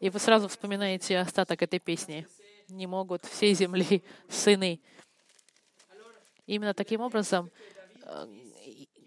и 0.00 0.10
вы 0.10 0.18
сразу 0.18 0.48
вспоминаете 0.48 1.18
остаток 1.18 1.62
этой 1.62 1.78
песни. 1.78 2.26
«Не 2.68 2.86
могут 2.86 3.24
всей 3.24 3.54
земли 3.54 4.02
сыны». 4.28 4.80
Именно 6.46 6.74
таким 6.74 7.00
образом 7.00 7.50
э, 8.02 8.26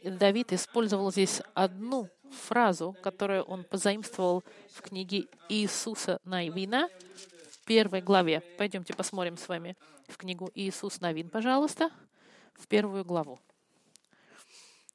Давид 0.04 0.54
использовал 0.54 1.12
здесь 1.12 1.41
одну 1.54 2.10
фразу, 2.32 2.95
которую 3.02 3.43
он 3.43 3.64
позаимствовал 3.64 4.43
в 4.74 4.82
книге 4.82 5.28
Иисуса 5.50 6.20
Навина 6.24 6.89
в 6.89 7.37
первой 7.68 8.01
главе. 8.01 8.39
Пойдемте 8.57 8.93
посмотрим 8.93 9.38
с 9.38 9.47
вами 9.47 9.76
в 10.07 10.18
книгу 10.18 10.49
Иисус 10.55 11.01
Новин, 11.01 11.30
пожалуйста, 11.30 11.91
в 12.53 12.65
первую 12.68 13.03
главу. 13.03 13.39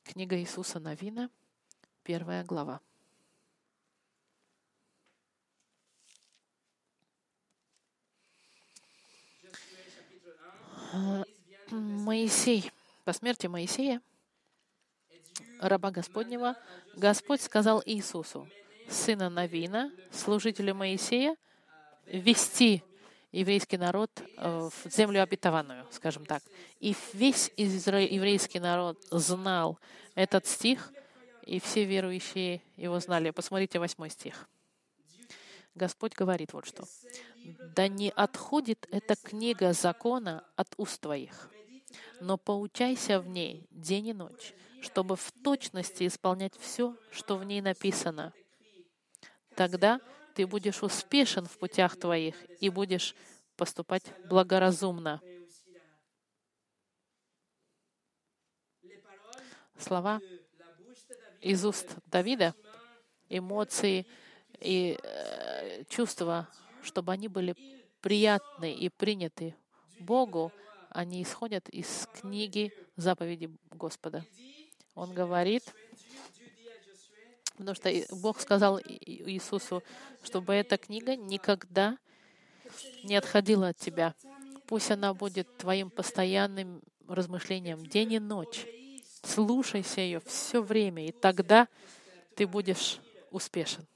Книга 0.03 0.39
Иисуса 0.39 0.81
Новина, 0.81 1.31
первая 2.03 2.45
глава. 2.45 2.81
Моисей, 11.71 12.71
по 13.05 13.13
смерти 13.13 13.47
Моисея, 13.47 14.01
раба 15.61 15.91
Господнего, 15.91 16.57
Господь 16.97 17.43
сказал 17.43 17.83
Иисусу, 17.85 18.49
сына 18.89 19.29
Навина, 19.31 19.93
служителя 20.11 20.75
Моисея, 20.75 21.37
вести 22.07 22.83
еврейский 23.33 23.79
народ 23.79 24.11
э, 24.37 24.71
в 24.85 24.91
землю 24.91 25.23
обетованную, 25.23 25.87
скажем 25.91 26.27
так. 26.27 26.43
И 26.81 26.95
весь 27.13 27.51
еврейский 27.57 28.61
народ 28.61 28.99
знал 29.11 29.79
этот 30.15 30.47
стих, 30.47 30.93
и 31.45 31.59
все 31.59 31.85
верующие 31.85 32.63
его 32.77 33.01
знали. 33.01 33.31
Посмотрите 33.31 33.79
восьмой 33.79 34.11
стих. 34.11 34.49
Господь 35.75 36.15
говорит 36.15 36.53
вот 36.53 36.67
что. 36.67 36.85
«Да 37.75 37.89
не 37.89 38.11
отходит 38.11 38.87
эта 38.91 39.17
книга 39.17 39.73
закона 39.73 40.45
от 40.55 40.69
уст 40.77 41.01
твоих, 41.01 41.51
но 42.21 42.37
поучайся 42.37 43.21
в 43.21 43.29
ней 43.29 43.67
день 43.71 44.09
и 44.09 44.13
ночь, 44.13 44.53
чтобы 44.83 45.17
в 45.17 45.33
точности 45.43 46.07
исполнять 46.07 46.55
все, 46.59 46.95
что 47.11 47.37
в 47.37 47.45
ней 47.45 47.63
написано. 47.63 48.33
Тогда 49.57 50.01
ты 50.35 50.47
будешь 50.47 50.83
успешен 50.83 51.47
в 51.47 51.59
путях 51.59 51.97
твоих 51.97 52.35
и 52.61 52.69
будешь 52.69 53.15
поступать 53.57 54.05
благоразумно. 54.29 55.21
Слова 59.79 60.21
из 61.41 61.65
уст 61.65 61.97
Давида, 62.07 62.55
эмоции 63.29 64.07
и 64.61 64.99
э, 65.03 65.85
чувства, 65.85 66.49
чтобы 66.83 67.13
они 67.13 67.29
были 67.29 67.57
приятны 68.01 68.73
и 68.73 68.89
приняты 68.89 69.57
Богу, 69.99 70.53
они 70.91 71.23
исходят 71.23 71.69
из 71.69 72.07
книги 72.21 72.73
заповеди 72.97 73.51
Господа. 73.71 74.25
Он 74.95 75.13
говорит, 75.15 75.73
потому 77.63 77.77
что 77.77 78.17
Бог 78.17 78.41
сказал 78.41 78.81
Иисусу, 78.81 79.85
чтобы 80.25 80.53
эта 80.53 80.77
книга 80.77 81.15
никогда 81.15 81.97
не 83.05 83.15
отходила 83.15 83.69
от 83.69 83.77
тебя. 83.77 84.15
Пусть 84.67 84.91
она 84.91 85.15
будет 85.15 85.57
твоим 85.59 85.89
постоянным 85.89 86.83
размышлением 87.07 87.87
день 87.87 88.15
и 88.15 88.19
ночь. 88.19 88.67
Слушайся 89.23 90.01
ее 90.01 90.21
все 90.27 90.61
время, 90.61 91.07
и 91.07 91.13
тогда 91.13 91.69
ты 92.35 92.49
будешь 92.49 92.99
успешен. 93.31 93.87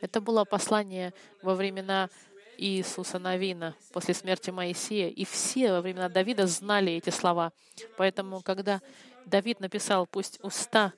Это 0.00 0.20
было 0.20 0.44
послание 0.44 1.14
во 1.42 1.54
времена 1.54 2.10
Иисуса 2.58 3.20
Навина 3.20 3.76
после 3.92 4.14
смерти 4.14 4.50
Моисея. 4.50 5.10
И 5.10 5.24
все 5.24 5.70
во 5.70 5.80
времена 5.80 6.08
Давида 6.08 6.48
знали 6.48 6.94
эти 6.94 7.10
слова. 7.10 7.52
Поэтому, 7.96 8.40
когда 8.40 8.80
Давид 9.26 9.60
написал, 9.60 10.06
пусть 10.06 10.40
уста, 10.42 10.92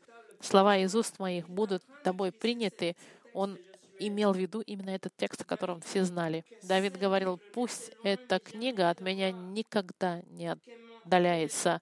слова 0.45 0.77
из 0.77 0.95
уст 0.95 1.19
моих 1.19 1.49
будут 1.49 1.83
тобой 2.03 2.33
приняты, 2.33 2.97
он 3.33 3.59
имел 3.99 4.33
в 4.33 4.37
виду 4.37 4.61
именно 4.61 4.91
этот 4.91 5.17
текст, 5.17 5.43
о 5.43 5.45
котором 5.45 5.81
все 5.81 6.05
знали. 6.05 6.45
Давид 6.63 6.99
говорил, 6.99 7.41
пусть 7.53 7.93
эта 8.03 8.39
книга 8.39 8.91
от 8.91 9.01
меня 9.01 9.31
никогда 9.31 10.21
не 10.31 10.57
отдаляется, 11.05 11.81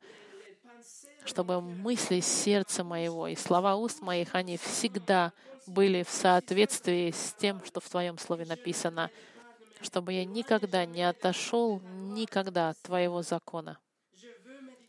чтобы 1.25 1.61
мысли 1.61 2.21
сердца 2.21 2.85
моего 2.85 3.29
и 3.29 3.37
слова 3.37 3.77
уст 3.77 4.03
моих, 4.03 4.35
они 4.35 4.57
всегда 4.57 5.33
были 5.67 6.03
в 6.03 6.11
соответствии 6.11 7.11
с 7.11 7.35
тем, 7.39 7.65
что 7.65 7.81
в 7.81 7.89
Твоем 7.89 8.19
Слове 8.19 8.45
написано 8.45 9.11
чтобы 9.83 10.13
я 10.13 10.25
никогда 10.25 10.87
не 10.87 11.03
отошел 11.03 11.81
никогда 11.81 12.71
от 12.71 12.79
Твоего 12.83 13.23
закона. 13.23 13.79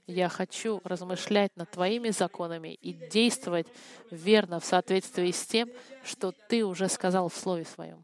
Я 0.05 0.27
хочу 0.27 0.81
размышлять 0.83 1.55
над 1.55 1.71
Твоими 1.71 2.09
законами 2.09 2.73
и 2.73 2.93
действовать 2.93 3.67
верно 4.11 4.59
в 4.59 4.65
соответствии 4.65 5.31
с 5.31 5.45
тем, 5.45 5.69
что 6.03 6.33
Ты 6.49 6.65
уже 6.65 6.89
сказал 6.89 7.29
в 7.29 7.35
Слове 7.35 7.63
Своем. 7.63 8.03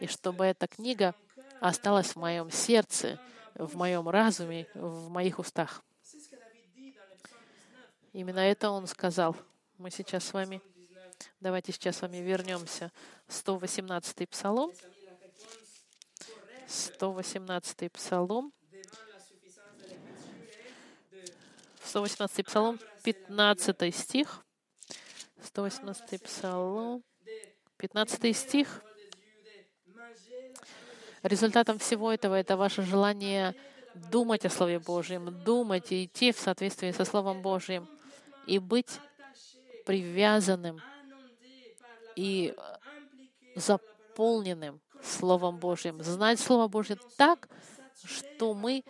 И 0.00 0.06
чтобы 0.06 0.44
эта 0.44 0.66
книга 0.66 1.14
осталась 1.60 2.08
в 2.08 2.16
моем 2.16 2.50
сердце, 2.50 3.18
в 3.54 3.76
моем 3.76 4.08
разуме, 4.08 4.66
в 4.74 5.08
моих 5.08 5.38
устах. 5.38 5.82
Именно 8.12 8.40
это 8.40 8.70
он 8.70 8.86
сказал. 8.86 9.34
Мы 9.78 9.90
сейчас 9.90 10.24
с 10.24 10.32
вами, 10.34 10.60
давайте 11.40 11.72
сейчас 11.72 11.96
с 11.96 12.02
вами 12.02 12.18
вернемся. 12.18 12.92
118-й 13.28 14.26
псалом. 14.26 14.72
118 16.66 17.92
псалом. 17.92 18.52
118 21.92 22.46
псалом, 22.46 22.78
15 23.04 23.94
стих. 23.94 24.42
118 25.42 26.22
псалом, 26.22 27.04
15 27.76 28.34
стих. 28.34 28.82
Результатом 31.22 31.78
всего 31.78 32.10
этого 32.10 32.34
это 32.34 32.56
ваше 32.56 32.80
желание 32.80 33.54
думать 34.10 34.46
о 34.46 34.48
Слове 34.48 34.78
Божьем, 34.78 35.44
думать 35.44 35.92
и 35.92 36.06
идти 36.06 36.32
в 36.32 36.38
соответствии 36.38 36.92
со 36.92 37.04
Словом 37.04 37.42
Божьим 37.42 37.86
и 38.46 38.58
быть 38.58 38.98
привязанным 39.84 40.80
и 42.16 42.54
заполненным 43.54 44.80
Словом 45.02 45.58
Божьим, 45.58 46.02
знать 46.02 46.40
Слово 46.40 46.68
Божье 46.68 46.96
так, 47.18 47.50
что 48.02 48.54
мы 48.54 48.82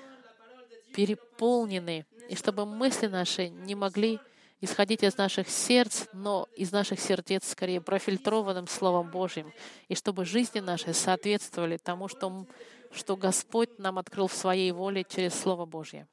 переполнены, 0.94 2.06
и 2.28 2.34
чтобы 2.36 2.66
мысли 2.66 3.06
наши 3.06 3.48
не 3.48 3.74
могли 3.74 4.20
исходить 4.62 5.02
из 5.02 5.16
наших 5.18 5.48
сердц, 5.48 6.04
но 6.12 6.48
из 6.56 6.70
наших 6.72 7.00
сердец 7.00 7.50
скорее 7.50 7.80
профильтрованным 7.80 8.68
Словом 8.68 9.10
Божьим, 9.10 9.52
и 9.88 9.94
чтобы 9.94 10.24
жизни 10.24 10.60
наши 10.60 10.94
соответствовали 10.94 11.76
тому, 11.76 12.08
что, 12.08 12.46
что 12.92 13.16
Господь 13.16 13.78
нам 13.78 13.98
открыл 13.98 14.28
в 14.28 14.34
Своей 14.34 14.70
воле 14.70 15.04
через 15.04 15.34
Слово 15.34 15.66
Божье. 15.66 16.08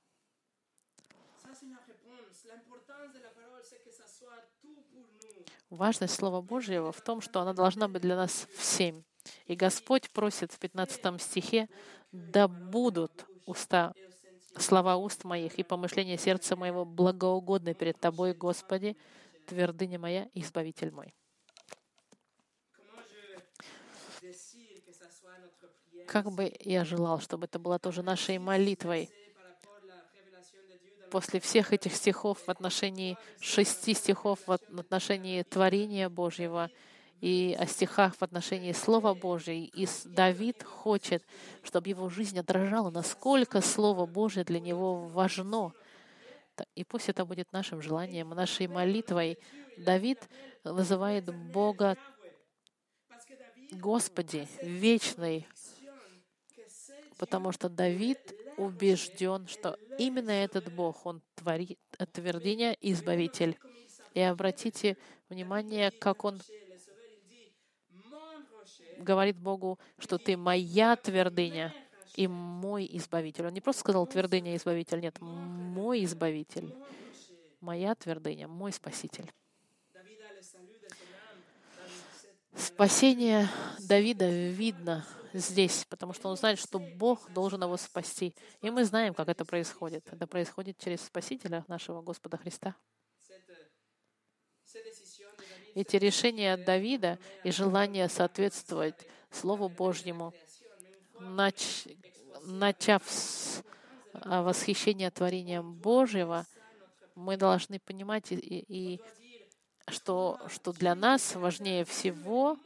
Важность 5.70 6.16
Слова 6.16 6.42
Божьего 6.42 6.92
в 6.92 7.02
том, 7.02 7.22
что 7.22 7.42
она 7.42 7.54
должна 7.54 7.88
быть 7.88 8.02
для 8.02 8.16
нас 8.16 8.48
всем. 8.58 9.06
И 9.46 9.56
Господь 9.56 10.10
просит 10.10 10.52
в 10.52 10.58
15 10.58 11.22
стихе, 11.22 11.70
«Да 12.12 12.48
будут 12.48 13.28
уста, 13.46 13.94
слова 14.58 14.96
уст 14.98 15.24
моих 15.24 15.56
и 15.56 15.64
помышления 15.64 16.18
сердца 16.18 16.56
моего 16.56 16.86
благоугодны 16.86 17.74
перед 17.74 18.00
Тобой, 18.00 18.34
Господи, 18.34 18.98
твердыня 19.46 20.00
моя 20.00 20.30
и 20.34 20.42
избавитель 20.42 20.92
мой». 20.92 21.14
Как 26.08 26.32
бы 26.32 26.52
я 26.62 26.86
желал, 26.86 27.20
чтобы 27.20 27.46
это 27.46 27.60
было 27.60 27.78
тоже 27.78 28.02
нашей 28.02 28.40
молитвой 28.40 29.10
после 31.10 31.40
всех 31.40 31.74
этих 31.74 31.96
стихов 31.96 32.40
в 32.46 32.50
отношении 32.50 33.18
шести 33.40 33.94
стихов 33.94 34.40
в 34.46 34.52
отношении 34.52 35.44
творения 35.44 36.10
Божьего 36.10 36.70
и 37.22 37.56
о 37.60 37.66
стихах 37.66 38.16
в 38.16 38.22
отношении 38.22 38.72
Слова 38.72 39.14
Божьего. 39.14 39.66
И 39.74 39.88
Давид 40.06 40.64
хочет, 40.64 41.24
чтобы 41.64 41.90
его 41.90 42.10
жизнь 42.10 42.40
отражала, 42.40 42.90
насколько 42.90 43.62
Слово 43.62 44.06
Божье 44.06 44.44
для 44.44 44.60
него 44.60 45.08
важно. 45.08 45.74
И 46.76 46.84
пусть 46.84 47.10
это 47.10 47.26
будет 47.26 47.52
нашим 47.52 47.82
желанием, 47.82 48.30
нашей 48.30 48.68
молитвой. 48.68 49.38
Давид 49.78 50.20
называет 50.64 51.34
Бога 51.52 51.98
Господи, 53.72 54.48
вечный, 54.64 55.48
потому 57.20 57.52
что 57.52 57.70
Давид 57.70 58.20
убежден, 58.58 59.48
что 59.48 59.78
именно 60.00 60.32
этот 60.32 60.74
Бог, 60.74 61.06
Он 61.06 61.22
творит 61.36 61.78
твердыня 62.12 62.76
Избавитель. 62.82 63.60
И 64.16 64.22
обратите 64.22 64.98
внимание, 65.30 65.92
как 65.92 66.26
Он 66.26 66.42
говорит 68.98 69.38
Богу, 69.38 69.80
что 69.98 70.18
ты 70.18 70.38
моя 70.38 70.96
твердыня 70.96 71.74
и 72.16 72.28
мой 72.28 72.88
избавитель. 72.94 73.48
Он 73.48 73.54
не 73.54 73.62
просто 73.62 73.82
сказал 73.82 74.06
твердыня 74.08 74.56
избавитель, 74.56 75.00
нет, 75.00 75.20
мой 75.22 76.04
избавитель, 76.04 76.74
моя 77.62 77.96
твердыня, 77.96 78.48
мой 78.48 78.72
спаситель. 78.72 79.32
Спасение 82.56 83.48
Давида 83.80 84.30
видно 84.30 85.06
здесь, 85.34 85.86
потому 85.90 86.14
что 86.14 86.30
он 86.30 86.36
знает, 86.36 86.60
что 86.60 86.80
Бог 86.80 87.32
должен 87.32 87.62
его 87.64 87.78
спасти. 87.78 88.36
И 88.62 88.70
мы 88.70 88.84
знаем, 88.84 89.14
как 89.14 89.30
это 89.30 89.46
происходит. 89.46 90.06
Это 90.12 90.28
происходит 90.28 90.78
через 90.78 91.02
Спасителя 91.02 91.64
нашего 91.68 92.02
Господа 92.02 92.38
Христа. 92.38 92.76
Эти 95.76 95.96
решения 95.98 96.58
Давида 96.58 97.20
и 97.44 97.52
желание 97.52 98.10
соответствовать 98.10 98.96
Слову 99.32 99.70
Божьему, 99.70 100.34
нач... 101.20 101.86
начав 102.44 103.04
с 103.08 103.64
а, 104.14 104.42
восхищения 104.42 105.12
творением 105.12 105.74
Божьего, 105.74 106.46
мы 107.16 107.38
должны 107.38 107.80
понимать, 107.80 108.32
и, 108.32 108.38
и, 108.38 109.02
что, 109.88 110.40
что 110.48 110.72
для 110.72 110.96
нас 110.96 111.36
важнее 111.36 111.86
всего, 111.86 112.58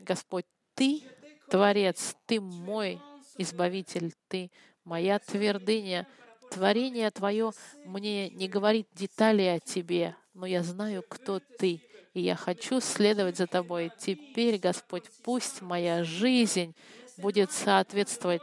Господь, 0.00 0.46
Ты 0.74 1.02
Творец, 1.48 2.16
Ты 2.26 2.40
мой 2.40 3.00
Избавитель, 3.38 4.14
Ты 4.28 4.50
моя 4.84 5.18
твердыня. 5.18 6.06
Творение 6.50 7.10
Твое 7.10 7.52
мне 7.84 8.28
не 8.30 8.48
говорит 8.48 8.88
детали 8.92 9.42
о 9.42 9.60
Тебе, 9.60 10.16
но 10.34 10.44
я 10.46 10.62
знаю, 10.62 11.04
кто 11.08 11.40
Ты, 11.40 11.80
и 12.14 12.20
я 12.20 12.36
хочу 12.36 12.80
следовать 12.80 13.36
за 13.36 13.46
Тобой. 13.46 13.90
Теперь, 13.98 14.58
Господь, 14.58 15.04
пусть 15.22 15.62
моя 15.62 16.04
жизнь 16.04 16.74
будет 17.16 17.52
соответствовать 17.52 18.42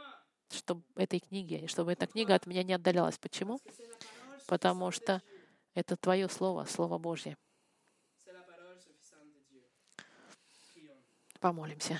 чтобы 0.51 0.83
этой 0.95 1.19
книге, 1.19 1.59
и 1.59 1.67
чтобы 1.67 1.91
эта 1.91 2.07
книга 2.07 2.33
от 2.33 2.47
меня 2.47 2.63
не 2.63 2.73
отдалялась. 2.73 3.17
Почему? 3.17 3.59
Потому 4.47 4.91
что 4.91 5.21
это 5.75 5.95
Твое 5.95 6.27
Слово, 6.27 6.65
Слово 6.65 6.97
Божье. 6.97 7.37
Помолимся. 11.39 11.99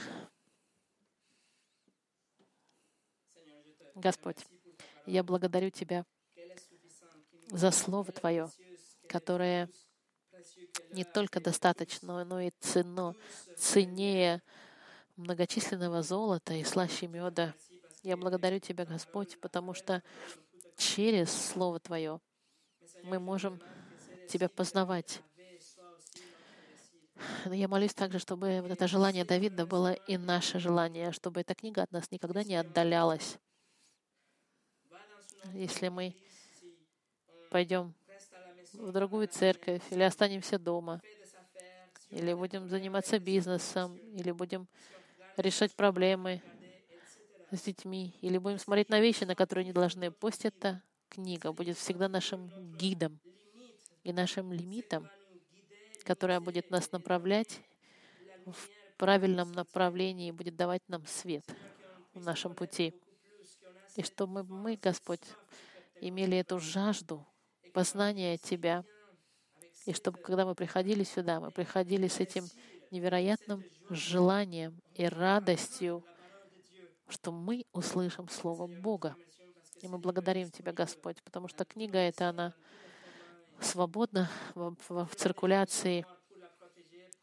Господь, 3.96 4.46
я 5.06 5.24
благодарю 5.24 5.70
Тебя 5.70 6.06
за 7.52 7.72
Слово 7.72 8.12
Твое, 8.12 8.50
которое 9.08 9.70
не 10.92 11.04
только 11.04 11.40
достаточно, 11.40 12.24
но 12.24 12.42
и 12.42 12.52
ценно, 12.60 13.16
ценнее 13.58 14.42
многочисленного 15.16 16.02
золота 16.02 16.54
и 16.54 16.64
слаще 16.64 17.08
меда. 17.08 17.54
Я 18.04 18.18
благодарю 18.18 18.60
Тебя, 18.60 18.86
Господь, 18.86 19.40
потому 19.40 19.74
что 19.74 20.02
через 20.78 21.30
Слово 21.32 21.80
Твое 21.80 22.20
мы 23.04 23.20
можем 23.20 23.62
Тебя 24.28 24.50
познавать. 24.50 25.22
Я 27.46 27.68
молюсь 27.68 27.94
также, 27.94 28.20
чтобы 28.20 28.62
вот 28.62 28.72
это 28.72 28.88
желание 28.88 29.26
Давида 29.26 29.66
было 29.66 29.94
и 29.94 30.18
наше 30.18 30.60
желание, 30.60 31.12
чтобы 31.12 31.42
эта 31.42 31.54
книга 31.54 31.84
от 31.84 31.92
нас 31.92 32.10
никогда 32.12 32.44
не 32.44 32.56
отдалялась. 32.56 33.38
Если 35.54 35.90
мы 35.90 36.16
пойдем 37.50 37.94
в 38.74 38.92
другую 38.92 39.28
церковь, 39.28 39.82
или 39.90 40.04
останемся 40.04 40.60
дома, 40.60 41.02
или 42.10 42.34
будем 42.34 42.68
заниматься 42.70 43.20
бизнесом, 43.20 43.96
или 43.98 44.32
будем 44.32 44.68
решать 45.38 45.74
проблемы 45.76 46.42
с 47.52 47.62
детьми, 47.62 48.16
или 48.22 48.38
будем 48.38 48.60
смотреть 48.60 48.90
на 48.90 49.00
вещи, 49.00 49.24
на 49.24 49.36
которые 49.36 49.66
не 49.66 49.74
должны. 49.74 50.12
Пусть 50.12 50.46
эта 50.46 50.82
книга 51.10 51.52
будет 51.52 51.78
всегда 51.78 52.08
нашим 52.08 52.50
гидом 52.78 53.20
и 54.04 54.14
нашим 54.14 54.54
лимитом, 54.54 55.08
которая 56.04 56.40
будет 56.40 56.70
нас 56.70 56.92
направлять 56.92 57.62
в 58.46 58.70
правильном 58.98 59.52
направлении 59.54 60.30
и 60.30 60.32
будет 60.32 60.56
давать 60.56 60.82
нам 60.88 61.06
свет 61.06 61.46
в 62.14 62.24
нашем 62.24 62.54
пути. 62.54 62.94
И 63.96 64.04
чтобы 64.04 64.44
мы, 64.44 64.76
Господь, 64.76 65.24
имели 66.02 66.38
эту 66.38 66.60
жажду 66.60 67.26
познания 67.70 68.38
Тебя. 68.38 68.84
И 69.86 69.94
чтобы, 69.94 70.20
когда 70.20 70.46
мы 70.46 70.56
приходили 70.56 71.04
сюда, 71.04 71.40
мы 71.40 71.52
приходили 71.52 72.08
с 72.08 72.20
этим 72.20 72.46
невероятным 72.92 73.64
желанием 73.90 74.80
и 74.96 75.06
радостью, 75.06 76.04
что 77.08 77.32
мы 77.32 77.66
услышим 77.72 78.28
Слово 78.30 78.68
Бога. 78.68 79.16
И 79.82 79.88
мы 79.88 79.98
благодарим 79.98 80.52
Тебя, 80.52 80.74
Господь, 80.74 81.22
потому 81.24 81.48
что 81.48 81.66
книга 81.66 81.98
эта, 81.98 82.30
она 82.30 82.54
свободна 83.62 84.30
в, 84.56 84.76
в, 84.88 85.06
в 85.08 85.16
циркуляции. 85.16 86.06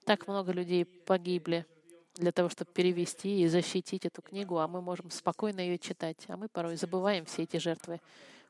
Так 0.04 0.26
много 0.26 0.52
людей 0.52 0.84
погибли 0.84 1.66
для 2.14 2.32
того, 2.32 2.48
чтобы 2.48 2.72
перевести 2.72 3.42
и 3.42 3.48
защитить 3.48 4.06
эту 4.06 4.22
книгу, 4.22 4.58
а 4.58 4.68
мы 4.68 4.80
можем 4.80 5.10
спокойно 5.10 5.60
ее 5.60 5.78
читать. 5.78 6.24
А 6.28 6.36
мы 6.36 6.48
порой 6.48 6.76
забываем 6.76 7.24
все 7.26 7.42
эти 7.42 7.58
жертвы. 7.58 8.00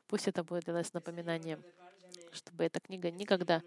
Пусть 0.07 0.27
это 0.27 0.43
будет 0.43 0.65
для 0.65 0.73
нас 0.73 0.93
напоминанием 0.93 1.61
чтобы 2.31 2.65
эта 2.65 2.79
книга 2.79 3.11
никогда 3.11 3.61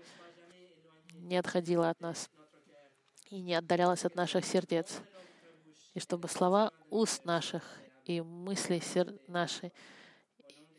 не 1.15 1.37
отходила 1.37 1.91
от 1.91 2.01
нас 2.01 2.31
и 3.31 3.41
не 3.41 3.55
отдалялась 3.55 4.05
от 4.05 4.15
наших 4.15 4.45
сердец, 4.45 5.01
и 5.95 6.01
чтобы 6.01 6.29
слова 6.29 6.73
уст 6.91 7.25
наших 7.25 7.63
и 8.05 8.21
мысли 8.21 8.79
сер... 8.81 9.19
наши 9.27 9.73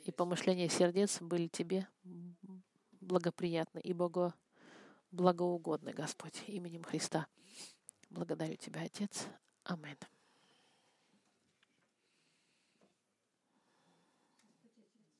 и 0.03 0.11
помышления 0.11 0.67
сердец 0.67 1.21
были 1.21 1.47
Тебе 1.47 1.87
благоприятны 2.99 3.79
и 3.79 3.93
Богу 3.93 4.33
благоугодны, 5.11 5.93
Господь, 5.93 6.43
именем 6.47 6.83
Христа. 6.83 7.27
Благодарю 8.09 8.55
Тебя, 8.55 8.81
Отец. 8.81 9.27
Аминь. 9.63 9.97